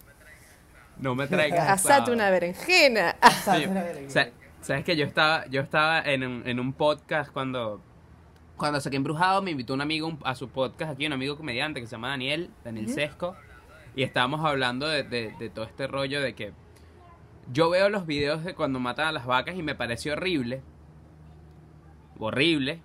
No 0.97 1.15
me 1.15 1.27
traigas 1.27 1.67
asate 1.69 1.93
asado. 1.93 2.13
una 2.13 2.29
berenjena. 2.29 3.15
Sí. 3.45 3.67
Sa- 4.09 4.29
Sabes 4.61 4.85
que 4.85 4.95
yo 4.95 5.05
estaba, 5.05 5.45
yo 5.47 5.59
estaba 5.61 6.01
en 6.01 6.23
un, 6.23 6.47
en 6.47 6.57
un 6.59 6.71
podcast 6.71 7.31
cuando, 7.31 7.81
cuando 8.57 8.79
saqué 8.79 8.95
embrujado, 8.97 9.41
me 9.41 9.51
invitó 9.51 9.73
un 9.73 9.81
amigo 9.81 10.17
a 10.23 10.35
su 10.35 10.49
podcast 10.49 10.91
aquí, 10.93 11.05
un 11.07 11.13
amigo 11.13 11.35
comediante 11.37 11.79
que 11.81 11.87
se 11.87 11.91
llama 11.91 12.09
Daniel, 12.09 12.49
Daniel 12.63 12.87
Sesco, 12.89 13.35
y 13.95 14.03
estábamos 14.03 14.43
hablando 14.45 14.87
de, 14.87 15.03
de- 15.03 15.33
de 15.39 15.49
todo 15.49 15.65
este 15.65 15.87
rollo 15.87 16.21
de 16.21 16.33
que 16.35 16.53
yo 17.51 17.69
veo 17.69 17.89
los 17.89 18.05
videos 18.05 18.43
de 18.43 18.53
cuando 18.55 18.79
matan 18.79 19.07
a 19.07 19.11
las 19.11 19.25
vacas 19.25 19.55
y 19.55 19.63
me 19.63 19.75
parece 19.75 20.11
horrible, 20.11 20.61
horrible, 22.19 22.79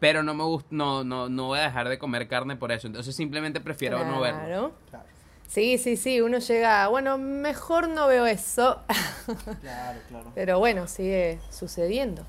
pero 0.00 0.22
no 0.22 0.34
me 0.34 0.44
gusta, 0.44 0.68
no, 0.70 1.02
no, 1.04 1.28
no 1.28 1.46
voy 1.46 1.58
a 1.58 1.62
dejar 1.62 1.88
de 1.88 1.98
comer 1.98 2.28
carne 2.28 2.56
por 2.56 2.72
eso. 2.72 2.86
Entonces 2.86 3.14
simplemente 3.16 3.60
prefiero 3.60 4.04
no 4.04 4.20
verlo. 4.20 4.40
Claro. 4.40 4.74
Claro, 4.90 5.04
Sí, 5.46 5.76
sí, 5.78 5.96
sí, 5.96 6.20
uno 6.22 6.38
llega, 6.38 6.88
bueno, 6.88 7.18
mejor 7.18 7.88
no 7.88 8.06
veo 8.08 8.24
eso, 8.26 8.80
claro, 9.60 10.00
claro. 10.08 10.32
pero 10.34 10.58
bueno, 10.58 10.88
sigue 10.88 11.38
sucediendo. 11.50 12.24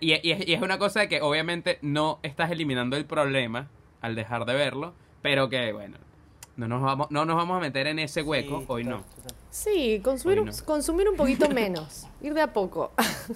Y, 0.00 0.12
y 0.26 0.32
es- 0.32 0.46
y 0.48 0.52
es 0.54 0.62
una 0.62 0.78
cosa 0.78 1.00
de 1.00 1.08
que 1.08 1.20
obviamente 1.22 1.78
no 1.82 2.18
estás 2.22 2.50
eliminando 2.50 2.96
el 2.96 3.04
problema 3.06 3.68
al 4.00 4.14
dejar 4.14 4.44
de 4.44 4.54
verlo, 4.54 4.94
pero 5.22 5.48
que 5.48 5.72
bueno, 5.72 5.96
no 6.56 6.68
nos 6.68 6.82
vamos, 6.82 7.10
no 7.10 7.24
nos 7.24 7.36
vamos 7.36 7.56
a 7.56 7.60
meter 7.60 7.86
en 7.86 7.98
ese 7.98 8.22
hueco, 8.22 8.58
Sí, 8.60 8.64
hoy 8.68 8.84
total, 8.84 9.00
no. 9.00 9.04
total. 9.14 9.36
Sí, 9.50 10.00
consumir, 10.04 10.44
no. 10.44 10.52
consumir 10.64 11.08
un 11.08 11.16
poquito 11.16 11.48
menos, 11.48 12.06
ir 12.20 12.34
de 12.34 12.42
a 12.42 12.52
poco. 12.52 12.92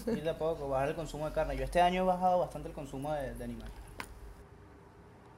Ir 0.06 0.22
de 0.22 0.30
a 0.30 0.36
poco, 0.38 0.68
bajar 0.68 0.90
el 0.90 0.94
consumo 0.94 1.26
de 1.26 1.32
carne. 1.32 1.56
Yo 1.56 1.64
este 1.64 1.80
año 1.80 2.02
he 2.02 2.06
bajado 2.06 2.38
bastante 2.40 2.68
el 2.68 2.74
consumo 2.74 3.12
de, 3.12 3.34
de 3.34 3.44
animales. 3.44 3.72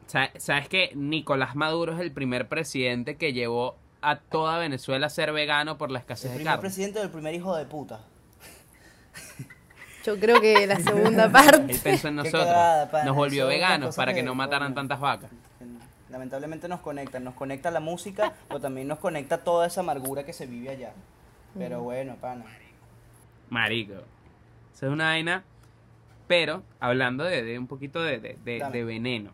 Sa- 0.06 0.30
¿Sabes 0.38 0.68
que 0.68 0.90
Nicolás 0.94 1.56
Maduro 1.56 1.94
es 1.94 2.00
el 2.00 2.12
primer 2.12 2.48
presidente 2.48 3.16
que 3.16 3.32
llevó 3.32 3.76
a 4.02 4.16
toda 4.16 4.58
Venezuela 4.58 5.06
a 5.06 5.10
ser 5.10 5.32
vegano 5.32 5.78
por 5.78 5.90
la 5.90 5.98
escasez 5.98 6.26
El 6.26 6.30
de 6.32 6.36
primer 6.38 6.52
carne? 6.52 6.60
presidente 6.60 6.98
del 7.00 7.10
primer 7.10 7.34
hijo 7.34 7.56
de 7.56 7.64
puta. 7.64 8.00
Yo 10.04 10.18
creo 10.20 10.40
que 10.40 10.66
la 10.66 10.76
segunda 10.76 11.30
parte. 11.30 11.72
Él 11.72 11.80
pensó 11.82 12.08
en 12.08 12.16
nosotros, 12.16 12.44
cagada, 12.44 13.04
nos 13.04 13.16
volvió 13.16 13.46
veganos 13.46 13.96
para 13.96 14.12
que 14.12 14.20
que, 14.20 14.22
no 14.24 14.34
mataran 14.34 14.74
tantas 14.74 15.00
vacas. 15.00 15.30
Lamentablemente 16.10 16.68
nos 16.68 16.80
conectan, 16.80 17.24
nos 17.24 17.34
conecta 17.34 17.70
la 17.70 17.80
música, 17.80 18.34
pero 18.48 18.60
también 18.60 18.86
nos 18.86 18.98
conecta 18.98 19.38
toda 19.38 19.66
esa 19.66 19.80
amargura 19.80 20.24
que 20.24 20.32
se 20.32 20.46
vive 20.46 20.70
allá. 20.70 20.92
Pero 21.58 21.82
bueno, 21.82 22.16
pana. 22.20 22.44
Marico. 23.50 23.94
Eso 24.74 24.86
es 24.86 24.92
una 24.92 25.06
vaina. 25.06 25.42
Pero, 26.26 26.62
hablando 26.80 27.24
de, 27.24 27.42
de 27.42 27.58
un 27.58 27.66
poquito 27.66 28.02
de, 28.02 28.18
de- 28.18 28.36
de- 28.44 28.84
veneno. 28.84 29.30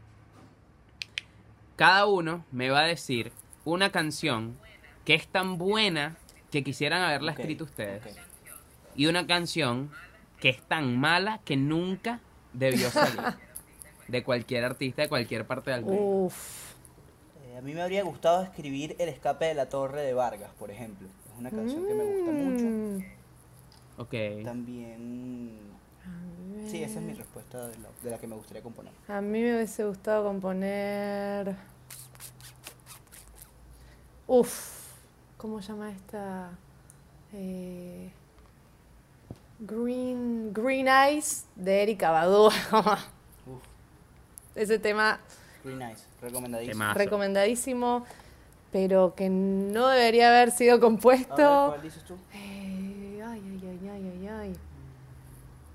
Cada 1.76 2.06
uno 2.06 2.44
me 2.52 2.68
va 2.70 2.80
a 2.80 2.84
decir 2.86 3.32
una 3.64 3.90
canción 3.90 4.56
que 5.04 5.14
es 5.14 5.26
tan 5.28 5.56
buena 5.58 6.16
que 6.50 6.62
quisieran 6.62 7.02
haberla 7.02 7.32
escrito 7.32 7.64
ustedes. 7.64 8.18
Y 8.96 9.06
una 9.06 9.26
canción 9.26 9.90
que 10.41 10.49
es 10.49 10.62
tan 10.62 10.99
mala 10.99 11.41
que 11.45 11.57
nunca 11.57 12.20
debió 12.53 12.91
salir. 12.91 13.20
de 14.11 14.24
cualquier 14.24 14.64
artista 14.64 15.03
de 15.03 15.09
cualquier 15.09 15.47
parte 15.47 15.70
del 15.70 15.82
mundo. 15.82 16.03
Uf. 16.03 16.74
Eh, 17.45 17.57
a 17.57 17.61
mí 17.61 17.74
me 17.74 17.82
habría 17.82 18.03
gustado 18.03 18.43
escribir 18.43 18.97
El 18.99 19.09
escape 19.09 19.47
de 19.47 19.55
la 19.55 19.68
torre 19.68 20.03
de 20.03 20.12
Vargas, 20.14 20.51
por 20.59 20.70
ejemplo. 20.70 21.09
Es 21.32 21.38
una 21.38 21.51
canción 21.51 21.86
que 21.86 21.95
me 21.95 22.05
gusta 22.05 22.32
mucho. 22.32 22.64
Mm. 22.64 23.05
Ok. 23.99 24.45
También... 24.45 25.70
Sí, 26.66 26.82
esa 26.82 26.99
es 26.99 27.05
mi 27.05 27.14
respuesta 27.14 27.68
de 27.68 27.78
la, 27.78 27.88
de 28.03 28.11
la 28.11 28.18
que 28.18 28.26
me 28.26 28.34
gustaría 28.34 28.62
componer. 28.62 28.93
A 29.09 29.20
mí 29.20 29.41
me 29.41 29.55
hubiese 29.55 29.84
gustado 29.84 30.24
componer. 30.24 31.57
Uf, 34.26 34.93
¿cómo 35.36 35.61
se 35.62 35.68
llama 35.68 35.91
esta? 35.91 36.51
Eh, 37.32 38.11
Green, 39.61 40.52
Green 40.52 40.88
Eyes 40.88 41.44
de 41.54 41.82
Erika 41.82 42.11
Badu. 42.11 42.50
Ese 44.54 44.78
tema 44.78 45.20
very 45.62 45.76
nice, 45.76 46.02
recomendadísimo. 46.20 46.72
Temazo. 46.72 46.98
recomendadísimo, 46.98 48.06
pero 48.72 49.14
que 49.14 49.28
no 49.28 49.88
debería 49.88 50.28
haber 50.28 50.50
sido 50.50 50.72
A 50.72 50.76
ver, 50.76 50.80
compuesto. 50.80 51.66
¿cuál 51.68 51.82
dices 51.82 52.02
tú? 52.04 52.16
Eh, 52.32 53.22
ay, 53.24 53.40
ay, 53.44 53.61
ay, 53.62 53.88
ay, 53.88 54.18
ay, 54.22 54.28
ay. 54.28 54.56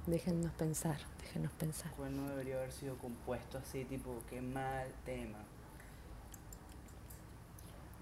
Déjennos 0.07 0.51
pensar, 0.53 0.97
déjennos 1.21 1.51
pensar. 1.53 1.91
¿Cuál 1.95 2.15
no 2.15 2.27
debería 2.29 2.57
haber 2.57 2.71
sido 2.71 2.97
compuesto 2.97 3.59
así, 3.59 3.86
tipo, 3.86 4.21
qué 4.29 4.41
mal 4.41 4.88
tema? 5.05 5.39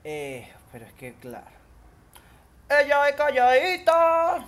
Eh, 0.05 0.49
pero 0.71 0.85
es 0.85 0.93
que, 0.93 1.13
claro. 1.15 1.51
Ella 2.69 3.09
es 3.09 3.15
calladita. 3.15 4.45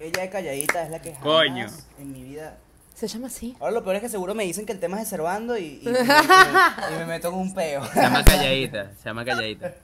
Ella 0.00 0.24
es 0.24 0.30
calladita, 0.30 0.82
es 0.82 0.90
la 0.90 1.00
que 1.00 1.12
jamás 1.14 1.22
Coño. 1.24 1.66
en 1.98 2.12
mi 2.12 2.22
vida... 2.24 2.58
¿Se 2.94 3.08
llama 3.08 3.26
así? 3.26 3.56
Ahora 3.58 3.72
lo 3.72 3.82
peor 3.82 3.96
es 3.96 4.02
que 4.02 4.08
seguro 4.08 4.34
me 4.34 4.44
dicen 4.44 4.66
que 4.66 4.72
el 4.72 4.78
tema 4.78 4.96
es 4.98 5.04
de 5.04 5.10
Servando 5.10 5.56
y, 5.58 5.80
y, 5.82 5.88
y- 5.88 6.94
y 6.94 6.98
me 6.98 7.06
meto 7.06 7.28
en 7.28 7.34
un 7.34 7.52
peo. 7.54 7.84
Se 7.86 8.00
llama 8.00 8.24
Calladita. 8.24 8.92
Se 8.96 9.04
llama 9.04 9.24
Calladita. 9.24 9.74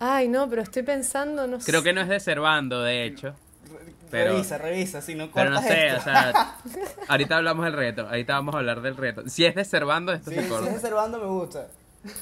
Ay, 0.00 0.28
no, 0.28 0.48
pero 0.50 0.62
estoy 0.62 0.82
pensando, 0.82 1.46
no 1.46 1.60
sé. 1.60 1.70
Creo 1.70 1.82
que 1.82 1.92
no 1.94 2.02
es 2.02 2.08
de 2.08 2.20
Servando, 2.20 2.82
de 2.82 3.04
hecho. 3.04 3.34
Pero- 4.10 4.32
revisa, 4.32 4.58
revisa, 4.58 5.00
si 5.02 5.14
no 5.14 5.30
Pero 5.32 5.50
no 5.50 5.60
sé, 5.62 5.86
esto. 5.88 6.00
o 6.00 6.02
sea, 6.04 6.56
ahorita 7.08 7.36
hablamos 7.36 7.64
del 7.64 7.74
reto, 7.74 8.06
ahorita 8.06 8.34
vamos 8.34 8.54
a 8.54 8.58
hablar 8.58 8.80
del 8.82 8.96
reto. 8.96 9.22
Si 9.28 9.44
es 9.46 9.54
de 9.54 9.64
Servando, 9.64 10.12
esto 10.12 10.30
Sí, 10.30 10.36
se 10.36 10.42
si 10.46 10.54
es 10.54 10.72
de 10.74 10.80
Servando 10.80 11.18
me 11.18 11.26
gusta. 11.26 11.68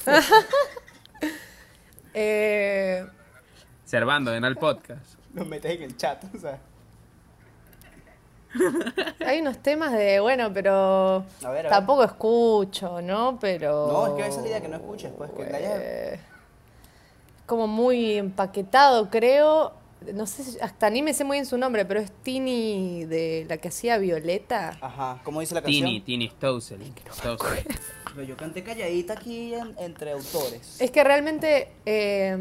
Eh, 2.19 3.07
Servando, 3.85 4.33
ven 4.33 4.45
al 4.45 4.57
podcast. 4.57 5.16
Lo 5.37 5.45
metes 5.45 5.71
en 5.77 5.83
el 5.83 5.97
chat, 5.97 6.25
o 6.35 6.39
sea. 6.39 6.59
hay 9.27 9.41
unos 9.41 9.59
temas 9.59 9.93
de, 9.93 10.19
bueno, 10.21 10.51
pero 10.53 11.25
A 11.45 11.51
ver, 11.51 11.51
a 11.51 11.53
ver. 11.63 11.69
tampoco 11.71 12.03
escucho, 12.05 13.03
¿no? 13.03 13.39
Pero... 13.41 13.87
No, 13.87 14.07
es 14.07 14.13
que 14.15 14.29
esa 14.29 14.37
es 14.39 14.43
la 14.45 14.49
idea 14.49 14.61
que 14.63 14.69
no 14.69 14.77
escuches, 14.77 15.13
pues, 15.17 15.31
que 15.33 15.43
Eh, 15.51 16.21
como 17.45 17.67
muy 17.67 18.15
empaquetado, 18.17 19.11
creo. 19.11 19.73
No 20.13 20.27
sé, 20.27 20.45
si- 20.45 20.59
hasta 20.61 20.89
ni 20.91 21.03
me 21.03 21.13
sé 21.15 21.25
muy 21.25 21.37
bien 21.37 21.47
su 21.47 21.59
nombre, 21.59 21.85
pero 21.85 22.01
es 22.01 22.11
Tini 22.23 23.05
de 23.05 23.45
la 23.49 23.57
que 23.59 23.69
hacía 23.69 23.99
Violeta. 23.99 24.77
Ajá, 24.81 25.21
¿cómo 25.25 25.41
dice 25.41 25.55
la 25.55 25.63
canción? 25.63 25.85
Tini, 25.87 26.01
Tini 26.01 26.29
Stossel. 26.29 26.81
Stossel. 27.13 27.65
Pero 28.15 28.23
yo 28.27 28.37
canté 28.37 28.63
calladita 28.63 29.15
aquí 29.15 29.53
en- 29.55 29.75
entre 29.79 30.13
autores. 30.13 30.81
Es 30.81 30.91
que 30.91 31.03
realmente 31.05 31.69
eh, 31.85 32.37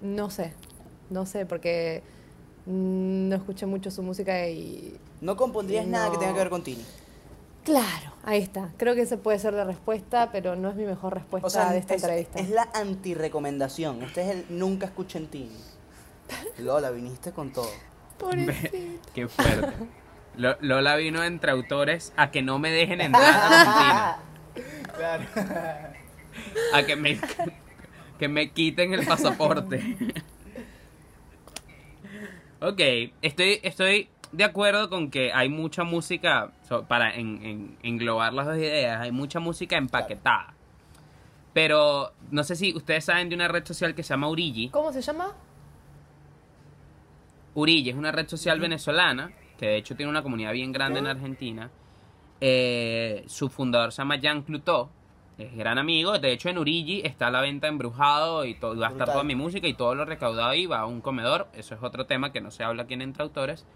no 0.00 0.30
sé, 0.30 0.52
no 1.10 1.26
sé, 1.26 1.46
porque 1.46 2.02
mm, 2.66 3.28
no 3.28 3.36
escuché 3.36 3.66
mucho 3.66 3.90
su 3.90 4.02
música 4.02 4.48
y... 4.48 4.98
No 5.20 5.36
compondrías 5.36 5.86
nada 5.86 6.10
que 6.10 6.18
tenga 6.18 6.32
que 6.32 6.38
ver 6.38 6.50
con 6.50 6.62
Tini. 6.62 6.84
Claro, 7.64 8.12
ahí 8.22 8.40
está. 8.42 8.70
Creo 8.76 8.94
que 8.94 9.00
esa 9.02 9.16
puede 9.16 9.38
ser 9.40 9.52
la 9.54 9.64
respuesta, 9.64 10.30
pero 10.30 10.54
no 10.54 10.70
es 10.70 10.76
mi 10.76 10.84
mejor 10.84 11.14
respuesta 11.14 11.46
O 11.46 11.50
sea, 11.50 11.72
de 11.72 11.78
esta 11.78 11.94
es, 11.94 12.02
entrevista. 12.04 12.38
es 12.38 12.50
la 12.50 12.68
anti-recomendación. 12.74 14.02
Este 14.02 14.22
es 14.22 14.28
el 14.36 14.44
nunca 14.50 14.86
escuchen 14.86 15.26
Tini. 15.26 15.50
Lola, 16.58 16.90
viniste 16.90 17.32
con 17.32 17.52
todo. 17.52 17.68
Pobrecita. 18.18 19.10
Qué 19.14 19.26
fuerte. 19.28 19.72
Lo- 20.36 20.56
Lola 20.60 20.96
vino 20.96 21.24
entre 21.24 21.50
autores 21.50 22.12
a 22.16 22.30
que 22.30 22.42
no 22.42 22.58
me 22.58 22.70
dejen 22.70 23.00
entrar 23.00 23.24
a 23.24 24.10
Argentina. 24.16 24.18
Claro. 24.96 25.24
A 26.74 26.82
que 26.84 26.94
me, 26.96 27.18
que 28.18 28.28
me 28.28 28.50
quiten 28.50 28.92
el 28.94 29.06
pasaporte. 29.06 29.96
Ok, 32.60 32.80
estoy, 33.22 33.60
estoy 33.62 34.08
de 34.32 34.44
acuerdo 34.44 34.88
con 34.88 35.10
que 35.10 35.32
hay 35.32 35.48
mucha 35.48 35.84
música, 35.84 36.52
so- 36.68 36.84
para 36.84 37.14
en- 37.14 37.44
en- 37.44 37.78
englobar 37.82 38.32
las 38.32 38.46
dos 38.46 38.56
ideas, 38.56 39.00
hay 39.00 39.12
mucha 39.12 39.40
música 39.40 39.76
empaquetada. 39.76 40.54
Pero 41.52 42.12
no 42.30 42.44
sé 42.44 42.56
si 42.56 42.74
ustedes 42.74 43.04
saben 43.04 43.28
de 43.28 43.34
una 43.34 43.48
red 43.48 43.64
social 43.64 43.94
que 43.94 44.02
se 44.02 44.10
llama 44.10 44.28
Urigi. 44.28 44.68
¿Cómo 44.70 44.92
se 44.92 45.00
llama? 45.02 45.34
Urigi 47.54 47.90
es 47.90 47.96
una 47.96 48.12
red 48.12 48.28
social 48.28 48.60
venezolana, 48.60 49.32
que 49.58 49.66
de 49.66 49.76
hecho 49.76 49.96
tiene 49.96 50.10
una 50.10 50.22
comunidad 50.22 50.52
bien 50.52 50.72
grande 50.72 50.98
en 50.98 51.06
Argentina. 51.06 51.70
Eh, 52.40 53.24
su 53.26 53.48
fundador 53.48 53.92
se 53.92 53.98
llama 54.02 54.16
Jean 54.16 54.42
Clutot, 54.42 54.90
es 55.38 55.54
gran 55.56 55.78
amigo. 55.78 56.18
De 56.18 56.32
hecho, 56.32 56.48
en 56.48 56.58
Urigi 56.58 57.02
está 57.04 57.30
la 57.30 57.40
venta 57.40 57.68
embrujado 57.68 58.44
y, 58.44 58.54
todo, 58.54 58.74
y 58.74 58.78
va 58.78 58.88
a 58.88 58.90
estar 58.90 59.06
toda 59.10 59.24
mi 59.24 59.34
música 59.34 59.66
y 59.68 59.74
todo 59.74 59.94
lo 59.94 60.04
recaudado 60.04 60.48
ahí 60.48 60.66
va 60.66 60.80
a 60.80 60.86
un 60.86 61.00
comedor. 61.00 61.48
Eso 61.54 61.74
es 61.74 61.82
otro 61.82 62.06
tema 62.06 62.32
que 62.32 62.40
no 62.40 62.50
se 62.50 62.64
habla 62.64 62.84
aquí 62.84 62.94
en 62.94 63.02
Entre 63.02 63.22
Autores. 63.22 63.66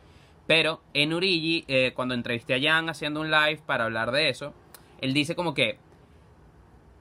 Pero 0.46 0.80
en 0.94 1.12
Urigi, 1.12 1.64
eh, 1.68 1.92
cuando 1.94 2.14
entrevisté 2.14 2.54
a 2.54 2.60
Jan 2.60 2.88
haciendo 2.88 3.20
un 3.20 3.30
live 3.30 3.60
para 3.66 3.84
hablar 3.84 4.10
de 4.10 4.30
eso, 4.30 4.52
él 5.00 5.12
dice 5.14 5.34
como 5.36 5.54
que 5.54 5.78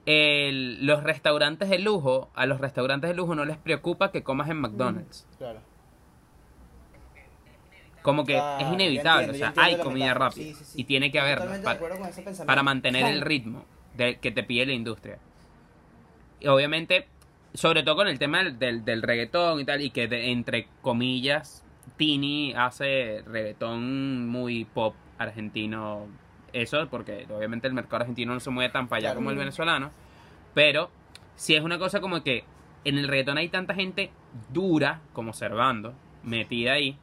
el- 0.05 0.85
los 0.85 1.03
restaurantes 1.03 1.69
de 1.69 1.79
lujo, 1.79 2.29
a 2.35 2.45
los 2.45 2.59
restaurantes 2.59 3.09
de 3.09 3.15
lujo 3.15 3.35
no 3.35 3.45
les 3.45 3.57
preocupa 3.57 4.11
que 4.11 4.23
comas 4.23 4.49
en 4.49 4.57
McDonald's. 4.57 5.27
Claro. 5.37 5.61
Como 8.01 8.25
que 8.25 8.33
Claro, 8.33 8.65
es 8.65 8.73
inevitable, 8.73 9.25
entiendo, 9.27 9.51
o 9.51 9.53
sea, 9.55 9.63
hay 9.63 9.77
comida 9.77 10.13
rápida 10.13 10.43
Sí, 10.45 10.53
sí, 10.53 10.63
sí. 10.65 10.81
y 10.81 10.83
tiene 10.85 11.11
que 11.11 11.19
haberla 11.19 11.61
para, 11.61 11.79
para 12.45 12.63
mantener 12.63 13.05
el 13.07 13.21
ritmo 13.21 13.65
de, 14.05 14.17
que 14.17 14.31
te 14.31 14.43
pide 14.43 14.65
la 14.65 14.73
industria. 14.73 15.17
Y 16.39 16.47
obviamente, 16.47 17.07
sobre 17.53 17.83
todo 17.83 17.95
con 17.97 18.07
el 18.07 18.19
tema 18.19 18.43
del, 18.43 18.57
del, 18.59 18.85
del 18.85 19.01
reggaetón 19.01 19.59
y 19.59 19.65
tal, 19.65 19.81
y 19.81 19.89
que 19.91 20.07
de- 20.07 20.31
entre 20.31 20.67
comillas, 20.81 21.63
Tini 21.97 22.53
hace 22.55 23.23
reggaetón 23.25 24.27
muy 24.27 24.65
pop 24.65 24.95
argentino, 25.17 26.07
eso, 26.53 26.87
porque 26.89 27.27
obviamente 27.29 27.67
el 27.67 27.73
mercado 27.73 27.97
argentino 27.97 28.33
no 28.33 28.39
se 28.39 28.49
mueve 28.49 28.71
tan 28.71 28.87
para 28.87 28.99
allá 28.99 29.15
como 29.15 29.31
el 29.31 29.35
venezolano, 29.37 29.91
pero 30.53 30.89
si 31.35 31.55
es 31.55 31.63
una 31.63 31.77
cosa 31.77 31.99
como 31.99 32.23
que 32.23 32.43
en 32.85 32.97
el 32.97 33.07
reggaetón 33.07 33.37
hay 33.37 33.49
tanta 33.49 33.73
gente 33.73 34.11
dura 34.53 35.01
como 35.13 35.33
Servando, 35.33 35.93
metida 36.23 36.73
ahí, 36.73 36.97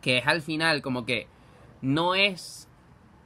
que 0.00 0.18
es 0.18 0.26
al 0.26 0.42
final 0.42 0.82
como 0.82 1.04
que 1.06 1.26
no 1.80 2.14
es 2.14 2.68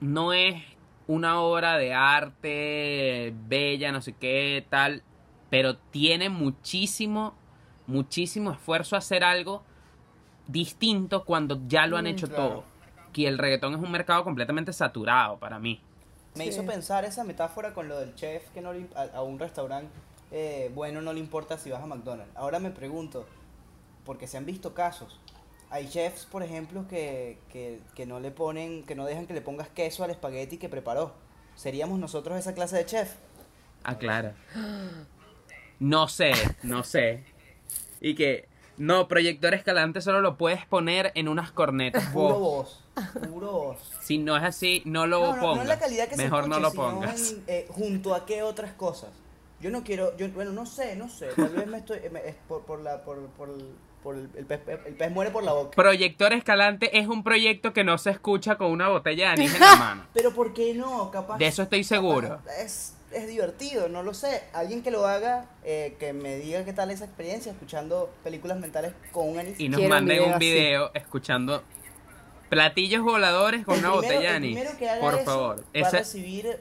no 0.01 0.33
es 0.33 0.63
una 1.07 1.41
obra 1.41 1.77
de 1.79 1.95
arte 1.95 3.33
bella, 3.35 3.93
no 3.93 4.01
sé 4.03 4.15
qué, 4.17 4.67
tal, 4.71 5.03
pero 5.51 5.77
tiene 5.79 6.29
muchísimo 6.31 7.35
muchísimo 7.87 8.51
esfuerzo 8.51 8.97
a 8.97 8.99
hacer 8.99 9.23
algo 9.23 9.63
distinto 10.49 11.25
cuando 11.25 11.61
ya 11.69 11.87
lo 11.87 11.97
han 11.97 12.07
Mm, 12.07 12.11
hecho 12.11 12.27
claro. 12.29 12.55
todo. 12.55 12.65
Que 13.13 13.29
el 13.29 13.39
reggaetón 13.39 13.75
es 13.75 13.81
un 13.81 13.91
mercado 13.91 14.25
completamente 14.25 14.73
saturado 14.73 15.39
para 15.39 15.59
mí. 15.59 15.81
Me 16.35 16.45
Sí. 16.45 16.51
hizo 16.51 16.65
pensar 16.65 17.05
esa 17.05 17.25
metáfora 17.25 17.73
con 17.73 17.89
lo 17.89 17.99
del 17.99 18.15
chef 18.15 18.51
que 18.51 18.61
no 18.61 18.73
le, 18.73 18.87
a, 18.95 19.03
a 19.19 19.23
un 19.23 19.39
restaurante 19.39 19.91
eh, 20.33 20.71
bueno 20.75 21.01
no 21.01 21.13
le 21.13 21.21
importa 21.21 21.57
si 21.57 21.71
vas 21.71 21.83
a 21.83 21.87
McDonald's. 21.87 22.37
Ahora 22.37 22.59
me 22.59 22.71
pregunto, 22.71 23.25
porque 24.05 24.27
se 24.27 24.37
han 24.37 24.45
visto 24.45 24.75
casos. 24.75 25.19
Hay 25.71 25.89
chefs, 25.89 26.27
por 26.27 26.43
ejemplo, 26.43 26.87
que, 26.89 27.39
que, 27.51 27.81
que 27.95 28.07
no 28.07 28.21
le 28.21 28.31
ponen, 28.31 28.85
que 28.85 28.95
no 28.95 29.05
dejan 29.05 29.27
que 29.27 29.35
le 29.35 29.41
pongas 29.41 29.69
queso 29.69 30.05
al 30.05 30.11
espagueti 30.11 30.59
que 30.59 30.69
preparó. 30.69 31.13
¿Seríamos 31.57 31.99
nosotros 31.99 32.39
esa 32.39 32.55
clase 32.55 32.77
de 32.77 32.87
chef? 32.87 33.15
Ah, 33.85 33.99
claro. 33.99 34.33
No 35.79 36.09
sé, 36.09 36.33
no 36.63 36.83
sé. 36.85 37.25
Y 38.01 38.15
que, 38.15 38.49
no, 38.79 39.09
proyector 39.09 39.55
escalante 39.55 40.01
solo 40.01 40.21
lo 40.21 40.37
puedes 40.37 40.65
poner 40.67 41.13
en 41.15 41.29
unas 41.29 41.51
cornetas. 41.51 42.05
Puro 42.13 42.39
vos. 42.39 42.85
puro 43.29 43.53
voz. 43.53 43.93
Si 44.03 44.19
no 44.19 44.37
es 44.37 44.43
así, 44.45 44.83
no 44.85 45.07
lo 45.07 45.21
No, 45.21 45.37
no, 45.37 45.43
pongas. 45.43 45.65
no 45.65 45.65
la 45.65 45.79
calidad 45.79 46.09
que 46.09 46.17
Mejor 46.17 46.45
se 46.45 46.49
no 46.51 46.59
escuche, 46.59 46.63
lo 46.63 46.71
sino 46.71 46.83
pongas. 46.83 47.33
en, 47.33 47.45
eh, 47.47 47.67
junto 47.71 48.15
a 48.15 48.25
qué 48.25 48.43
otras 48.43 48.73
cosas. 48.73 49.11
Yo 49.61 49.71
no 49.71 49.83
quiero, 49.83 50.17
yo, 50.17 50.29
bueno, 50.31 50.53
no 50.53 50.67
sé, 50.67 50.97
no 50.97 51.09
sé. 51.09 51.29
Tal 51.29 51.49
vez 51.55 51.67
me 51.67 51.79
estoy, 51.79 52.01
me- 52.11 52.27
es 52.29 52.37
por, 52.49 52.63
por 52.65 52.81
la, 52.81 53.03
por, 53.03 53.19
por, 53.31 53.49
por 54.07 54.15
el, 54.17 54.31
el 54.37 54.47
pez, 54.47 54.61
el 54.87 54.95
pez 54.95 55.11
muere 55.11 55.33
por 55.33 55.43
la 55.43 55.53
boca. 55.53 55.73
Proyector 55.75 56.33
escalante 56.33 56.97
es 56.97 57.09
un 57.09 57.25
proyecto 57.25 57.73
que 57.73 57.83
no 57.83 57.99
se 57.99 58.11
escucha 58.11 58.55
con 58.57 58.71
una 58.71 58.89
botella 58.89 59.25
de 59.27 59.31
anís 59.33 59.53
en 59.55 59.61
la 59.61 59.75
mano. 59.81 60.07
Pero 60.15 60.33
¿por 60.33 60.55
qué 60.55 60.75
no? 60.75 61.11
Capaz. 61.11 61.39
De 61.39 61.49
eso 61.49 61.63
estoy 61.65 61.83
seguro. 61.83 62.39
Es, 62.65 62.95
es 63.11 63.27
divertido, 63.27 63.89
no 63.89 64.05
lo 64.05 64.15
sé. 64.15 64.45
Alguien 64.55 64.85
que 64.85 64.93
lo 64.93 65.09
haga, 65.09 65.47
eh, 65.65 65.97
que 65.99 66.13
me 66.13 66.37
diga 66.37 66.65
qué 66.65 66.73
tal 66.73 66.93
esa 66.93 67.05
experiencia 67.05 67.51
escuchando 67.51 68.09
películas 68.23 68.61
mentales 68.61 68.93
con 69.11 69.29
un 69.29 69.41
anís. 69.41 69.59
Y 69.59 69.69
nos 69.69 69.79
Quiero 69.81 69.93
un 69.93 69.99
manden 69.99 70.19
video 70.19 70.33
un 70.35 70.39
video 70.39 70.91
escuchando 70.95 71.65
platillos 72.49 73.03
voladores 73.03 73.65
con 73.65 73.75
El 73.75 73.81
una 73.81 73.89
primero- 73.99 74.03
botella 74.15 74.21
de 74.21 74.27
el 74.29 74.37
anís. 74.37 74.55
primero 74.57 74.79
que 74.79 74.89
haga 74.89 75.01
Por 75.01 75.15
eso 75.15 75.25
favor. 75.25 75.65
Va 75.83 75.89
a 75.89 75.91
recibir 75.91 76.61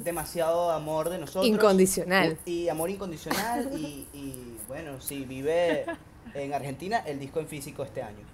demasiado 0.00 0.70
amor 0.72 1.08
de 1.08 1.16
nosotros. 1.16 1.46
Incondicional. 1.46 2.36
Y 2.44 2.68
amor 2.68 2.90
incondicional. 2.90 3.70
Y, 3.74 4.06
y, 4.12 4.58
bueno, 4.68 5.00
si 5.00 5.24
vive 5.24 5.86
en 6.34 6.54
Argentina, 6.54 6.98
el 7.06 7.18
disco 7.18 7.40
en 7.40 7.48
físico 7.48 7.82
este 7.82 8.02
año. 8.02 8.24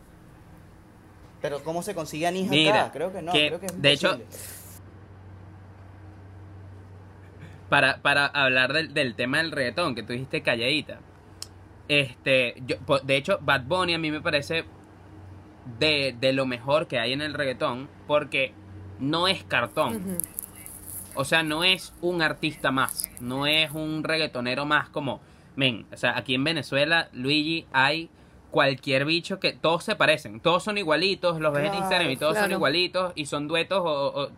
Pero 1.41 1.63
¿cómo 1.63 1.83
se 1.83 1.95
consigue 1.95 2.27
anís 2.27 2.49
Mira, 2.49 2.83
acá? 2.83 2.93
Creo 2.93 3.13
que 3.13 3.23
no, 3.23 3.33
que, 3.33 3.47
creo 3.49 3.61
que 3.61 3.67
es 3.67 3.81
de 3.81 3.93
hecho, 3.93 4.21
para, 7.69 7.99
para 8.03 8.27
hablar 8.27 8.73
del, 8.73 8.93
del 8.95 9.15
tema 9.15 9.39
del 9.39 9.53
reggaetón, 9.53 9.95
que 9.95 10.03
tú 10.03 10.13
dijiste 10.13 10.43
calladita. 10.43 11.01
Este, 11.87 12.55
yo, 12.67 12.77
de 13.03 13.17
hecho, 13.17 13.39
Bad 13.41 13.65
Bunny 13.65 13.95
a 13.95 13.99
mí 13.99 14.11
me 14.11 14.21
parece 14.21 14.65
de, 15.79 16.15
de 16.19 16.33
lo 16.33 16.47
mejor 16.47 16.87
que 16.87 16.99
hay 16.99 17.13
en 17.13 17.23
el 17.23 17.35
reggaetón, 17.35 17.89
porque 18.07 18.53
no 18.99 19.29
es 19.29 19.45
cartón. 19.45 20.19
O 21.15 21.25
sea, 21.25 21.43
no 21.43 21.65
es 21.65 21.93
un 22.01 22.23
artista 22.23 22.71
más, 22.71 23.11
no 23.21 23.47
es 23.47 23.71
un 23.73 24.05
reggaetonero 24.05 24.65
más 24.67 24.89
como, 24.89 25.21
men, 25.59 25.87
o 25.93 25.97
sea, 25.97 26.17
aquí 26.17 26.35
en 26.37 26.45
Venezuela, 26.45 27.09
Luigi, 27.13 27.67
hay 27.73 28.09
cualquier 28.51 29.05
bicho 29.05 29.41
que 29.41 29.53
todos 29.53 29.83
se 29.85 29.97
parecen, 29.97 30.41
todos 30.41 30.63
son 30.63 30.79
igualitos, 30.79 31.41
los 31.41 31.53
ves 31.53 31.67
en 31.69 31.75
Instagram 31.75 32.11
y 32.11 32.17
todos 32.17 32.35
son 32.35 32.45
claro. 32.45 32.55
igualitos 32.55 33.13
y 33.17 33.27
son 33.27 33.49
duetos 33.49 33.81
o, 33.85 34.23
o- 34.23 34.31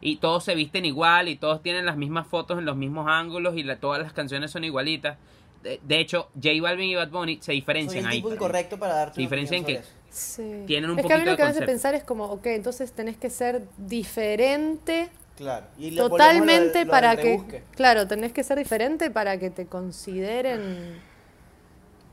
y 0.00 0.16
todos 0.16 0.44
se 0.44 0.54
visten 0.54 0.84
igual 0.84 1.28
y 1.28 1.36
todos 1.36 1.62
tienen 1.62 1.84
las 1.86 1.96
mismas 1.96 2.26
fotos 2.28 2.58
en 2.58 2.66
los 2.66 2.76
mismos 2.76 3.06
ángulos 3.08 3.56
y 3.56 3.62
la- 3.64 3.80
todas 3.80 4.00
las 4.02 4.12
canciones 4.12 4.50
son 4.50 4.62
igualitas. 4.62 5.16
De, 5.62 5.80
de 5.82 5.98
hecho, 5.98 6.28
J 6.34 6.50
Balvin 6.62 6.90
y 6.90 6.94
Bad 6.94 7.08
Bunny 7.10 7.36
se 7.38 7.46
Soy 7.46 7.54
diferencian 7.56 8.04
el 8.04 8.10
ahí. 8.10 8.16
tipo 8.18 8.32
incorrecto 8.32 8.78
para 8.78 8.94
darte 8.94 9.14
Se 9.16 9.20
diferencian 9.22 9.64
que-. 9.64 9.80
Sí. 10.10 10.62
Tienen 10.66 10.90
un 10.90 10.98
es 11.00 11.04
que 11.06 11.12
a 11.12 11.16
mí 11.16 11.24
poquito 11.24 11.30
lo 11.32 11.36
que 11.36 11.42
de 11.42 11.46
me 11.46 11.50
hace 11.50 11.58
concepto. 11.60 11.66
pensar 11.66 11.94
es 11.94 12.04
como, 12.04 12.26
ok, 12.26 12.46
entonces 12.46 12.92
tenés 12.92 13.16
que 13.16 13.28
ser 13.30 13.66
diferente 13.76 15.08
Claro. 15.38 15.66
Y 15.78 15.92
le 15.92 16.02
volvemos 16.02 16.20
a 16.20 16.32
lo 16.32 16.38
totalmente 16.40 16.84
para 16.84 17.16
que, 17.16 17.62
claro, 17.76 18.06
tenés 18.06 18.32
que 18.32 18.42
ser 18.44 18.58
diferente 18.58 19.10
para 19.10 19.38
que 19.38 19.50
te 19.50 19.66
consideren. 19.66 21.00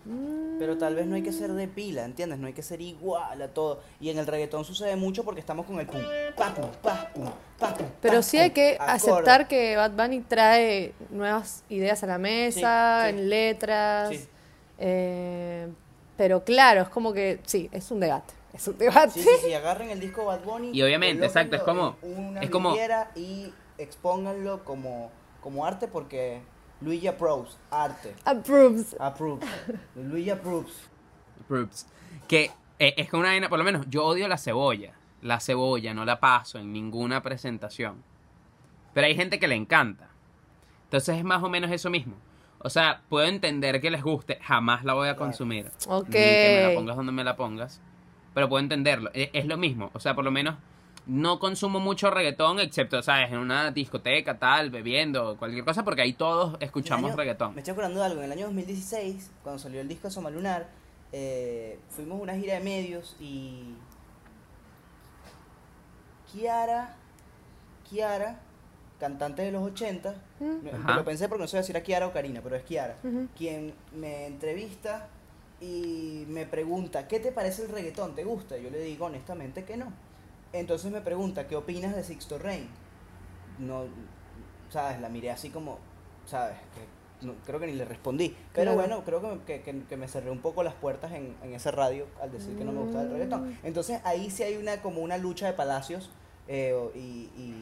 Mm, 0.05 0.59
Pero 0.59 0.77
tal 0.77 0.93
vez 0.93 1.07
no 1.07 1.15
hay 1.15 1.23
que 1.23 1.31
ser 1.31 1.51
de 1.51 1.67
pila, 1.67 2.05
¿entiendes? 2.05 2.37
No 2.37 2.45
hay 2.45 2.53
que 2.53 2.61
ser 2.61 2.79
igual 2.81 3.41
a 3.41 3.47
todo. 3.47 3.81
Y 3.99 4.11
en 4.11 4.19
el 4.19 4.27
reggaetón 4.27 4.63
sucede 4.63 4.95
mucho 4.95 5.23
porque 5.23 5.39
estamos 5.39 5.65
con 5.65 5.79
el 5.79 5.87
pum, 5.87 6.01
pa, 6.37 6.53
pum, 6.53 6.69
pa, 6.83 7.09
pum, 7.11 7.25
pa, 7.57 7.73
pum, 7.73 7.87
Pero 8.01 8.21
sí 8.21 8.37
hay 8.37 8.51
que 8.51 8.75
acorde. 8.79 8.91
aceptar 8.91 9.47
que 9.47 9.75
Bad 9.75 9.91
Bunny 9.93 10.21
trae 10.21 10.93
nuevas 11.09 11.63
ideas 11.69 12.03
a 12.03 12.07
la 12.07 12.19
mesa, 12.19 13.05
Sí, 13.07 13.13
sí. 13.13 13.17
en 13.19 13.29
letras. 13.29 14.09
Sí. 14.09 14.27
eh, 14.77 15.67
pero 16.17 16.43
claro, 16.43 16.83
es 16.83 16.89
como 16.89 17.11
que 17.11 17.39
sí, 17.45 17.67
es 17.71 17.89
un 17.89 17.99
debate. 17.99 18.33
Es 18.55 18.67
un 18.67 18.77
debate. 18.77 19.11
Sí, 19.11 19.21
sí, 19.21 19.29
sí, 19.47 19.53
agarren 19.53 19.89
el 19.89 19.99
disco 19.99 20.25
Bad 20.25 20.43
Bunny. 20.43 20.71
Y 20.73 20.81
obviamente, 20.81 21.25
exacto, 21.25 21.55
es 21.57 21.61
como- 21.63 21.97
Una 22.01 22.39
es 22.41 22.49
como- 22.49 22.75
y 23.15 23.53
expónganlo 23.77 24.63
como, 24.63 25.11
como 25.41 25.65
arte 25.65 25.87
porque 25.87 26.41
Luigi 26.81 27.07
approves, 27.07 27.57
arte. 27.69 28.15
Approves. 28.23 28.95
Approves. 28.99 29.47
Luigi 29.95 30.29
approves. 30.29 30.73
Proofs. 31.47 31.85
Que 32.27 32.51
eh, 32.79 32.93
es 32.97 33.09
que 33.09 33.15
una 33.15 33.29
vaina, 33.29 33.49
por 33.49 33.57
lo 33.59 33.63
menos, 33.65 33.85
yo 33.89 34.05
odio 34.05 34.27
la 34.27 34.37
cebolla. 34.37 34.93
La 35.21 35.39
cebolla, 35.39 35.93
no 35.93 36.05
la 36.05 36.19
paso 36.19 36.57
en 36.59 36.71
ninguna 36.73 37.21
presentación. 37.21 38.03
Pero 38.93 39.07
hay 39.07 39.15
gente 39.15 39.39
que 39.39 39.47
le 39.47 39.55
encanta. 39.55 40.09
Entonces 40.85 41.17
es 41.17 41.23
más 41.23 41.43
o 41.43 41.49
menos 41.49 41.71
eso 41.71 41.89
mismo. 41.89 42.15
O 42.59 42.69
sea, 42.69 43.01
puedo 43.09 43.25
entender 43.27 43.79
que 43.81 43.91
les 43.91 44.01
guste, 44.03 44.39
jamás 44.41 44.83
la 44.85 44.93
voy 44.93 45.07
a 45.09 45.15
consumir. 45.15 45.71
Ok. 45.87 46.07
Ni 46.07 46.13
que 46.13 46.61
me 46.63 46.69
la 46.69 46.75
pongas 46.79 46.95
donde 46.95 47.11
me 47.11 47.23
la 47.23 47.35
pongas. 47.35 47.81
Pero 48.35 48.47
puedo 48.49 48.61
entenderlo. 48.61 49.09
E- 49.15 49.31
Es, 49.33 49.47
lo 49.47 49.57
mismo. 49.57 49.89
O 49.93 49.99
sea, 49.99 50.13
por 50.13 50.23
lo 50.23 50.29
menos 50.29 50.55
no 51.07 51.39
consumo 51.39 51.79
mucho 51.79 52.09
reggaetón, 52.11 52.59
excepto, 52.59 53.01
¿sabes? 53.01 53.31
En 53.31 53.37
una 53.39 53.71
discoteca, 53.71 54.37
tal, 54.37 54.69
bebiendo, 54.69 55.37
cualquier 55.37 55.63
cosa, 55.65 55.83
porque 55.83 56.01
ahí 56.03 56.13
todos 56.13 56.57
escuchamos 56.59 57.05
El 57.05 57.11
año- 57.11 57.17
reggaetón. 57.17 57.53
Me 57.55 57.61
estoy 57.61 57.71
acordando 57.71 57.99
de 57.99 58.05
algo. 58.05 58.19
En 58.19 58.25
el 58.25 58.31
año 58.33 58.45
2016, 58.45 59.31
cuando 59.41 59.57
salió 59.59 59.81
el 59.81 59.87
disco 59.87 60.09
Soma 60.11 60.29
Lunar, 60.29 60.67
eh, 61.11 61.79
fuimos 61.89 62.19
a 62.19 62.23
una 62.23 62.35
gira 62.35 62.53
de 62.55 62.59
medios 62.59 63.15
y. 63.19 63.73
Kiara. 66.31 66.95
Kiara, 67.89 68.39
cantante 68.99 69.43
de 69.43 69.51
los 69.51 69.61
80. 69.63 70.15
Mm. 70.39 70.67
Ajá. 70.73 70.95
Lo 70.95 71.05
pensé 71.05 71.29
porque 71.29 71.43
no 71.43 71.47
sé 71.47 71.61
si 71.63 71.71
era 71.71 71.83
Kiara 71.83 72.07
o 72.07 72.11
Karina, 72.11 72.41
pero 72.43 72.55
es 72.55 72.63
Kiara. 72.63 72.97
Quien 73.37 73.73
me 73.95 74.25
entrevista 74.25 75.07
y 75.61 76.25
me 76.27 76.45
pregunta: 76.45 77.07
¿Qué 77.07 77.19
te 77.19 77.31
parece 77.31 77.63
el 77.63 77.69
reggaetón? 77.69 78.15
¿Te 78.15 78.23
gusta? 78.23 78.57
Yo 78.57 78.69
le 78.69 78.79
digo 78.79 79.05
honestamente 79.05 79.63
que 79.63 79.77
no. 79.77 79.91
Entonces 80.53 80.91
me 80.91 81.01
pregunta: 81.01 81.47
¿Qué 81.47 81.55
opinas 81.55 81.95
de 81.95 82.03
Sixto 82.03 82.37
Rain? 82.39 82.67
No, 83.59 83.85
¿sabes? 84.69 84.99
La 84.99 85.09
miré 85.09 85.31
así 85.31 85.49
como, 85.49 85.79
¿sabes? 86.25 86.57
Que 86.73 87.25
no- 87.25 87.33
creo 87.45 87.59
que 87.59 87.67
ni 87.67 87.73
le 87.73 87.85
respondí. 87.85 88.29
Pero 88.53 88.73
Claro. 88.73 88.75
bueno, 88.75 89.03
creo 89.05 89.21
que 89.21 89.27
me, 89.27 89.61
que, 89.63 89.83
que- 89.87 89.97
me 89.97 90.07
cerré 90.07 90.29
un 90.29 90.39
poco 90.39 90.61
las 90.63 90.73
puertas 90.73 91.11
en, 91.13 91.35
en 91.43 91.53
ese 91.53 91.71
radio 91.71 92.05
al 92.21 92.31
decir 92.31 92.57
que 92.57 92.65
no 92.65 92.71
me 92.73 92.81
gustaba 92.81 93.03
el 93.03 93.11
reggaetón. 93.11 93.49
Mm. 93.49 93.57
Entonces 93.63 94.01
ahí 94.03 94.29
sí 94.29 94.43
hay 94.43 94.57
una 94.57 94.81
como 94.81 95.01
una 95.01 95.17
lucha 95.17 95.47
de 95.47 95.53
palacios 95.53 96.09
eh, 96.47 96.75
y, 96.93 96.99
y, 97.37 97.55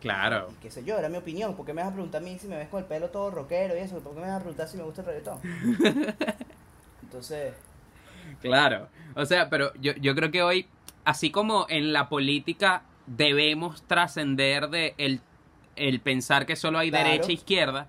Claro. 0.00 0.48
y 0.50 0.54
qué 0.62 0.70
sé 0.70 0.84
yo, 0.84 0.98
era 0.98 1.08
mi 1.08 1.16
opinión. 1.16 1.54
¿Por 1.56 1.64
qué 1.66 1.72
me 1.74 1.82
vas 1.82 1.90
a 1.90 1.94
preguntar 1.94 2.20
a 2.22 2.24
mí 2.24 2.38
si 2.38 2.46
me 2.48 2.56
ves 2.56 2.68
con 2.68 2.80
el 2.80 2.86
pelo 2.86 3.08
todo 3.10 3.30
rockero 3.30 3.74
y 3.76 3.80
eso? 3.80 3.98
¿Por 4.00 4.14
qué 4.14 4.20
me 4.20 4.26
vas 4.26 4.36
a 4.36 4.40
preguntar 4.40 4.68
si 4.68 4.76
me 4.76 4.82
gusta 4.84 5.00
el 5.02 5.06
reggaetón? 5.06 5.40
Entonces, 7.10 7.54
Claro. 8.40 8.88
O 9.16 9.26
sea, 9.26 9.50
pero 9.50 9.72
yo, 9.80 9.92
yo 9.96 10.14
creo 10.14 10.30
que 10.30 10.42
hoy, 10.44 10.68
así 11.04 11.30
como 11.32 11.66
en 11.68 11.92
la 11.92 12.08
política 12.08 12.82
debemos 13.06 13.82
trascender 13.82 14.68
de 14.68 14.94
el, 14.98 15.20
el 15.74 15.98
pensar 16.00 16.46
que 16.46 16.54
solo 16.54 16.78
hay 16.78 16.90
Claro. 16.90 17.08
derecha 17.08 17.30
e 17.30 17.34
izquierda, 17.34 17.88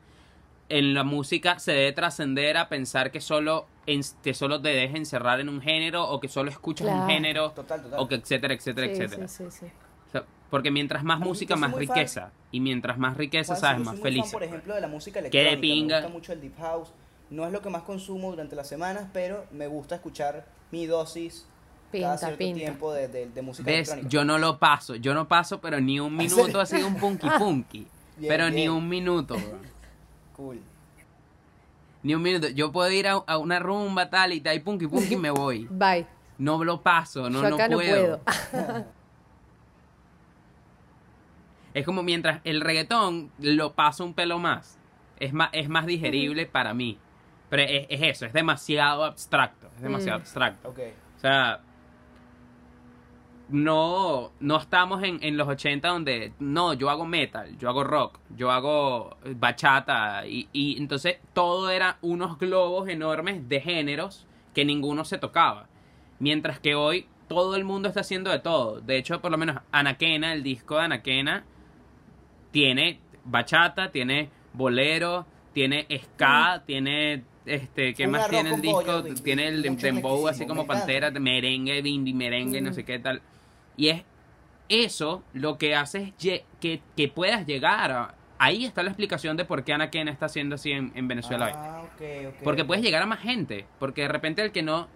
en 0.69 0.93
la 0.95 1.03
música 1.03 1.59
se 1.59 1.73
debe 1.73 1.91
trascender 1.91 2.57
a 2.57 2.69
pensar 2.69 3.11
que 3.11 3.21
solo, 3.21 3.67
en, 3.85 4.01
que 4.23 4.33
solo 4.33 4.59
te 4.61 4.69
dejes 4.69 4.95
encerrar 4.95 5.39
en 5.39 5.49
un 5.49 5.61
género 5.61 6.09
o 6.09 6.19
que 6.19 6.27
solo 6.27 6.49
escuchas 6.49 6.87
un 6.87 7.05
género 7.07 7.51
total, 7.51 7.83
total. 7.83 7.99
o 7.99 8.07
que 8.07 8.15
etcétera, 8.15 8.53
etcétera, 8.55 8.87
Sí, 8.87 8.93
etcétera. 9.03 9.27
sí, 9.27 9.43
sí, 9.51 9.57
sí. 9.59 9.65
O 10.07 10.11
sea, 10.11 10.23
porque 10.49 10.71
mientras 10.71 11.03
más 11.03 11.19
música, 11.19 11.55
más 11.55 11.71
fan- 11.71 11.79
riqueza. 11.79 12.31
Y 12.51 12.59
mientras 12.61 12.97
más 12.97 13.15
riqueza, 13.15 13.55
sabes, 13.55 13.85
más 13.85 13.99
feliz. 13.99 14.31
por 14.31 14.43
ejemplo, 14.43 14.73
de 14.73 14.81
la 14.81 14.87
música 14.87 15.21
Qué 15.29 15.43
de 15.43 15.57
pinga. 15.57 15.97
Me 15.97 16.01
gusta 16.01 16.13
mucho 16.17 16.33
el 16.33 16.41
deep 16.41 16.57
house. 16.57 16.93
No 17.31 17.45
es 17.47 17.51
lo 17.51 17.61
que 17.61 17.69
más 17.69 17.81
consumo 17.83 18.29
durante 18.29 18.55
las 18.55 18.67
semanas, 18.67 19.07
pero 19.13 19.45
me 19.51 19.65
gusta 19.67 19.95
escuchar 19.95 20.45
mi 20.71 20.85
dosis 20.85 21.47
cada 21.91 22.17
cierto 22.17 22.37
pinta. 22.37 22.59
tiempo 22.59 22.93
de, 22.93 23.07
de- 23.07 23.27
de 23.29 23.41
música 23.41 23.65
¿Ves? 23.65 23.77
electrónica. 23.89 24.09
Yo 24.09 24.23
no 24.25 24.37
lo 24.37 24.59
paso. 24.59 24.95
Yo 24.95 25.13
no 25.13 25.27
paso, 25.27 25.59
pero 25.61 25.79
ni 25.81 25.99
un 25.99 26.07
¿En 26.11 26.17
minuto 26.17 26.59
ha 26.61 26.65
sido 26.65 26.85
un 26.87 26.95
punky 26.97 27.27
punky. 27.39 27.87
Bien, 28.17 28.29
pero 28.29 28.49
ni 28.49 28.67
un 28.67 28.87
minuto, 28.87 29.33
bro. 29.35 29.59
Cool. 30.35 30.61
Ni 32.03 32.13
un 32.15 32.21
minuto. 32.21 32.49
Yo 32.49 32.71
puedo 32.71 32.91
ir 32.91 33.07
a, 33.07 33.13
a 33.13 33.37
una 33.37 33.59
rumba 33.59 34.09
tal 34.09 34.33
y 34.33 34.41
tal, 34.41 34.55
y 34.55 34.59
punky 34.59 34.87
punky 34.87 35.13
y 35.13 35.17
me 35.17 35.31
voy. 35.31 35.67
Bye. 35.71 36.05
no 36.37 36.63
lo 36.63 36.81
paso, 36.81 37.29
no, 37.29 37.41
Yo 37.43 37.49
no 37.49 37.55
acá 37.55 37.67
no 37.69 37.77
puedo. 37.77 38.19
puedo. 38.19 38.85
Es 41.73 41.85
como 41.85 42.03
mientras 42.03 42.41
el 42.43 42.59
reggaetón 42.61 43.31
lo 43.39 43.73
paso 43.73 44.03
un 44.03 44.13
pelo 44.13 44.37
más. 44.39 44.77
Es 45.19 45.31
más, 45.33 45.49
es 45.53 45.69
más 45.69 45.85
digerible 45.85 46.45
para 46.45 46.73
mí. 46.73 46.97
Pero 47.51 47.61
es, 47.63 47.85
es 47.89 48.01
eso, 48.01 48.25
es 48.25 48.33
demasiado 48.33 49.03
abstracto. 49.03 49.67
Es 49.75 49.81
demasiado 49.83 50.17
Mm. 50.17 50.21
abstracto. 50.21 50.69
O 50.69 51.19
sea, 51.19 51.59
no, 53.49 54.31
no 54.39 54.57
estamos 54.57 55.03
en, 55.03 55.19
en 55.21 55.35
los 55.35 55.47
80 55.49 55.87
donde, 55.89 56.31
no, 56.39 56.73
yo 56.73 56.89
hago 56.89 57.05
metal, 57.05 57.57
yo 57.57 57.67
hago 57.69 57.83
rock, 57.83 58.17
yo 58.35 58.49
hago 58.51 59.17
bachata. 59.35 60.25
Y, 60.25 60.47
y 60.53 60.77
entonces 60.77 61.17
todo 61.33 61.69
era 61.69 61.97
unos 62.01 62.39
globos 62.39 62.87
enormes 62.87 63.47
de 63.49 63.59
géneros 63.59 64.25
que 64.53 64.63
ninguno 64.63 65.03
se 65.03 65.17
tocaba. 65.17 65.67
Mientras 66.19 66.59
que 66.59 66.75
hoy 66.75 67.07
todo 67.27 67.55
el 67.57 67.65
mundo 67.65 67.89
está 67.89 68.01
haciendo 68.01 68.29
de 68.31 68.39
todo. 68.39 68.79
De 68.79 68.97
hecho, 68.97 69.21
por 69.21 69.31
lo 69.31 69.37
menos 69.37 69.57
Anaquena, 69.71 70.33
el 70.33 70.43
disco 70.43 70.77
de 70.77 70.83
Anaquena, 70.83 71.43
tiene 72.51 72.99
bachata, 73.25 73.91
tiene 73.91 74.29
bolero, 74.53 75.25
tiene 75.53 75.87
ska, 76.03 76.63
tiene 76.65 77.23
este, 77.45 77.93
¿qué 77.93 78.05
Un 78.05 78.11
más 78.11 78.29
tiene 78.29 78.53
el 78.53 78.61
disco? 78.61 79.03
tiene 79.23 79.47
el 79.47 79.61
dembow 79.61 80.27
así 80.27 80.45
como 80.45 80.65
pantera, 80.65 81.11
merengue, 81.11 81.79
indie 81.79 82.13
merengue, 82.13 82.61
no 82.61 82.73
sé 82.73 82.83
qué 82.83 82.99
tal. 82.99 83.21
Y 83.77 83.89
es 83.89 84.03
eso 84.69 85.23
lo 85.33 85.57
que 85.57 85.75
hace 85.75 86.13
es 86.21 86.43
que, 86.59 86.81
que 86.95 87.07
puedas 87.07 87.45
llegar 87.45 87.91
a... 87.91 88.15
Ahí 88.37 88.65
está 88.65 88.81
la 88.81 88.89
explicación 88.89 89.37
de 89.37 89.45
por 89.45 89.63
qué 89.63 89.73
Anaquena 89.73 90.11
está 90.11 90.25
haciendo 90.25 90.55
así 90.55 90.71
en, 90.71 90.91
en 90.95 91.07
Venezuela 91.07 91.45
hoy. 91.45 91.51
Ah, 91.53 91.83
ok, 91.83 92.01
ok. 92.29 92.43
Porque 92.43 92.65
puedes 92.65 92.83
llegar 92.83 93.03
a 93.03 93.05
más 93.05 93.19
gente. 93.19 93.67
Porque 93.77 94.01
de 94.01 94.07
repente 94.07 94.41
al 94.41 94.51
que 94.51 94.63
no. 94.63 94.87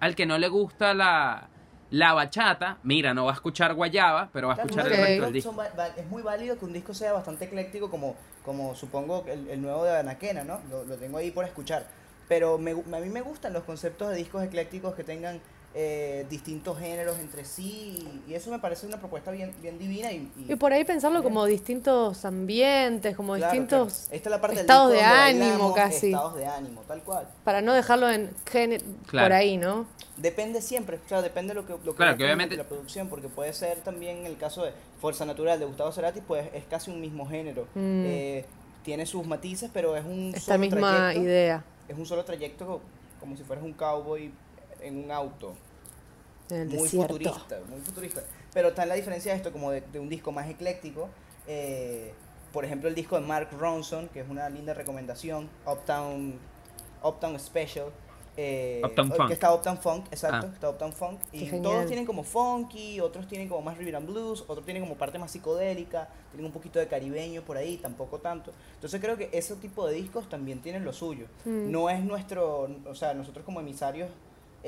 Al 0.00 0.14
que 0.14 0.26
no 0.26 0.36
le 0.36 0.48
gusta 0.48 0.92
la, 0.92 1.48
la 1.90 2.12
bachata, 2.12 2.78
mira, 2.82 3.14
no 3.14 3.24
va 3.24 3.30
a 3.30 3.34
escuchar 3.34 3.74
guayaba, 3.74 4.28
pero 4.32 4.48
va 4.48 4.54
a 4.54 4.56
escuchar 4.56 4.86
el 4.86 4.96
resto 4.96 5.24
del 5.24 5.32
disco. 5.32 5.54
es 5.96 6.06
muy 6.08 6.22
válido 6.22 6.58
que 6.58 6.64
un 6.64 6.72
disco 6.72 6.94
sea 6.94 7.12
bastante 7.12 7.44
ecléctico 7.44 7.90
como, 7.90 8.16
como 8.44 8.74
supongo 8.74 9.24
el, 9.28 9.48
el 9.48 9.62
nuevo 9.62 9.84
de 9.84 9.98
Anaquena, 9.98 10.44
¿no? 10.44 10.60
Lo, 10.70 10.84
lo 10.84 10.96
tengo 10.96 11.18
ahí 11.18 11.30
por 11.30 11.44
escuchar. 11.44 11.86
Pero 12.28 12.58
me 12.58 12.72
a 12.72 13.00
mí 13.00 13.08
me 13.08 13.20
gustan 13.20 13.52
los 13.52 13.62
conceptos 13.62 14.10
de 14.10 14.16
discos 14.16 14.42
eclécticos 14.42 14.94
que 14.94 15.04
tengan 15.04 15.40
eh, 15.78 16.24
distintos 16.30 16.78
géneros 16.78 17.18
entre 17.18 17.44
sí 17.44 18.08
y 18.26 18.32
eso 18.32 18.50
me 18.50 18.58
parece 18.58 18.86
una 18.86 18.98
propuesta 18.98 19.30
bien, 19.30 19.52
bien 19.60 19.78
divina 19.78 20.10
y, 20.10 20.32
y- 20.38 20.52
Y 20.52 20.56
por 20.56 20.72
ahí 20.72 20.84
pensarlo 20.84 21.22
como 21.22 21.44
distintos 21.44 22.24
ambientes, 22.24 23.14
como 23.14 23.34
claro, 23.34 23.52
distintos... 23.52 23.92
claro. 23.92 24.16
Esta 24.16 24.28
es 24.28 24.30
la 24.30 24.40
parte 24.40 24.56
del 24.56 24.60
estados 24.62 24.90
de 24.92 25.02
ánimo 25.02 25.44
bailamos, 25.44 25.74
casi. 25.74 26.06
Estados 26.06 26.34
de 26.36 26.46
ánimo, 26.46 26.80
tal 26.88 27.02
cual. 27.02 27.28
Para 27.44 27.60
no 27.60 27.74
dejarlo 27.74 28.08
en 28.10 28.30
género 28.50 28.82
Claro. 29.06 29.26
por 29.26 29.32
ahí, 29.34 29.58
¿no? 29.58 29.86
Depende 30.16 30.62
siempre, 30.62 30.96
o 31.04 31.08
sea, 31.10 31.20
depende 31.20 31.52
de 31.52 31.60
lo 31.60 31.66
que, 31.66 31.72
lo 31.84 31.94
que 31.94 32.04
que 32.16 32.24
obviamente- 32.24 32.56
la 32.56 32.64
producción, 32.64 33.08
porque 33.08 33.28
puede 33.28 33.52
ser 33.52 33.76
también 33.80 34.24
el 34.24 34.38
caso 34.38 34.64
de 34.64 34.72
Fuerza 34.98 35.26
Natural 35.26 35.58
de 35.58 35.66
Gustavo 35.66 35.92
Cerati, 35.92 36.22
pues 36.22 36.48
es 36.54 36.64
casi 36.64 36.90
un 36.90 37.02
mismo 37.02 37.28
género. 37.28 37.64
Mm. 37.74 38.02
Eh, 38.06 38.44
tiene 38.82 39.04
sus 39.04 39.26
matices, 39.26 39.68
pero 39.74 39.94
es 39.94 40.06
un 40.06 40.28
Esta 40.34 40.40
solo 40.54 40.58
misma 40.60 40.96
trayecto. 40.96 41.22
idea 41.22 41.64
Es 41.86 41.98
un 41.98 42.06
solo 42.06 42.24
trayecto 42.24 42.80
como 43.20 43.36
si 43.36 43.42
fueras 43.42 43.62
un 43.62 43.74
cowboy 43.74 44.32
en 44.80 45.04
un 45.04 45.10
auto. 45.10 45.54
Muy 46.50 46.66
desierto. 46.66 47.14
futurista, 47.14 47.58
muy 47.68 47.80
futurista. 47.80 48.22
Pero 48.54 48.68
está 48.68 48.86
la 48.86 48.94
diferencia 48.94 49.32
de 49.32 49.38
esto 49.38 49.52
como 49.52 49.70
de, 49.70 49.80
de 49.80 50.00
un 50.00 50.08
disco 50.08 50.32
más 50.32 50.48
ecléctico. 50.48 51.08
eh, 51.46 52.12
por 52.52 52.64
ejemplo, 52.64 52.88
el 52.88 52.94
disco 52.94 53.16
de 53.16 53.26
Mark 53.26 53.48
Ronson, 53.58 54.08
que 54.08 54.20
es 54.20 54.28
una 54.30 54.48
linda 54.48 54.72
recomendación, 54.72 55.48
Uptown, 55.66 56.38
Uptown 57.02 57.38
Special. 57.38 57.86
eh, 58.38 58.82
Uptown 58.84 59.10
que 59.10 59.16
Funk. 59.16 59.30
está 59.30 59.54
Uptown 59.54 59.78
Funk, 59.78 60.06
exacto, 60.10 60.46
Ah. 60.46 60.50
está 60.54 60.68
Uptown 60.70 60.92
Funk. 60.92 61.20
Y 61.32 61.50
todos 61.62 61.86
tienen 61.86 62.04
como 62.04 62.22
funky, 62.22 63.00
otros 63.00 63.26
tienen 63.26 63.48
como 63.48 63.62
más 63.62 63.78
rhythm 63.78 63.96
and 63.96 64.06
blues, 64.06 64.42
otros 64.46 64.64
tienen 64.64 64.82
como 64.82 64.94
parte 64.96 65.18
más 65.18 65.30
psicodélica, 65.30 66.08
tienen 66.32 66.44
un 66.46 66.52
poquito 66.52 66.78
de 66.78 66.86
caribeño 66.86 67.40
por 67.42 67.56
ahí, 67.56 67.76
tampoco 67.78 68.18
tanto. 68.18 68.52
Entonces 68.74 69.00
creo 69.00 69.16
que 69.16 69.30
ese 69.32 69.56
tipo 69.56 69.86
de 69.86 69.94
discos 69.94 70.28
también 70.28 70.60
tienen 70.60 70.84
lo 70.84 70.92
suyo. 70.92 71.26
Mm. 71.46 71.70
No 71.70 71.88
es 71.88 72.02
nuestro, 72.04 72.68
o 72.86 72.94
sea, 72.94 73.14
nosotros 73.14 73.42
como 73.44 73.60
emisarios 73.60 74.10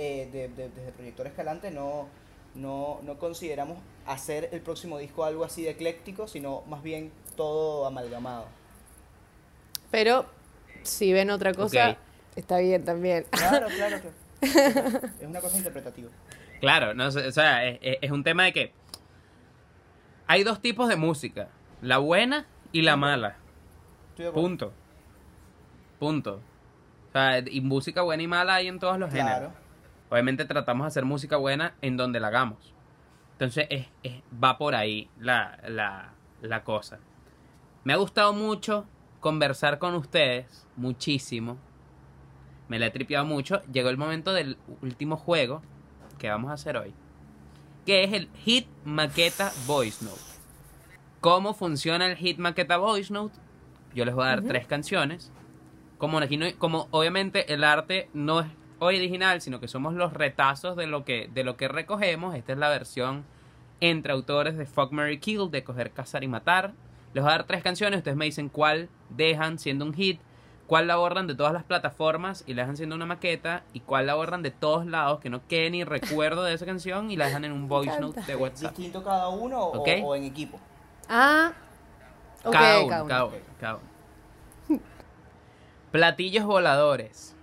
eh, 0.01 0.29
de, 0.33 0.47
de- 0.49 0.69
desde 0.71 0.93
Proyector 0.93 1.27
Escalante 1.27 1.71
no, 1.73 2.07
no, 2.55 3.01
no 3.03 3.19
consideramos 3.19 3.79
hacer 4.07 4.49
el 4.53 4.61
próximo 4.61 4.97
disco 4.99 5.25
algo 5.25 5.45
así 5.45 5.63
de 5.65 5.71
ecléctico, 5.71 6.29
sino 6.29 6.63
más 6.69 6.83
bien 6.83 7.11
todo 7.37 7.85
amalgamado. 7.87 8.47
Pero 9.91 10.27
si 10.83 11.13
ven 11.13 11.31
otra 11.31 11.53
cosa, 11.53 11.97
está 12.37 12.59
bien 12.59 12.85
también. 12.85 13.27
Claro, 13.31 13.67
claro, 13.77 13.99
claro. 14.01 15.01
Es 15.21 15.27
una 15.27 15.41
cosa 15.41 15.57
interpretativa. 15.57 16.11
Claro, 16.61 16.95
no, 16.95 17.09
o 17.09 17.11
sea, 17.11 17.67
es, 17.67 17.79
es- 17.83 17.99
es 18.03 18.11
un 18.11 18.23
tema 18.23 18.45
de 18.45 18.53
que 18.53 18.73
hay 20.27 20.45
dos 20.45 20.61
tipos 20.61 20.89
de 20.89 20.97
música, 20.97 21.49
la 21.83 21.99
buena 21.99 22.47
y 22.73 22.83
la 22.83 22.97
mala. 22.97 23.37
Punto. 24.35 24.73
Punto. 25.99 26.41
O 27.09 27.13
sea, 27.13 27.39
y 27.39 27.61
música 27.61 28.03
buena 28.03 28.23
y 28.23 28.27
mala 28.27 28.57
hay 28.57 28.69
en 28.69 28.79
todos 28.79 28.99
los 28.99 29.11
Claro. 29.11 29.29
géneros. 29.49 29.53
Obviamente 30.11 30.45
tratamos 30.45 30.85
de 30.85 30.89
hacer 30.89 31.05
música 31.05 31.37
buena 31.37 31.75
en 31.83 31.97
donde 31.97 32.21
la 32.21 32.29
hagamos. 32.29 32.75
Entonces 33.33 33.67
es, 33.71 33.87
es- 34.03 34.23
va 34.43 34.59
por 34.59 34.75
ahí 34.75 35.11
la, 35.19 35.59
la, 35.69 36.13
la 36.43 36.65
cosa. 36.65 36.99
Me 37.85 37.93
ha 37.93 37.97
gustado 37.97 38.33
mucho 38.33 38.87
conversar 39.21 39.79
con 39.79 39.95
ustedes, 39.95 40.67
muchísimo. 40.77 41.59
Me 42.69 42.79
la 42.79 42.87
he 42.87 42.91
tripeado 42.91 43.25
mucho. 43.25 43.63
Llegó 43.73 43.89
el 43.89 43.97
momento 43.97 44.33
del 44.33 44.59
último 44.83 45.17
juego 45.17 45.63
que 46.19 46.29
vamos 46.29 46.51
a 46.51 46.55
hacer 46.55 46.77
hoy. 46.77 46.93
Que 47.87 48.05
es 48.05 48.13
el 48.13 48.29
Hit 48.45 48.67
Maqueta 48.85 49.53
Voice 49.67 50.05
Note. 50.05 50.21
¿Cómo 51.21 51.55
funciona 51.55 52.07
el 52.07 52.17
Hit 52.17 52.39
Maqueta 52.39 52.77
Voice 52.77 53.13
Note? 53.13 53.39
Yo 53.95 54.05
les 54.05 54.15
voy 54.15 54.25
a 54.25 54.29
dar 54.29 54.43
tres 54.43 54.67
canciones. 54.67 55.33
Como, 55.97 56.19
aquí 56.19 56.37
no 56.37 56.47
como 56.59 56.89
obviamente 56.91 57.53
el 57.53 57.65
arte 57.65 58.09
no 58.13 58.41
es 58.41 58.47
original, 58.79 59.41
sino 59.41 59.61
que 59.61 59.69
somos 59.69 59.95
los 59.95 60.13
retazos 60.13 60.77
de 60.77 60.87
lo 60.87 61.05
que, 61.05 61.29
de 61.33 61.45
lo 61.45 61.57
que 61.57 61.69
recogemos. 61.69 62.35
Esta 62.35 62.53
es 62.53 62.59
la 62.59 62.69
versión 62.69 63.25
entre 63.81 64.13
autores 64.13 64.57
de 64.57 64.67
Fuck 64.67 64.93
Mary 64.93 65.19
Kill, 65.19 65.51
de 65.51 65.65
coger, 65.65 65.93
cazar 65.93 66.25
y 66.25 66.29
matar. 66.29 66.73
Les 67.15 67.23
voy 67.23 67.33
a 67.33 67.37
dar 67.37 67.47
tres 67.47 67.63
canciones, 67.63 67.99
ustedes 67.99 68.17
me 68.17 68.27
dicen 68.27 68.49
cuál 68.49 68.89
dejan 69.11 69.59
siendo 69.59 69.85
un 69.85 69.95
hit, 69.95 70.21
cuál 70.67 70.87
la 70.87 70.97
borran 70.97 71.27
de 71.27 71.35
todas 71.35 71.53
las 71.53 71.65
plataformas 71.65 72.45
y 72.47 72.55
la 72.55 72.63
dejan 72.63 72.77
siendo 72.77 72.97
una 72.97 73.07
maqueta, 73.07 73.63
y 73.73 73.81
cuál 73.81 74.07
la 74.07 74.15
borran 74.15 74.43
de 74.43 74.51
todos 74.51 74.87
lados, 74.87 75.21
que 75.21 75.31
no 75.31 75.47
quede 75.47 75.71
ni 75.71 75.85
recuerdo 75.85 76.45
de 76.45 76.55
esa 76.55 76.67
canción 76.67 77.11
y 77.11 77.17
la 77.17 77.27
dejan 77.27 77.45
en 77.45 77.53
un 77.53 77.69
voice 77.69 77.99
note 78.01 78.21
de 78.23 78.37
WhatsApp. 78.37 78.77
¿Distinto 78.77 79.03
cada 79.03 79.29
uno 79.29 79.59
o, 79.59 80.15
en 80.15 80.25
equipo? 80.25 80.61
Ah, 81.09 81.53
ok, 82.45 82.53
cada 82.53 82.79
uno, 82.81 82.89
cada 82.89 83.03
uno. 83.03 83.09
cada 83.09 83.25
uno, 83.25 83.37
cada 83.59 83.75
uno. 83.77 84.81
Platillos 85.91 86.45
voladores. 86.45 87.35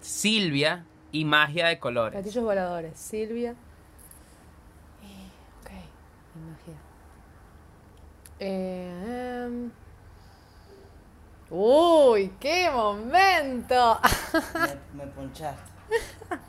Silvia 0.00 0.84
y 1.12 1.24
magia 1.24 1.68
de 1.68 1.78
colores. 1.78 2.12
Platillos 2.12 2.44
voladores. 2.44 2.98
Silvia. 2.98 3.54
Eh, 5.02 5.30
ok, 5.60 5.70
magia. 6.46 6.76
Eh, 8.38 9.44
em. 9.46 9.70
Uy, 11.50 12.32
qué 12.38 12.70
momento. 12.70 13.98
Me, 14.94 15.04
me 15.04 15.10
ponchaste. 15.10 15.70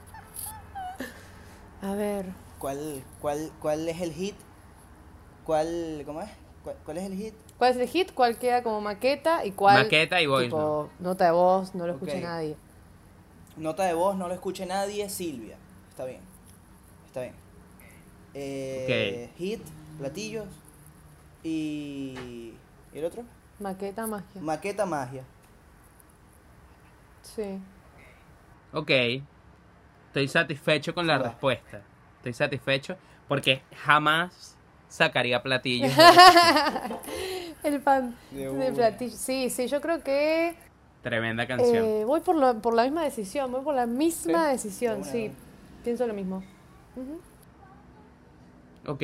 A 1.81 1.95
ver, 1.95 2.27
¿Cuál, 2.61 3.03
cuál, 3.19 3.51
¿Cuál 3.59 3.89
es 3.89 3.99
el 4.01 4.13
hit? 4.13 4.35
¿Cuál, 5.43 6.03
¿Cómo 6.05 6.21
es? 6.21 6.29
¿Cuál, 6.63 6.75
cuál 6.85 6.97
es 6.97 7.05
el 7.05 7.15
hit? 7.15 7.33
¿cuál 7.57 7.71
es 7.71 7.77
el 7.77 7.87
hit? 7.87 8.13
¿Cuál 8.13 8.37
queda 8.37 8.61
como 8.61 8.81
maqueta? 8.81 9.43
¿Y 9.43 9.51
cuál? 9.51 9.85
Maqueta 9.85 10.21
y 10.21 10.27
voice 10.27 10.45
tipo, 10.45 10.91
nota 10.99 11.25
de 11.25 11.31
voz, 11.31 11.73
no 11.73 11.87
lo 11.87 11.93
escucha 11.93 12.19
nadie. 12.19 12.55
Nota 13.57 13.83
de 13.85 13.93
voz, 13.93 14.15
no 14.15 14.27
lo 14.27 14.33
escuche 14.33 14.65
nadie, 14.65 15.09
Silvia. 15.09 15.57
Está 15.89 16.05
bien. 16.05 16.21
Está 17.07 17.21
bien. 17.21 17.33
Eh, 18.33 19.29
Hit, 19.37 19.61
platillos 19.97 20.47
y... 21.43 22.53
¿y 22.93 22.97
el 22.97 23.05
otro? 23.05 23.23
Maqueta, 23.59 24.07
magia. 24.07 24.41
Maqueta 24.41 24.85
magia. 24.85 25.23
Sí. 27.23 27.59
Ok. 28.73 28.91
Estoy 30.07 30.27
satisfecho 30.27 30.93
con 30.93 31.07
la 31.07 31.17
respuesta. 31.17 31.81
Estoy 32.17 32.33
satisfecho 32.33 32.95
porque 33.27 33.61
jamás 33.83 34.57
sacaría 34.87 35.41
platillos. 35.41 35.91
El 37.63 37.79
pan 37.81 38.15
De 38.31 38.49
de 38.49 38.71
platillo. 38.71 39.15
Sí, 39.15 39.49
sí, 39.49 39.67
yo 39.67 39.79
creo 39.79 40.03
que 40.03 40.55
Tremenda 41.01 41.47
canción. 41.47 41.83
eh, 41.85 42.05
voy 42.05 42.21
por, 42.21 42.35
lo- 42.35 42.59
por 42.61 42.73
la 42.75 42.83
misma 42.83 43.03
decisión, 43.03 43.51
voy 43.51 43.61
por 43.61 43.73
la 43.75 43.87
misma 43.87 44.45
Sí, 44.45 44.51
decisión, 44.51 45.03
sí. 45.03 45.31
Pienso 45.83 46.05
lo 46.05 46.13
mismo. 46.13 46.43
Ok. 48.85 49.03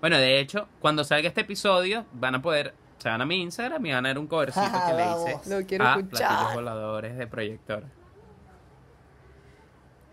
Bueno, 0.00 0.16
de 0.16 0.40
hecho, 0.40 0.66
cuando 0.80 1.04
salga 1.04 1.28
este 1.28 1.42
episodio, 1.42 2.04
van 2.12 2.34
a 2.36 2.42
poder. 2.42 2.74
Se 2.98 3.08
van 3.08 3.20
a 3.20 3.26
mi 3.26 3.40
Instagram 3.42 3.84
y 3.86 3.92
van 3.92 4.06
a 4.06 4.08
ver 4.10 4.18
un 4.18 4.26
covercito 4.26 4.66
que 4.86 4.92
le 4.96 5.04
hice. 5.34 5.50
Lo 5.60 5.66
quiero 5.66 5.84
a 5.86 5.94
escuchar. 5.96 6.28
platillos 6.28 6.54
voladores 6.54 7.16
de 7.16 7.26
proyector. 7.26 7.84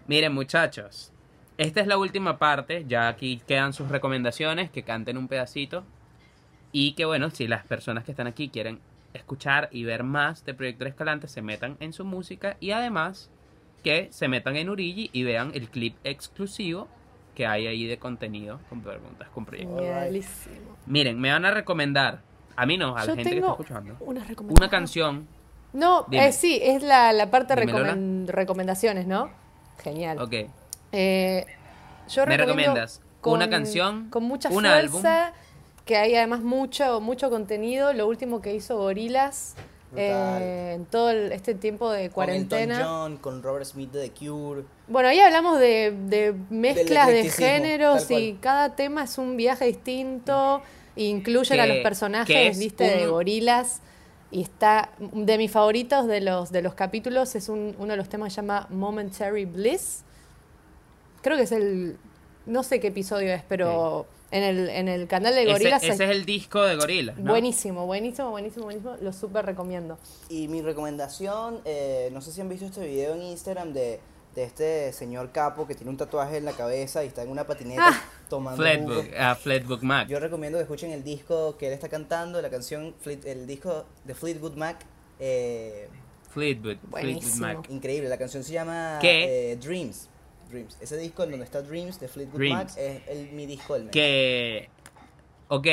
Miren, 0.07 0.34
muchachos, 0.34 1.12
esta 1.57 1.82
es 1.82 1.88
la 1.88 1.97
última 1.97 2.38
parte. 2.39 2.86
Ya 2.88 3.07
aquí 3.07 3.41
quedan 3.47 3.74
sus 3.74 3.89
recomendaciones, 3.89 4.70
que 4.72 4.84
canten 4.84 5.18
un 5.18 5.28
pedacito. 5.28 5.84
Y 6.72 6.93
que 6.93 7.05
bueno, 7.05 7.30
si 7.32 7.47
las 7.47 7.66
personas 7.66 8.03
que 8.03 8.12
están 8.12 8.28
aquí 8.28 8.49
quieren 8.49 8.80
escuchar 9.14 9.70
y 9.72 9.84
ver 9.84 10.03
más 10.03 10.45
de 10.45 10.53
Proyecto 10.53 10.86
Escalante, 10.86 11.28
se 11.28 11.41
metan 11.41 11.78
en 11.80 11.93
su 11.93 12.05
música. 12.05 12.57
Y 12.60 12.72
además, 12.72 13.30
que 13.84 14.07
se 14.12 14.28
metan 14.28 14.55
en 14.55 14.70
Urigi 14.70 15.10
y 15.14 15.24
vean 15.24 15.51
el 15.53 15.70
clip 15.70 15.95
exclusivo 16.03 16.88
que 17.36 17.45
hay 17.47 17.68
ahí 17.68 17.86
de 17.88 17.97
contenido 17.97 18.60
con 18.70 18.82
preguntas, 18.82 19.30
con 19.30 19.45
proyectos. 19.45 19.82
Miren, 20.86 21.20
me 21.20 21.32
van 21.32 21.45
a 21.45 21.51
recomendar, 21.51 22.22
a 22.55 22.66
mí 22.66 22.78
no, 22.78 22.95
a 22.97 22.99
la 22.99 23.05
Yo 23.05 23.16
gente 23.16 23.30
que 23.30 23.38
está 23.38 23.51
escuchando, 23.51 23.93
recomendaciones. 23.99 24.57
una 24.60 24.70
canción. 24.70 25.28
No, 25.72 26.05
eh, 26.12 26.32
sí, 26.34 26.60
es 26.62 26.84
la, 26.84 27.14
la 27.14 27.32
parte 27.32 27.55
recomen- 27.55 28.26
recomendaciones, 28.28 29.07
¿no? 29.07 29.30
Genial. 29.82 30.20
Ok. 30.20 30.34
Eh, 30.91 31.45
yo 32.10 32.26
¿Me 32.26 32.36
recomiendas 32.36 33.01
una 33.24 33.49
canción, 33.49 34.10
con 34.10 34.24
mucha 34.24 34.49
un 34.49 34.55
fuerza, 34.55 35.34
que 35.89 35.97
hay 35.97 36.13
además 36.13 36.41
mucho, 36.41 37.01
mucho 37.01 37.31
contenido. 37.31 37.93
Lo 37.93 38.07
último 38.07 38.41
que 38.43 38.53
hizo 38.53 38.77
Gorilas 38.77 39.55
Brutal. 39.89 40.41
en 40.43 40.85
todo 40.85 41.09
el- 41.09 41.31
este 41.31 41.55
tiempo 41.55 41.89
de 41.89 42.11
Con 42.11 42.29
Elton 42.29 42.47
cuarentena. 42.47 42.85
John, 42.85 43.17
con 43.17 43.41
Robert 43.41 43.65
Smith 43.65 43.91
de 43.91 44.07
The 44.07 44.11
Cure. 44.27 44.65
Bueno, 44.87 45.09
ahí 45.09 45.19
hablamos 45.19 45.57
de, 45.59 45.91
de 46.05 46.35
mezclas 46.51 47.07
de 47.07 47.27
géneros 47.31 48.11
y 48.11 48.33
cada 48.39 48.75
tema 48.75 49.05
es 49.05 49.17
un 49.17 49.35
viaje 49.35 49.65
distinto. 49.65 50.61
Incluyen 50.95 51.59
a 51.59 51.65
los 51.65 51.77
personajes, 51.77 52.59
viste, 52.59 52.83
de 52.83 53.07
gorilas. 53.07 53.81
Y 54.29 54.43
está, 54.43 54.91
de 54.99 55.37
mis 55.39 55.49
favoritos 55.49 56.05
de 56.05 56.21
los, 56.21 56.51
de 56.51 56.61
los 56.61 56.75
capítulos, 56.75 57.33
es 57.33 57.49
un- 57.49 57.75
uno 57.79 57.93
de 57.93 57.97
los 57.97 58.09
temas 58.09 58.27
que 58.27 58.35
se 58.35 58.41
llama 58.43 58.67
Momentary 58.69 59.45
Bliss. 59.45 60.03
Creo 61.23 61.35
que 61.35 61.43
es 61.43 61.51
el, 61.51 61.97
no 62.45 62.61
sé 62.61 62.79
qué 62.79 62.89
episodio 62.89 63.33
es, 63.33 63.41
pero 63.49 64.05
en, 64.32 64.43
el, 64.43 64.69
en 64.69 64.88
el 64.88 65.07
canal 65.07 65.34
de 65.34 65.43
Ese, 65.43 65.51
gorilas 65.51 65.84
ese 65.84 66.03
hay- 66.03 66.09
es 66.09 66.15
el 66.15 66.25
disco 66.25 66.61
de 66.63 66.75
Gorillaz, 66.75 67.17
¿no? 67.17 67.32
buenísimo, 67.32 67.86
buenísimo, 67.86 68.30
buenísimo, 68.32 68.65
buenísimo. 68.65 68.95
Lo 69.01 69.11
súper 69.13 69.45
recomiendo. 69.45 69.97
Y 70.30 70.47
mi 70.47 70.61
recomendación, 70.61 71.61
eh, 71.65 72.09
no 72.13 72.21
sé 72.21 72.32
si 72.32 72.41
han 72.41 72.49
visto 72.49 72.65
este 72.65 72.86
video 72.86 73.15
en 73.15 73.23
Instagram 73.23 73.73
de, 73.73 73.99
de 74.36 74.43
este 74.43 74.93
señor 74.93 75.32
capo 75.32 75.65
que 75.67 75.73
tiene 75.75 75.89
un 75.89 75.97
tatuaje 75.97 76.38
en 76.38 76.45
la 76.45 76.51
cabeza 76.53 77.03
y 77.03 77.07
está 77.07 77.23
en 77.23 77.30
una 77.30 77.45
patineta 77.47 77.82
Ah. 77.89 78.01
tomando. 78.30 78.61
Flatbook, 78.61 79.05
ah, 79.17 79.36
Flatbook 79.36 79.82
Mac. 79.84 80.07
Yo 80.07 80.19
recomiendo 80.19 80.57
que 80.59 80.63
escuchen 80.63 80.91
el 80.91 81.03
disco 81.03 81.57
que 81.57 81.67
él 81.67 81.73
está 81.73 81.89
cantando, 81.89 82.41
la 82.41 82.49
canción, 82.49 82.93
el 83.25 83.47
disco 83.47 83.86
de 84.05 84.13
Fleetwood 84.15 84.53
Mac. 84.55 84.77
eh, 85.19 85.88
Fleetwood, 86.32 86.77
Fleetwood 86.77 86.89
Buenísimo. 86.91 87.47
Mac. 87.47 87.69
increíble, 87.69 88.07
la 88.07 88.17
canción 88.17 88.43
se 88.43 88.53
llama 88.53 88.99
¿Qué? 89.01 89.51
eh, 89.51 89.55
Dreams. 89.57 90.07
Dreams. 90.49 90.77
Ese 90.81 90.97
disco 90.97 91.23
en 91.23 91.31
donde 91.31 91.45
está 91.45 91.61
Dreams 91.61 91.99
de 91.99 92.07
Fleetwood 92.07 92.37
Dreams. 92.39 92.55
Mac 92.55 92.77
es 92.77 93.01
el, 93.07 93.31
mi 93.31 93.45
disco 93.45 93.73
del 93.75 93.83
mes. 93.83 93.91
Que, 93.91 94.69
ok, 95.47 95.67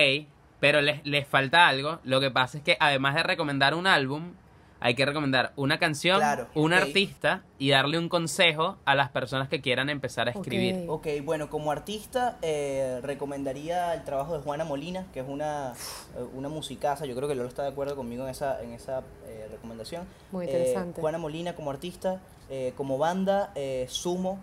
pero 0.60 0.80
les, 0.80 1.04
les 1.06 1.26
falta 1.26 1.66
algo. 1.68 1.98
Lo 2.04 2.20
que 2.20 2.30
pasa 2.30 2.58
es 2.58 2.64
que 2.64 2.76
además 2.80 3.14
de 3.14 3.22
recomendar 3.22 3.74
un 3.74 3.86
álbum, 3.86 4.32
hay 4.78 4.94
que 4.94 5.06
recomendar 5.06 5.52
una 5.56 5.78
canción, 5.78 6.18
Claro, 6.18 6.48
un 6.54 6.74
artista 6.74 7.42
y 7.58 7.70
darle 7.70 7.98
un 7.98 8.10
consejo 8.10 8.76
a 8.84 8.94
las 8.94 9.08
personas 9.10 9.48
que 9.48 9.62
quieran 9.62 9.88
empezar 9.88 10.28
a 10.28 10.32
escribir. 10.32 10.84
Ok. 10.86 11.06
Ok, 11.06 11.24
bueno, 11.24 11.48
como 11.48 11.72
artista 11.72 12.36
eh, 12.42 13.00
recomendaría 13.02 13.94
el 13.94 14.04
trabajo 14.04 14.36
de 14.36 14.42
Juana 14.44 14.64
Molina, 14.64 15.06
que 15.14 15.20
es 15.20 15.26
una, 15.28 15.72
eh, 16.16 16.22
una 16.34 16.50
musicaza, 16.50 17.06
yo 17.06 17.16
creo 17.16 17.26
que 17.26 17.34
Lolo 17.34 17.48
está 17.48 17.62
de 17.62 17.70
acuerdo 17.70 17.96
conmigo 17.96 18.24
en 18.24 18.30
esa, 18.30 18.62
en 18.62 18.72
esa 18.74 19.02
eh, 19.26 19.48
recomendación. 19.50 20.04
Muy 20.30 20.44
Eh, 20.46 20.50
interesante. 20.50 21.00
Juana 21.00 21.16
Molina 21.18 21.54
como 21.54 21.70
artista, 21.70 22.20
eh, 22.50 22.74
como 22.76 22.98
banda, 22.98 23.52
eh, 23.54 23.86
Sumo, 23.88 24.38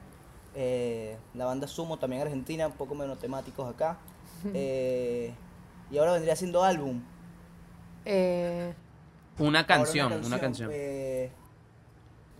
eh, 0.55 1.17
la 1.33 1.45
banda 1.45 1.67
Sumo 1.67 1.97
también 1.97 2.21
argentina, 2.21 2.67
un 2.67 2.73
poco 2.73 2.95
menos 2.95 3.19
temáticos 3.19 3.69
acá. 3.73 3.97
Eh, 4.53 5.33
y 5.89 5.97
ahora 5.97 6.11
vendría 6.13 6.35
siendo 6.35 6.63
álbum. 6.65 7.01
Eh, 8.03 8.73
Una 9.39 9.65
canción, 9.65 10.11
una 10.25 10.37
canción. 10.39 10.69
eh, 10.73 11.31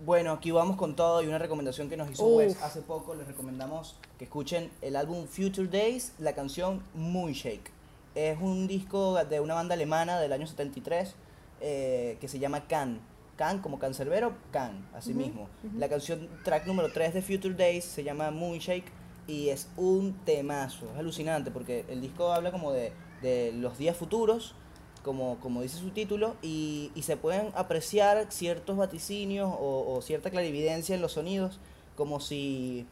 bueno, 0.05 0.33
aquí 0.33 0.51
vamos 0.51 0.75
con 0.75 0.95
todo 0.97 1.21
y 1.23 1.27
una 1.27 1.37
recomendación 1.37 1.87
que 1.89 1.95
nos 1.95 2.11
hizo 2.11 2.25
Uf. 2.25 2.37
Wes 2.39 2.61
hace 2.61 2.81
poco. 2.81 3.15
Les 3.15 3.25
recomendamos 3.25 3.95
que 4.17 4.25
escuchen 4.25 4.69
el 4.81 4.97
álbum 4.97 5.27
Future 5.27 5.67
Days, 5.69 6.13
la 6.19 6.33
canción 6.33 6.83
Moonshake. 6.93 7.71
Es 8.15 8.37
un 8.41 8.67
disco 8.67 9.23
de 9.23 9.39
una 9.39 9.53
banda 9.53 9.75
alemana 9.75 10.19
del 10.19 10.33
año 10.33 10.45
73 10.45 11.15
eh, 11.61 12.17
que 12.19 12.27
se 12.27 12.37
llama 12.39 12.67
Can. 12.67 12.99
Can 13.35 13.59
como 13.59 13.79
cancerbero, 13.79 14.33
Can, 14.51 14.87
así 14.93 15.13
mismo. 15.13 15.49
La 15.77 15.89
canción, 15.89 16.29
track 16.43 16.65
número 16.67 16.91
3 16.91 17.13
de 17.13 17.21
Future 17.21 17.55
Days 17.55 17.83
se 17.83 18.03
llama 18.03 18.31
Moonshake 18.31 18.91
y 19.27 19.49
es 19.49 19.67
un 19.77 20.13
temazo. 20.25 20.91
Es 20.93 20.99
alucinante 20.99 21.51
porque 21.51 21.85
el 21.89 22.01
disco 22.01 22.31
habla 22.31 22.51
como 22.51 22.71
de, 22.71 22.93
de 23.21 23.51
los 23.53 23.77
días 23.77 23.97
futuros 23.97 24.55
como, 25.03 25.37
como 25.39 25.61
dice 25.61 25.77
su 25.77 25.91
título, 25.91 26.35
y, 26.41 26.91
y 26.95 27.03
se 27.03 27.17
pueden 27.17 27.49
apreciar 27.55 28.27
ciertos 28.31 28.77
vaticinios 28.77 29.53
o, 29.59 29.93
o 29.93 30.01
cierta 30.01 30.31
clarividencia 30.31 30.95
en 30.95 31.01
los 31.01 31.11
sonidos, 31.11 31.59
como 31.95 32.19
si, 32.19 32.87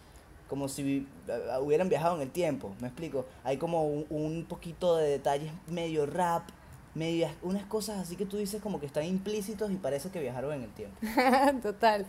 como 0.47 0.67
si 0.67 1.07
hubieran 1.61 1.89
viajado 1.89 2.17
en 2.17 2.21
el 2.21 2.29
tiempo, 2.29 2.75
¿me 2.81 2.87
explico? 2.87 3.25
Hay 3.43 3.57
como 3.57 3.87
un, 3.87 4.05
un 4.09 4.45
poquito 4.45 4.97
de 4.97 5.09
detalles 5.09 5.51
medio 5.67 6.05
rap, 6.05 6.49
medias, 6.95 7.31
unas 7.41 7.63
cosas 7.65 7.99
así 7.99 8.15
que 8.15 8.25
tú 8.25 8.37
dices 8.37 8.61
como 8.61 8.79
que 8.79 8.85
están 8.85 9.03
implícitos 9.05 9.71
y 9.71 9.75
parece 9.75 10.09
que 10.09 10.19
viajaron 10.19 10.53
en 10.53 10.63
el 10.63 10.69
tiempo. 10.69 10.97
Total. 11.61 12.05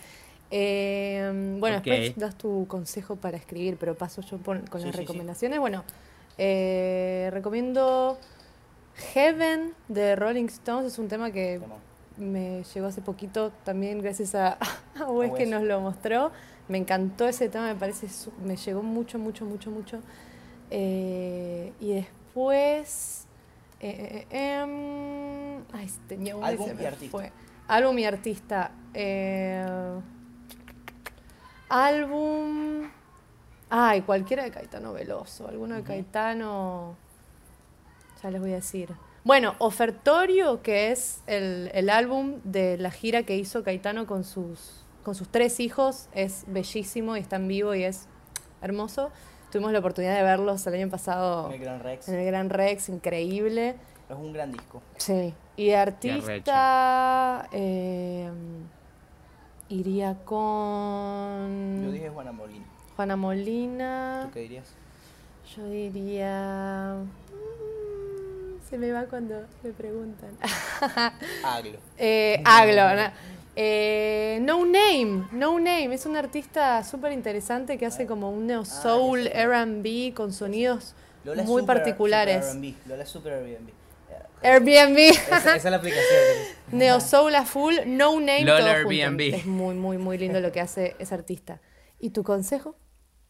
Eh, 0.51 1.57
bueno, 1.59 1.77
después 1.77 2.17
das 2.17 2.37
tu 2.37 2.67
consejo 2.69 3.17
para 3.17 3.37
escribir, 3.37 3.77
pero 3.79 3.95
paso 3.95 4.21
yo 4.23 4.39
por- 4.39 4.69
con 4.69 4.81
Sí, 4.81 4.87
las 4.89 4.97
sí, 4.97 5.01
sí. 5.03 5.07
recomendaciones. 5.07 5.59
Bueno, 5.61 5.85
eh, 6.37 7.31
recomiendo 7.33 8.19
Heaven 9.15 9.73
de 9.89 10.17
Rolling 10.17 10.47
Stones. 10.47 10.93
Es 10.93 10.99
un 10.99 11.09
tema 11.09 11.31
que 11.31 11.61
me 12.19 12.63
llegó 12.75 12.87
hace 12.89 13.01
poquito 13.01 13.51
también 13.65 14.03
gracias 14.03 14.35
a, 14.35 14.59
a 15.01 15.11
Wes 15.11 15.33
que 15.33 15.47
nos 15.47 15.63
lo 15.63 15.81
mostró. 15.81 16.31
Me 16.69 16.79
encantó 16.79 17.27
ese 17.27 17.49
tema, 17.49 17.67
me 17.69 17.75
parece, 17.75 18.07
me 18.45 18.57
llegó 18.57 18.83
mucho, 18.83 19.19
mucho, 19.19 19.45
mucho, 19.47 19.71
mucho. 19.71 20.01
Eh, 20.71 21.73
y 21.81 21.95
después... 21.95 23.27
eh, 23.83 24.27
eh, 24.31 24.61
em, 24.61 25.65
ay, 25.73 25.91
tenía 26.09 26.37
uno 26.37 26.47
y 26.47 26.51
Álbum 26.51 26.69
y 26.81 26.85
artista. 26.87 27.11
fue. 27.11 27.33
Álbum 27.69 27.99
y 27.99 28.05
artista. 28.05 28.71
eh, 28.95 30.01
álbum... 31.69 32.89
Ay, 33.71 34.03
cualquiera 34.03 34.45
de 34.45 34.51
Caetano 34.51 34.93
Veloso, 34.93 35.49
alguno 35.49 35.75
de 35.75 35.83
Caetano... 35.83 36.97
Ya 38.23 38.31
les 38.31 38.41
voy 38.41 38.53
a 38.53 38.57
decir. 38.57 38.91
Bueno, 39.25 39.55
Ofertorio, 39.59 40.63
que 40.63 40.93
es 40.93 41.23
el, 41.27 41.71
el 41.75 41.91
álbum 41.91 42.41
de 42.45 42.77
la 42.77 42.91
gira 42.91 43.23
que 43.23 43.37
hizo 43.37 43.65
Caetano 43.65 44.07
con 44.07 44.25
sus, 44.25 44.85
con 45.03 45.15
sus 45.15 45.29
tres 45.29 45.59
hijos, 45.59 46.09
es 46.13 46.45
bellísimo 46.47 47.17
y 47.17 47.21
está 47.21 47.37
en 47.37 47.49
vivo 47.49 47.75
y 47.75 47.85
es 47.85 48.07
hermoso. 48.61 49.11
Tuvimos 49.53 49.71
la 49.73 49.81
oportunidad 49.81 50.17
de 50.17 50.23
verlos 50.23 50.67
el 50.67 50.75
año 50.75 50.89
pasado 50.89 51.51
El 51.53 51.59
Gran 51.61 51.81
Rex 51.81 52.09
en 52.09 52.15
el 52.15 52.25
Gran 52.27 52.49
Rex, 52.51 52.89
increíble. 52.89 53.77
es 54.09 54.17
un 54.17 54.33
gran 54.33 54.51
disco. 54.51 54.81
Sí. 54.97 55.35
Y 55.57 55.67
de 55.69 55.77
artista 55.77 57.47
eh, 57.53 58.31
iría 59.69 60.17
con 60.25 61.85
Yo 61.85 61.93
dije 61.93 62.09
Juana 62.09 62.33
Molina. 62.33 62.65
Juana 62.97 63.17
Molina. 63.17 64.23
¿Tú 64.25 64.31
qué 64.33 64.41
dirías? 64.41 64.69
Yo 65.55 65.69
diría. 65.69 66.95
mm, 67.31 68.69
Se 68.71 68.79
me 68.79 68.91
va 68.91 69.05
cuando 69.05 69.35
me 69.63 69.71
preguntan. 69.73 70.31
Aglo. 71.45 71.79
eh, 71.99 72.41
Aglo, 72.47 72.95
¿no? 72.95 73.11
Eh, 73.55 74.39
no 74.43 74.65
Name, 74.65 75.27
No 75.33 75.59
Name, 75.59 75.95
es 75.95 76.07
un 76.07 76.17
artista 76.17 76.83
súper 76.85 77.13
interesante 77.13 77.77
que 77.77 77.85
hace 77.87 78.07
como 78.07 78.31
un 78.31 78.47
neo 78.47 78.65
soul, 78.65 79.25
ya 79.25 79.31
sé. 79.33 79.47
RB 79.47 80.15
con 80.15 80.33
sonidos 80.33 80.95
Lola 81.25 81.43
muy 81.43 81.61
super- 81.63 81.77
particulares. 81.77 82.47
super 82.47 82.57
R&B. 82.65 82.75
Lola 82.87 83.03
es 83.03 83.09
super 83.11 83.33
Airbnb. 83.35 83.69
Airbnb, 84.43 84.99
Esa, 84.99 85.37
esa 85.39 85.57
es 85.57 85.65
la 85.65 85.77
aplicación. 85.77 86.21
neo 86.73 86.99
soul 87.01 87.35
a 87.35 87.45
full, 87.45 87.75
No 87.87 88.19
Name, 88.21 88.45
Lola 88.45 88.59
todo 88.61 88.85
junto. 88.85 88.91
Airbnb. 88.91 89.35
Es 89.35 89.47
muy, 89.47 89.75
muy, 89.75 89.99
muy 89.99 90.19
lindo 90.19 90.41
lo 90.41 90.51
que 90.51 90.61
hace 90.61 90.97
ese 90.99 91.15
artista. 91.15 91.61
¿Y 92.01 92.11
tu 92.11 92.25
consejo? 92.25 92.75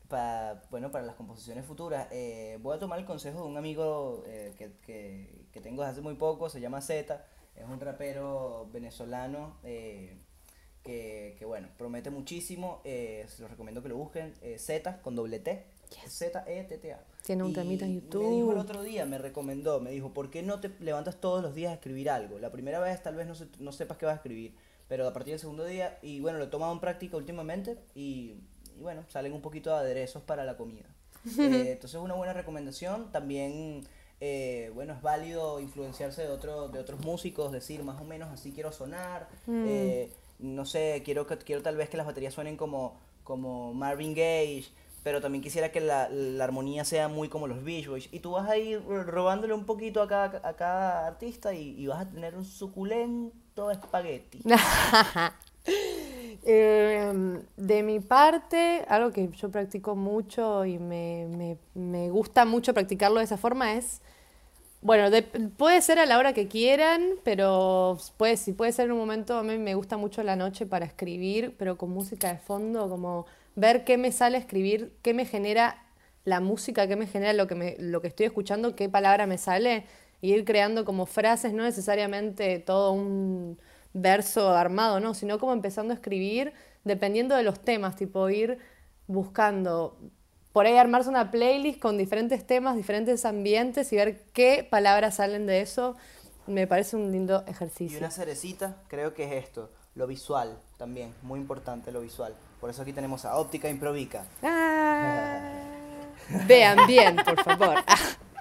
Pa- 0.09 0.63
bueno, 0.71 0.91
para 0.91 1.05
las 1.05 1.17
composiciones 1.17 1.67
futuras, 1.67 2.07
eh, 2.13 2.59
voy 2.63 2.77
a 2.77 2.79
tomar 2.79 2.99
el 2.99 3.05
consejo 3.05 3.41
de 3.43 3.47
un 3.49 3.57
amigo 3.57 4.23
eh, 4.27 4.55
que, 4.57 4.71
que- 4.87 5.35
que 5.53 5.61
tengo 5.61 5.83
desde 5.83 5.93
hace 5.93 6.01
muy 6.01 6.15
poco, 6.15 6.49
se 6.49 6.61
llama 6.61 6.81
Z, 6.81 7.23
es 7.57 7.65
un 7.69 7.81
rapero 7.81 8.69
venezolano 8.73 9.57
eh, 9.65 10.17
que, 10.83 11.37
que, 11.39 11.45
bueno, 11.45 11.69
promete 11.79 12.11
muchísimo, 12.11 12.81
eh, 12.85 13.25
se 13.29 13.43
los 13.43 13.51
recomiendo 13.51 13.83
que 13.83 13.89
lo 13.89 13.97
busquen, 13.97 14.35
eh, 14.43 14.59
Z 14.59 15.01
con 15.03 15.15
doble 15.15 15.39
T, 15.39 15.65
Z-E-T-T-A. 16.09 17.01
Tiene 17.25 17.43
un 17.45 17.53
temita 17.53 17.85
en 17.85 17.95
Me 17.95 18.01
dijo 18.01 18.11
YouTube. 18.19 18.53
el 18.53 18.59
otro 18.59 18.83
día, 18.83 19.07
me 19.07 19.19
recomendó, 19.19 19.81
me 19.81 19.91
dijo, 19.91 20.13
¿por 20.13 20.31
qué 20.31 20.43
no 20.43 20.61
te 20.61 20.71
levantas 20.81 21.21
todos 21.21 21.43
los 21.43 21.55
días 21.55 21.71
a 21.71 21.75
escribir 21.75 22.11
algo? 22.11 22.39
La 22.39 22.51
primera 22.51 22.81
vez 22.81 23.01
tal 23.03 23.15
vez 23.15 23.27
no, 23.27 23.35
se- 23.35 23.47
no 23.61 23.71
sepas 23.73 23.97
qué 23.99 24.07
vas 24.07 24.15
a 24.15 24.17
escribir, 24.17 24.55
pero 24.89 25.07
a 25.07 25.13
partir 25.13 25.33
del 25.33 25.41
segundo 25.41 25.65
día, 25.65 25.99
y 26.03 26.21
bueno, 26.21 26.39
lo 26.39 26.45
he 26.45 26.49
tomado 26.49 26.73
en 26.73 26.81
práctica 26.81 27.17
últimamente 27.17 27.79
y, 27.95 28.01
y 28.01 28.49
y 28.79 28.83
bueno, 28.83 29.05
salen 29.09 29.33
un 29.35 29.43
poquito 29.43 29.71
de 29.71 29.77
aderezos 29.77 30.23
para 30.23 30.45
la 30.45 30.57
comida. 30.57 30.87
Eh, 31.39 31.73
entonces 31.73 32.01
una 32.01 32.15
buena 32.15 32.33
recomendación. 32.33 33.13
También, 33.13 33.85
eh, 34.25 34.71
bueno, 34.73 34.93
es 34.93 35.03
válido 35.03 35.59
influenciarse 35.59 36.23
de, 36.23 36.29
otro, 36.29 36.69
de 36.69 36.79
otros 36.79 37.01
músicos, 37.01 37.51
decir 37.51 37.83
más 37.83 38.01
o 38.01 38.05
menos 38.05 38.31
así 38.31 38.53
quiero 38.53 38.71
sonar. 38.71 39.29
eh, 39.49 40.13
no 40.39 40.65
sé, 40.65 41.03
quiero, 41.05 41.27
que, 41.27 41.37
quiero 41.39 41.61
tal 41.61 41.77
vez 41.77 41.89
que 41.91 41.97
las 41.97 42.07
baterías 42.07 42.33
suenen 42.33 42.57
como, 42.57 42.97
como 43.25 43.75
Marvin 43.75 44.15
Gaye, 44.15 44.67
pero 45.03 45.21
también 45.21 45.43
quisiera 45.43 45.73
que 45.73 45.81
la, 45.81 46.09
la 46.09 46.45
armonía 46.45 46.85
sea 46.85 47.09
muy 47.09 47.29
como 47.29 47.49
los 47.49 47.65
Beach 47.65 47.89
Boys. 47.89 48.09
Y 48.13 48.21
tú 48.21 48.31
vas 48.31 48.49
a 48.49 48.57
ir 48.57 48.81
robándole 48.87 49.55
un 49.55 49.67
poquito 49.67 50.01
a 50.01 50.07
cada, 50.07 50.49
a 50.49 50.55
cada 50.55 51.09
artista 51.09 51.53
y, 51.53 51.75
y 51.77 51.89
vas 51.89 52.03
a 52.03 52.09
tener 52.09 52.37
un 52.37 52.45
suculento 52.45 53.73
espagueti. 53.73 54.39
Eh, 56.45 57.13
de 57.57 57.83
mi 57.85 58.01
parte, 58.01 58.85
algo 58.89 59.13
que 59.13 59.29
yo 59.31 59.51
practico 59.51 59.95
mucho 59.95 60.65
y 60.65 60.79
me, 60.79 61.27
me- 61.29 61.59
me 61.75 62.11
gusta 62.11 62.45
mucho 62.45 62.75
practicarlo 62.75 63.19
de 63.19 63.25
esa 63.27 63.37
forma 63.39 63.75
es, 63.75 64.01
bueno, 64.83 65.11
de- 65.11 65.23
puede 65.25 65.83
ser 65.83 65.99
a 66.01 66.07
la 66.07 66.19
hora 66.19 66.33
que 66.35 66.49
quieran, 66.49 67.03
pero 67.25 67.99
puede, 68.19 68.37
si 68.39 68.53
puede 68.55 68.73
ser 68.73 68.87
en 68.87 68.93
un 68.93 68.99
momento, 68.99 69.37
a 69.39 69.43
mí 69.45 69.59
me 69.59 69.75
gusta 69.77 69.97
mucho 69.99 70.23
la 70.25 70.37
noche 70.37 70.67
para 70.67 70.87
escribir, 70.87 71.57
pero 71.59 71.79
con 71.79 71.91
música 71.91 72.29
de 72.33 72.39
fondo, 72.39 72.89
como 72.91 73.27
ver 73.57 73.85
qué 73.85 73.99
me 73.99 74.13
sale 74.13 74.39
escribir, 74.39 74.93
qué 75.03 75.15
me 75.15 75.27
genera 75.27 75.85
la 76.25 76.41
música, 76.41 76.87
qué 76.89 76.97
me 76.97 77.07
genera 77.07 77.33
lo 77.35 77.47
que, 77.47 77.55
me, 77.55 77.77
lo 77.79 78.01
que 78.01 78.09
estoy 78.09 78.27
escuchando, 78.27 78.77
qué 78.77 78.89
palabra 78.89 79.27
me 79.27 79.39
sale, 79.39 79.85
y 80.21 80.33
ir 80.35 80.45
creando 80.45 80.85
como 80.85 81.07
frases, 81.07 81.53
no 81.53 81.65
necesariamente 81.65 82.59
todo 82.61 82.93
un 82.93 83.59
verso 83.95 84.51
armado, 84.51 85.01
no, 85.01 85.15
sino 85.15 85.39
como 85.39 85.53
empezando 85.53 85.93
a 85.93 85.97
escribir 85.97 86.53
dependiendo 86.85 87.37
de 87.37 87.43
los 87.43 87.61
temas, 87.61 87.97
tipo 87.97 88.29
ir 88.29 88.59
buscando, 89.07 89.97
por 90.53 90.67
ahí 90.67 90.77
armarse 90.77 91.09
una 91.09 91.31
playlist 91.31 91.79
con 91.81 91.97
diferentes 91.99 92.47
temas, 92.47 92.77
diferentes 92.77 93.25
ambientes 93.25 93.93
y 93.93 93.97
ver 93.97 94.23
qué 94.33 94.67
palabras 94.69 95.17
salen 95.17 95.47
de 95.47 95.61
eso, 95.61 95.97
me 96.47 96.67
parece 96.67 96.97
un 96.97 97.13
lindo 97.13 97.45
Y 97.47 97.51
ejercicio. 97.51 97.99
una 97.99 98.11
cerecita, 98.11 98.77
creo 98.89 99.15
que 99.15 99.25
es 99.25 99.45
esto, 99.45 99.71
lo 99.95 100.07
visual 100.07 100.59
también, 100.77 101.15
muy 101.23 101.39
importante 101.39 101.93
lo 101.93 102.01
visual. 102.01 102.35
Por 102.61 102.71
eso 102.71 102.83
aquí 102.83 102.93
tenemos 102.93 103.25
a 103.25 103.37
Óptica 103.37 103.69
Improvica. 103.69 104.25
Ah. 104.43 105.41
Vean 106.49 106.87
bien, 106.87 107.17
por 107.17 107.43
favor. 107.45 107.77
Ah, 107.87 107.97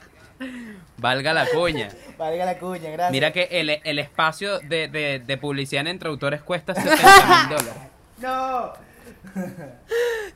Valga 0.97 1.33
la 1.33 1.45
cuña. 1.47 1.89
Valga 2.17 2.45
la 2.45 2.57
cuña, 2.59 2.89
gracias. 2.91 3.11
Mira 3.11 3.31
que 3.31 3.47
el, 3.51 3.69
el 3.83 3.99
espacio 3.99 4.59
de, 4.59 4.87
de, 4.87 5.19
de 5.19 5.37
publicidad 5.37 5.81
en 5.81 5.87
entre 5.87 6.09
autores 6.09 6.41
cuesta 6.41 6.73
70 6.75 6.95
mil 6.95 7.57
dólares. 7.57 7.83
¡No! 8.19 8.73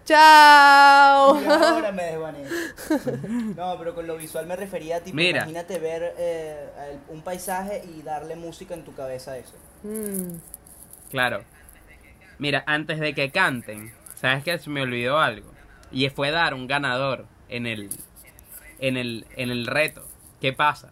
¡Chao! 0.06 1.42
Y 1.42 1.46
ahora 1.50 1.92
me 1.92 2.04
desvané. 2.04 2.44
No, 3.56 3.76
pero 3.78 3.96
con 3.96 4.06
lo 4.08 4.18
visual 4.18 4.46
me 4.46 4.56
refería, 4.56 5.02
tipo, 5.04 5.16
Mira. 5.16 5.40
imagínate 5.40 5.80
ver 5.80 6.14
eh, 6.18 6.68
un 7.10 7.22
paisaje 7.22 7.84
y 7.96 8.02
darle 8.02 8.36
música 8.36 8.74
en 8.74 8.84
tu 8.84 8.94
cabeza 8.94 9.32
a 9.32 9.38
eso. 9.38 9.54
Mm, 9.84 10.38
Claro. 11.12 11.44
Mira, 12.40 12.64
antes 12.68 13.00
de 13.00 13.14
que 13.14 13.32
canten, 13.32 13.94
¿sabes 14.16 14.44
que 14.44 14.58
Se 14.60 14.70
me 14.70 14.82
olvidó 14.82 15.20
algo. 15.20 15.52
Y 15.92 16.10
fue 16.10 16.32
dar 16.32 16.54
un 16.54 16.68
ganador 16.68 17.26
en 17.48 17.68
el, 17.68 17.90
en 18.80 18.98
el, 18.98 19.26
en 19.36 19.50
el 19.50 19.68
reto. 19.68 20.06
¿Qué 20.42 20.54
pasa? 20.54 20.92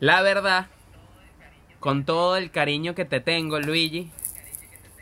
La 0.00 0.22
verdad, 0.22 0.66
con 1.78 2.04
todo 2.04 2.36
el 2.36 2.50
cariño 2.50 2.94
que 2.94 3.04
te 3.04 3.20
tengo, 3.20 3.60
Luigi, 3.60 4.10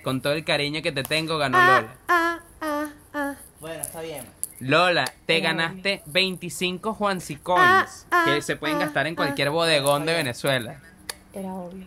con 0.03 0.21
todo 0.21 0.33
el 0.33 0.45
cariño 0.45 0.83
que 0.83 0.93
te 0.93 1.03
tengo, 1.03 1.39
ganó 1.39 1.59
Lola. 1.59 1.95
ah, 2.09 2.39
ah, 2.61 2.89
ah. 3.15 3.35
Bueno, 3.61 3.83
está 3.83 4.01
bien. 4.01 4.25
Lola, 4.61 5.05
te 5.27 5.41
ganaste 5.41 6.03
25 6.07 6.95
Juansi 6.95 7.37
Coins 7.37 7.63
Ah, 7.63 7.87
ah, 8.11 8.25
que 8.27 8.43
se 8.43 8.57
pueden 8.57 8.77
ah, 8.79 8.81
gastar 8.87 9.07
en 9.07 9.13
ah. 9.15 9.17
cualquier 9.17 9.51
bodegón 9.51 10.05
de 10.05 10.15
Venezuela. 10.15 10.81
Era 11.33 11.53
obvio. 11.53 11.87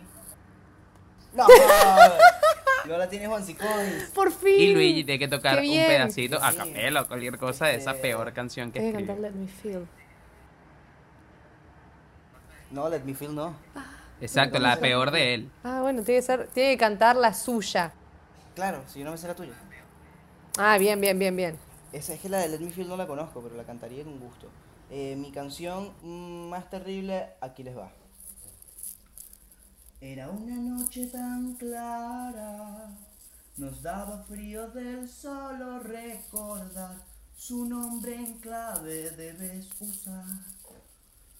No, 1.34 1.46
Lola 2.86 3.08
tiene 3.08 3.26
Juan 3.26 3.42
Coins. 3.44 4.10
Por 4.14 4.32
fin. 4.32 4.60
Y 4.60 4.72
Luigi 4.74 5.04
tiene 5.04 5.18
que 5.18 5.28
tocar 5.28 5.58
un 5.60 5.66
pedacito 5.66 6.42
a 6.42 6.52
capela 6.52 7.02
o 7.02 7.08
cualquier 7.08 7.38
cosa 7.38 7.66
de 7.66 7.76
esa 7.76 7.94
peor 7.94 8.32
canción 8.32 8.72
que 8.72 8.80
Tengo 8.80 8.98
que 8.98 9.06
cantar. 9.06 9.18
Let 9.18 9.32
Me 9.32 9.48
Feel. 9.48 9.86
No, 12.70 12.88
Let 12.88 13.02
Me 13.04 13.14
Feel 13.14 13.34
no. 13.34 13.54
Exacto, 14.20 14.58
la 14.58 14.76
peor 14.76 15.10
de 15.10 15.34
él. 15.34 15.50
Ah, 15.64 15.80
bueno, 15.82 16.02
tiene 16.02 16.20
que, 16.20 16.26
ser, 16.26 16.48
tiene 16.48 16.72
que 16.72 16.78
cantar 16.78 17.16
la 17.16 17.34
suya. 17.34 17.92
Claro, 18.54 18.82
si 18.86 19.00
yo 19.00 19.04
no 19.04 19.12
me 19.12 19.18
sé 19.18 19.26
la 19.26 19.34
tuya. 19.34 19.52
Ah, 20.58 20.78
bien, 20.78 21.00
bien, 21.00 21.18
bien, 21.18 21.34
bien. 21.34 21.58
Esa 21.92 22.14
es 22.14 22.20
que 22.20 22.28
la 22.28 22.38
de 22.38 22.48
Let 22.48 22.60
Me 22.60 22.70
Feel 22.70 22.88
no 22.88 22.96
la 22.96 23.06
conozco, 23.06 23.40
pero 23.42 23.56
la 23.56 23.64
cantaría 23.64 24.04
con 24.04 24.18
gusto. 24.18 24.48
Eh, 24.90 25.16
mi 25.16 25.32
canción 25.32 25.92
más 26.50 26.68
terrible, 26.70 27.30
aquí 27.40 27.62
les 27.62 27.76
va. 27.76 27.90
Era 30.02 30.28
una 30.30 30.56
noche 30.56 31.06
tan 31.06 31.54
clara, 31.54 32.90
nos 33.56 33.80
daba 33.82 34.24
frío 34.24 34.68
del 34.70 35.08
solo 35.08 35.78
recordar. 35.78 36.96
Su 37.36 37.66
nombre 37.66 38.16
en 38.16 38.34
clave 38.40 39.12
debes 39.12 39.68
usar. 39.78 40.24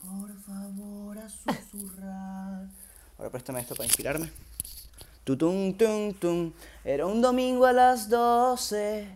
Por 0.01 0.33
favor, 0.43 1.19
a 1.19 1.29
susurrar. 1.29 2.69
Ahora 3.19 3.31
préstame 3.33 3.59
esto 3.63 3.75
para 3.75 3.87
inspirarme. 3.87 4.31
Tutum, 5.25 5.77
tum, 5.77 6.15
tum. 6.15 6.53
Era 6.85 7.07
un 7.07 7.21
domingo 7.21 7.67
a 7.67 7.73
las 7.73 8.09
12. 8.09 9.09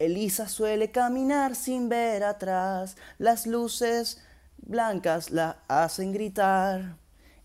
Elisa 0.00 0.48
suele 0.48 0.90
caminar 0.90 1.54
sin 1.54 1.88
ver 1.88 2.24
atrás. 2.24 2.96
Las 3.18 3.46
luces 3.46 4.20
blancas 4.56 5.30
la 5.30 5.58
hacen 5.68 6.12
gritar. 6.12 6.96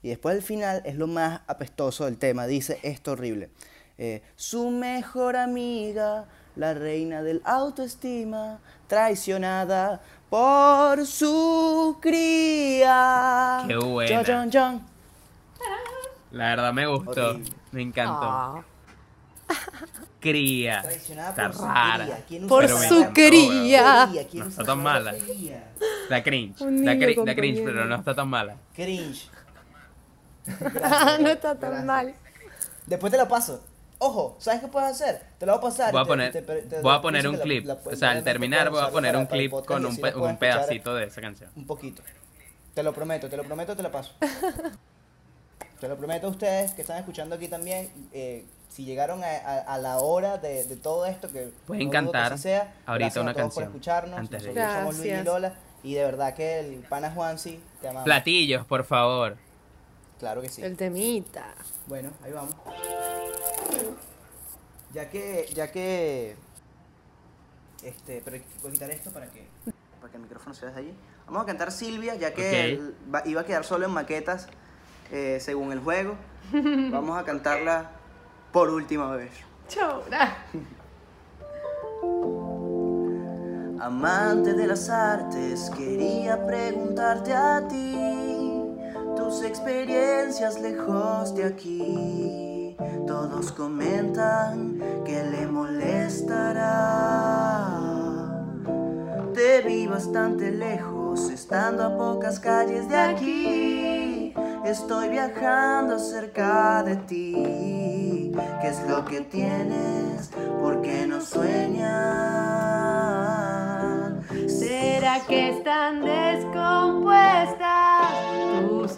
Y 0.04 0.10
después 0.10 0.36
el 0.36 0.41
final 0.43 0.82
es 0.86 0.95
lo 0.95 1.08
más 1.08 1.41
apestoso 1.47 2.06
del 2.06 2.18
tema. 2.18 2.45
Dice 2.45 2.80
esto 2.84 3.14
horrible. 3.14 3.49
Eh, 3.97 4.22
su 4.36 4.70
mejor 4.70 5.36
amiga, 5.38 6.26
la 6.56 6.74
reina 6.74 7.24
del 7.24 7.41
autoestima, 7.45 8.60
traicionada 8.88 10.01
por 10.30 11.06
su 11.06 11.97
cría. 12.01 13.64
Qué 13.68 13.78
buena. 13.78 14.16
John, 14.18 14.26
John, 14.28 14.49
John. 14.51 14.88
La 16.32 16.49
verdad 16.49 16.74
me 16.74 16.86
gustó. 16.88 17.30
Horrible. 17.30 17.51
Me 17.72 17.82
encantó. 17.82 18.20
Ah. 18.24 18.64
Cría. 20.20 20.82
Traicionada 20.82 21.30
Está 21.30 21.47
por 21.47 21.56
su 21.56 21.66
rara. 21.66 22.06
cría. 22.06 22.26
¿Quién 22.28 22.43
usa 22.45 22.49
Por 22.49 22.70
su 22.70 23.14
cría. 23.14 24.08
Cría, 24.10 24.28
¿quién 24.28 24.43
No 24.43 24.49
está 24.49 24.64
tan 24.64 24.82
mala. 24.84 25.14
Da 26.10 26.24
cringe. 26.24 26.58
Da 26.60 27.36
cringe, 27.36 27.64
pero 27.64 27.86
no 27.86 27.95
está 27.95 28.16
tan 28.16 28.28
mala. 28.30 28.58
Cringe. 28.74 29.30
no 31.20 31.30
está 31.30 31.56
tan 31.56 31.60
Gracias. 31.70 31.86
mal. 31.86 32.14
Después 32.86 33.12
te 33.12 33.18
la 33.18 33.28
paso. 33.28 33.64
Ojo, 34.00 34.36
¿sabes 34.39 34.60
qué 34.62 34.68
puedes 34.68 34.89
hacer? 34.91 35.22
Te 35.38 35.46
la 35.46 35.54
voy 35.54 35.60
a 35.60 35.62
pasar. 35.62 35.91
Voy 35.94 36.02
a 36.02 36.06
poner, 36.06 36.32
te- 36.34 36.41
te- 36.41 36.62
te- 36.64 36.82
voy 36.82 36.94
a 36.94 37.02
poner 37.02 37.26
un 37.28 37.34
que 37.36 37.38
la- 37.38 37.44
clip. 37.44 37.66
la 37.66 37.78
O 37.86 37.96
sea, 37.96 38.12
al 38.12 38.24
terminar 38.24 38.70
voy 38.70 38.82
a 38.82 38.89
poner 38.89 39.16
un 39.16 39.26
clip 39.28 39.52
podcast 39.52 39.68
con 39.68 39.86
un, 39.86 39.96
pe- 39.98 40.12
lo 40.12 40.24
un 40.26 40.38
pedacito 40.38 40.94
de 40.96 41.06
esa 41.06 41.22
canción. 41.22 41.50
Un 41.56 41.66
poquito. 41.66 42.04
Te 42.74 42.84
lo 42.84 42.91
prometo, 42.94 43.30
te 43.30 43.38
lo 43.38 43.44
prometo, 43.44 43.76
te 43.76 43.84
la 43.84 43.91
paso. 43.91 44.14
te 45.80 45.88
lo 45.88 45.98
prometo 45.98 46.28
a 46.28 46.30
ustedes 46.32 46.74
que 46.74 46.82
están 46.82 46.98
escuchando 46.98 47.36
aquí 47.36 47.48
también. 47.48 47.91
eh, 48.12 48.46
si 48.70 48.86
llegaron 48.86 49.24
a, 49.24 49.28
a- 49.28 49.60
a 49.76 49.78
la 49.78 50.00
hora 50.00 50.39
de, 50.39 50.64
de 50.66 50.76
todo 50.76 51.06
esto, 51.06 51.32
que 51.32 51.52
Pueden 51.68 51.86
no 51.86 51.91
que 51.91 51.96
cantar 51.96 52.34
así 52.34 52.44
sea, 52.44 52.74
ahorita 52.88 53.06
gracias 53.06 53.18
a 53.18 53.22
una 53.22 53.34
todos 53.34 53.54
por 53.54 53.64
canción, 53.64 53.66
escucharnos. 53.66 54.20
antes 54.20 54.44
de 54.44 54.54
Nosotros 54.54 54.74
somos 54.80 54.96
Luis 54.96 55.06
y 55.06 55.10
Gracias. 55.10 55.26
Lola. 55.34 55.54
Y 55.84 55.94
de 55.94 56.04
verdad 56.06 56.34
que 56.34 56.60
el 56.60 56.76
pana 56.89 57.12
Juansi 57.12 57.60
te 57.82 57.88
amamos. 57.89 58.06
Platillos, 58.06 58.66
por 58.66 58.84
favor. 58.84 59.38
Claro 60.24 60.41
que 60.41 60.47
sí. 60.47 60.61
El 60.61 60.78
temita. 60.78 61.53
Bueno, 61.86 62.09
ahí 62.24 62.32
vamos. 62.32 62.55
Ya 64.93 65.09
que, 65.09 65.49
ya 65.53 65.69
que, 65.69 66.38
este, 67.84 68.21
pero 68.24 68.38
voy 68.61 68.69
a 68.69 68.71
quitar 68.74 68.89
esto 68.91 69.11
para 69.11 69.26
que, 69.30 69.45
para 69.99 70.09
que 70.11 70.15
el 70.15 70.24
micrófono 70.24 70.55
se 70.55 70.65
vea 70.65 70.74
desde 70.76 70.88
allí. 70.89 70.97
Vamos 71.26 71.43
a 71.43 71.45
cantar 71.45 71.74
Silvia, 71.74 72.15
ya 72.15 72.34
que 72.34 72.47
Ok. 72.47 72.55
el- 72.55 72.95
va- 73.13 73.24
iba 73.26 73.41
a 73.41 73.45
quedar 73.45 73.65
solo 73.65 73.86
en 73.86 73.91
maquetas, 73.91 74.47
eh, 75.11 75.39
según 75.41 75.74
el 75.74 75.82
juego. 75.82 76.15
Vamos 76.53 77.19
a 77.19 77.26
cantarla 77.26 77.91
por 78.53 78.69
última 78.69 79.13
vez. 79.17 79.32
Chau. 79.67 80.03
Amante 83.82 84.53
de 84.53 84.67
las 84.67 84.89
artes, 84.89 85.69
quería 85.78 86.45
preguntarte 86.45 87.34
a 87.34 87.67
ti 87.67 88.22
tus 89.34 89.44
experiencias 89.44 90.62
lejos 90.62 91.34
de 91.34 91.46
aquí. 91.46 92.78
Todos 93.08 93.52
comentan 93.52 94.80
que 95.06 95.24
le 95.24 95.48
molestará. 95.48 96.60
Te 99.34 99.62
vi 99.62 99.88
bastante 99.88 100.52
lejos, 100.52 101.32
estando 101.32 101.84
a 101.84 101.98
pocas 101.98 102.40
calles 102.40 102.88
de 102.90 102.96
aquí. 102.96 104.34
Estoy 104.66 105.10
viajando 105.10 105.98
cerca 105.98 106.84
de 106.84 106.98
ti. 106.98 108.32
¿Qué 108.62 108.68
es 108.68 108.88
lo 108.88 109.04
que 109.04 109.22
tienes? 109.22 110.30
¿Por 110.62 110.82
qué 110.84 111.08
no 111.08 111.20
sueñas? 111.22 111.94
¿Será 114.48 115.22
que 115.28 115.50
están 115.58 116.02
tus 116.02 116.93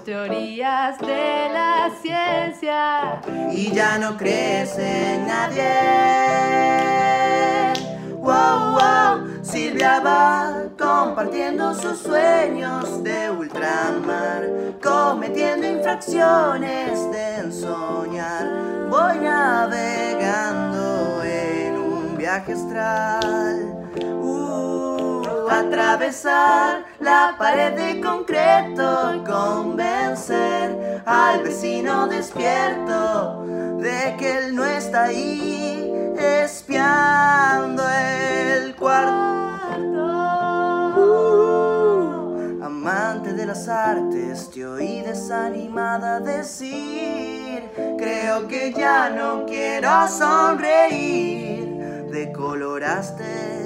teorías 0.06 1.00
de 1.00 1.50
la 1.52 1.90
ciencia? 2.00 3.20
y 3.52 3.72
ya 3.72 3.98
no 3.98 4.16
crees 4.16 4.78
en 4.78 5.26
nadie. 5.26 5.64
Wow, 8.20 8.76
wow, 8.76 9.44
Silvia 9.44 10.00
va 10.00 10.66
compartiendo 10.78 11.74
sus 11.74 11.98
sueños 12.00 13.04
de 13.04 13.32
ultramar, 13.32 14.48
cometiendo 14.82 15.68
infracciones 15.68 17.12
de 17.12 17.38
ensoñar. 17.38 18.88
Voy 18.90 19.20
navegando 19.20 21.24
en 21.24 21.78
un 21.78 22.18
viaje 22.18 22.54
astral. 22.54 23.75
Atravesar 25.50 26.86
la 27.00 27.36
pared 27.38 27.74
de 27.74 28.02
concreto, 28.02 29.24
convencer 29.26 31.02
al 31.06 31.44
vecino 31.44 32.08
despierto 32.08 33.44
de 33.80 34.16
que 34.18 34.38
él 34.38 34.56
no 34.56 34.66
está 34.66 35.04
ahí 35.06 35.94
espiando 36.18 37.84
el 37.88 38.76
cuarto. 38.76 39.76
Uh, 40.98 42.64
amante 42.64 43.34
de 43.34 43.46
las 43.46 43.68
artes, 43.68 44.50
te 44.52 44.66
oí 44.66 45.02
desanimada 45.02 46.20
decir, 46.20 47.70
creo 47.98 48.48
que 48.48 48.74
ya 48.74 49.10
no 49.10 49.46
quiero 49.46 50.08
sonreír, 50.08 51.68
decoloraste 52.12 53.65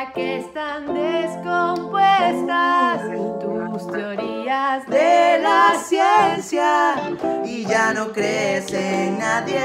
¿Será 0.00 0.12
que 0.14 0.38
están 0.38 0.94
descompuestas 0.94 3.02
tus 3.38 3.86
teorías 3.92 4.88
de 4.88 5.38
la 5.42 5.74
ciencia 5.78 6.94
y 7.44 7.66
ya 7.66 7.92
no 7.92 8.10
crees 8.10 8.72
en 8.72 9.18
nadie. 9.18 9.60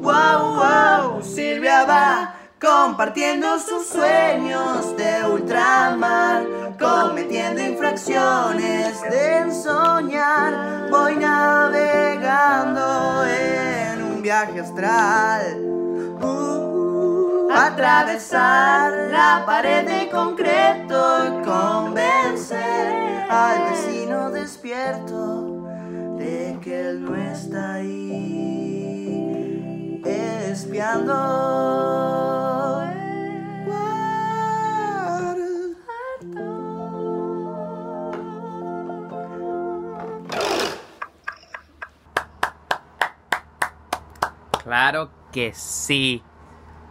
Wow, 0.00 0.54
wow, 0.54 1.20
Silvia 1.20 1.84
va 1.84 2.36
compartiendo 2.60 3.58
sus 3.58 3.88
sueños 3.88 4.96
de 4.96 5.26
ultramar, 5.26 6.44
cometiendo 6.78 7.60
infracciones 7.60 9.02
de 9.02 9.38
ensoñar. 9.38 10.88
Voy 10.90 11.16
navegando 11.16 13.24
en 13.26 14.00
un 14.00 14.22
viaje 14.22 14.60
astral. 14.60 15.79
Atravesar 17.52 19.10
la 19.10 19.42
pared 19.44 19.86
de 19.86 20.08
concreto 20.10 21.24
y 21.26 21.42
convencer 21.44 23.26
al 23.28 23.70
vecino 23.70 24.30
despierto 24.30 25.66
de 26.16 26.58
que 26.62 26.90
él 26.90 27.04
no 27.04 27.16
está 27.16 27.74
ahí 27.74 29.30
espiando. 30.50 31.14
Claro 44.62 45.10
que 45.32 45.52
sí. 45.52 46.22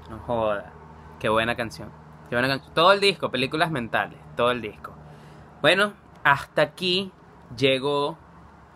No 0.09 0.19
joda. 0.19 0.73
Qué 1.19 1.29
buena 1.29 1.55
canción. 1.55 1.89
Qué 2.29 2.35
buena. 2.35 2.61
Todo 2.73 2.93
el 2.93 2.99
disco, 2.99 3.29
películas 3.29 3.71
mentales. 3.71 4.19
Todo 4.35 4.51
el 4.51 4.61
disco. 4.61 4.93
Bueno, 5.61 5.93
hasta 6.23 6.61
aquí 6.61 7.11
llegó 7.57 8.17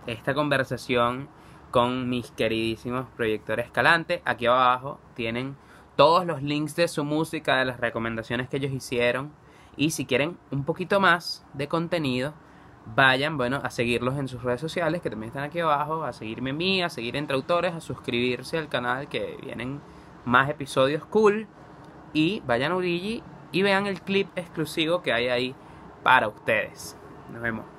esta 0.05 0.33
conversación 0.33 1.29
con 1.71 2.09
mis 2.09 2.31
queridísimos 2.31 3.07
proyectores 3.15 3.65
Escalante. 3.65 4.21
Aquí 4.25 4.45
abajo 4.45 4.99
tienen 5.15 5.55
todos 5.95 6.25
los 6.25 6.41
links 6.41 6.75
de 6.75 6.87
su 6.87 7.03
música, 7.03 7.57
de 7.57 7.65
las 7.65 7.79
recomendaciones 7.79 8.49
que 8.49 8.57
ellos 8.57 8.71
hicieron. 8.71 9.31
Y 9.75 9.91
si 9.91 10.05
quieren 10.05 10.37
un 10.51 10.65
poquito 10.65 10.99
más 10.99 11.45
de 11.53 11.67
contenido, 11.67 12.33
vayan, 12.95 13.37
bueno, 13.37 13.59
a 13.63 13.69
seguirlos 13.69 14.17
en 14.17 14.27
sus 14.27 14.43
redes 14.43 14.61
sociales, 14.61 15.01
que 15.01 15.09
también 15.09 15.29
están 15.29 15.43
aquí 15.43 15.59
abajo, 15.59 16.03
a 16.03 16.13
seguirme 16.13 16.51
a 16.51 16.53
mí, 16.53 16.83
a 16.83 16.89
seguir 16.89 17.15
entre 17.15 17.35
autores, 17.35 17.73
a 17.73 17.79
suscribirse 17.79 18.57
al 18.57 18.67
canal, 18.67 19.07
que 19.07 19.37
vienen 19.41 19.81
más 20.25 20.49
episodios 20.49 21.05
cool. 21.05 21.47
Y 22.13 22.41
vayan 22.45 22.71
a 22.71 22.75
Udigi 22.75 23.23
y 23.51 23.61
vean 23.63 23.87
el 23.87 24.01
clip 24.01 24.27
exclusivo 24.35 25.01
que 25.01 25.13
hay 25.13 25.29
ahí 25.29 25.55
para 26.03 26.27
ustedes. 26.27 26.97
Nos 27.31 27.41
vemos. 27.41 27.72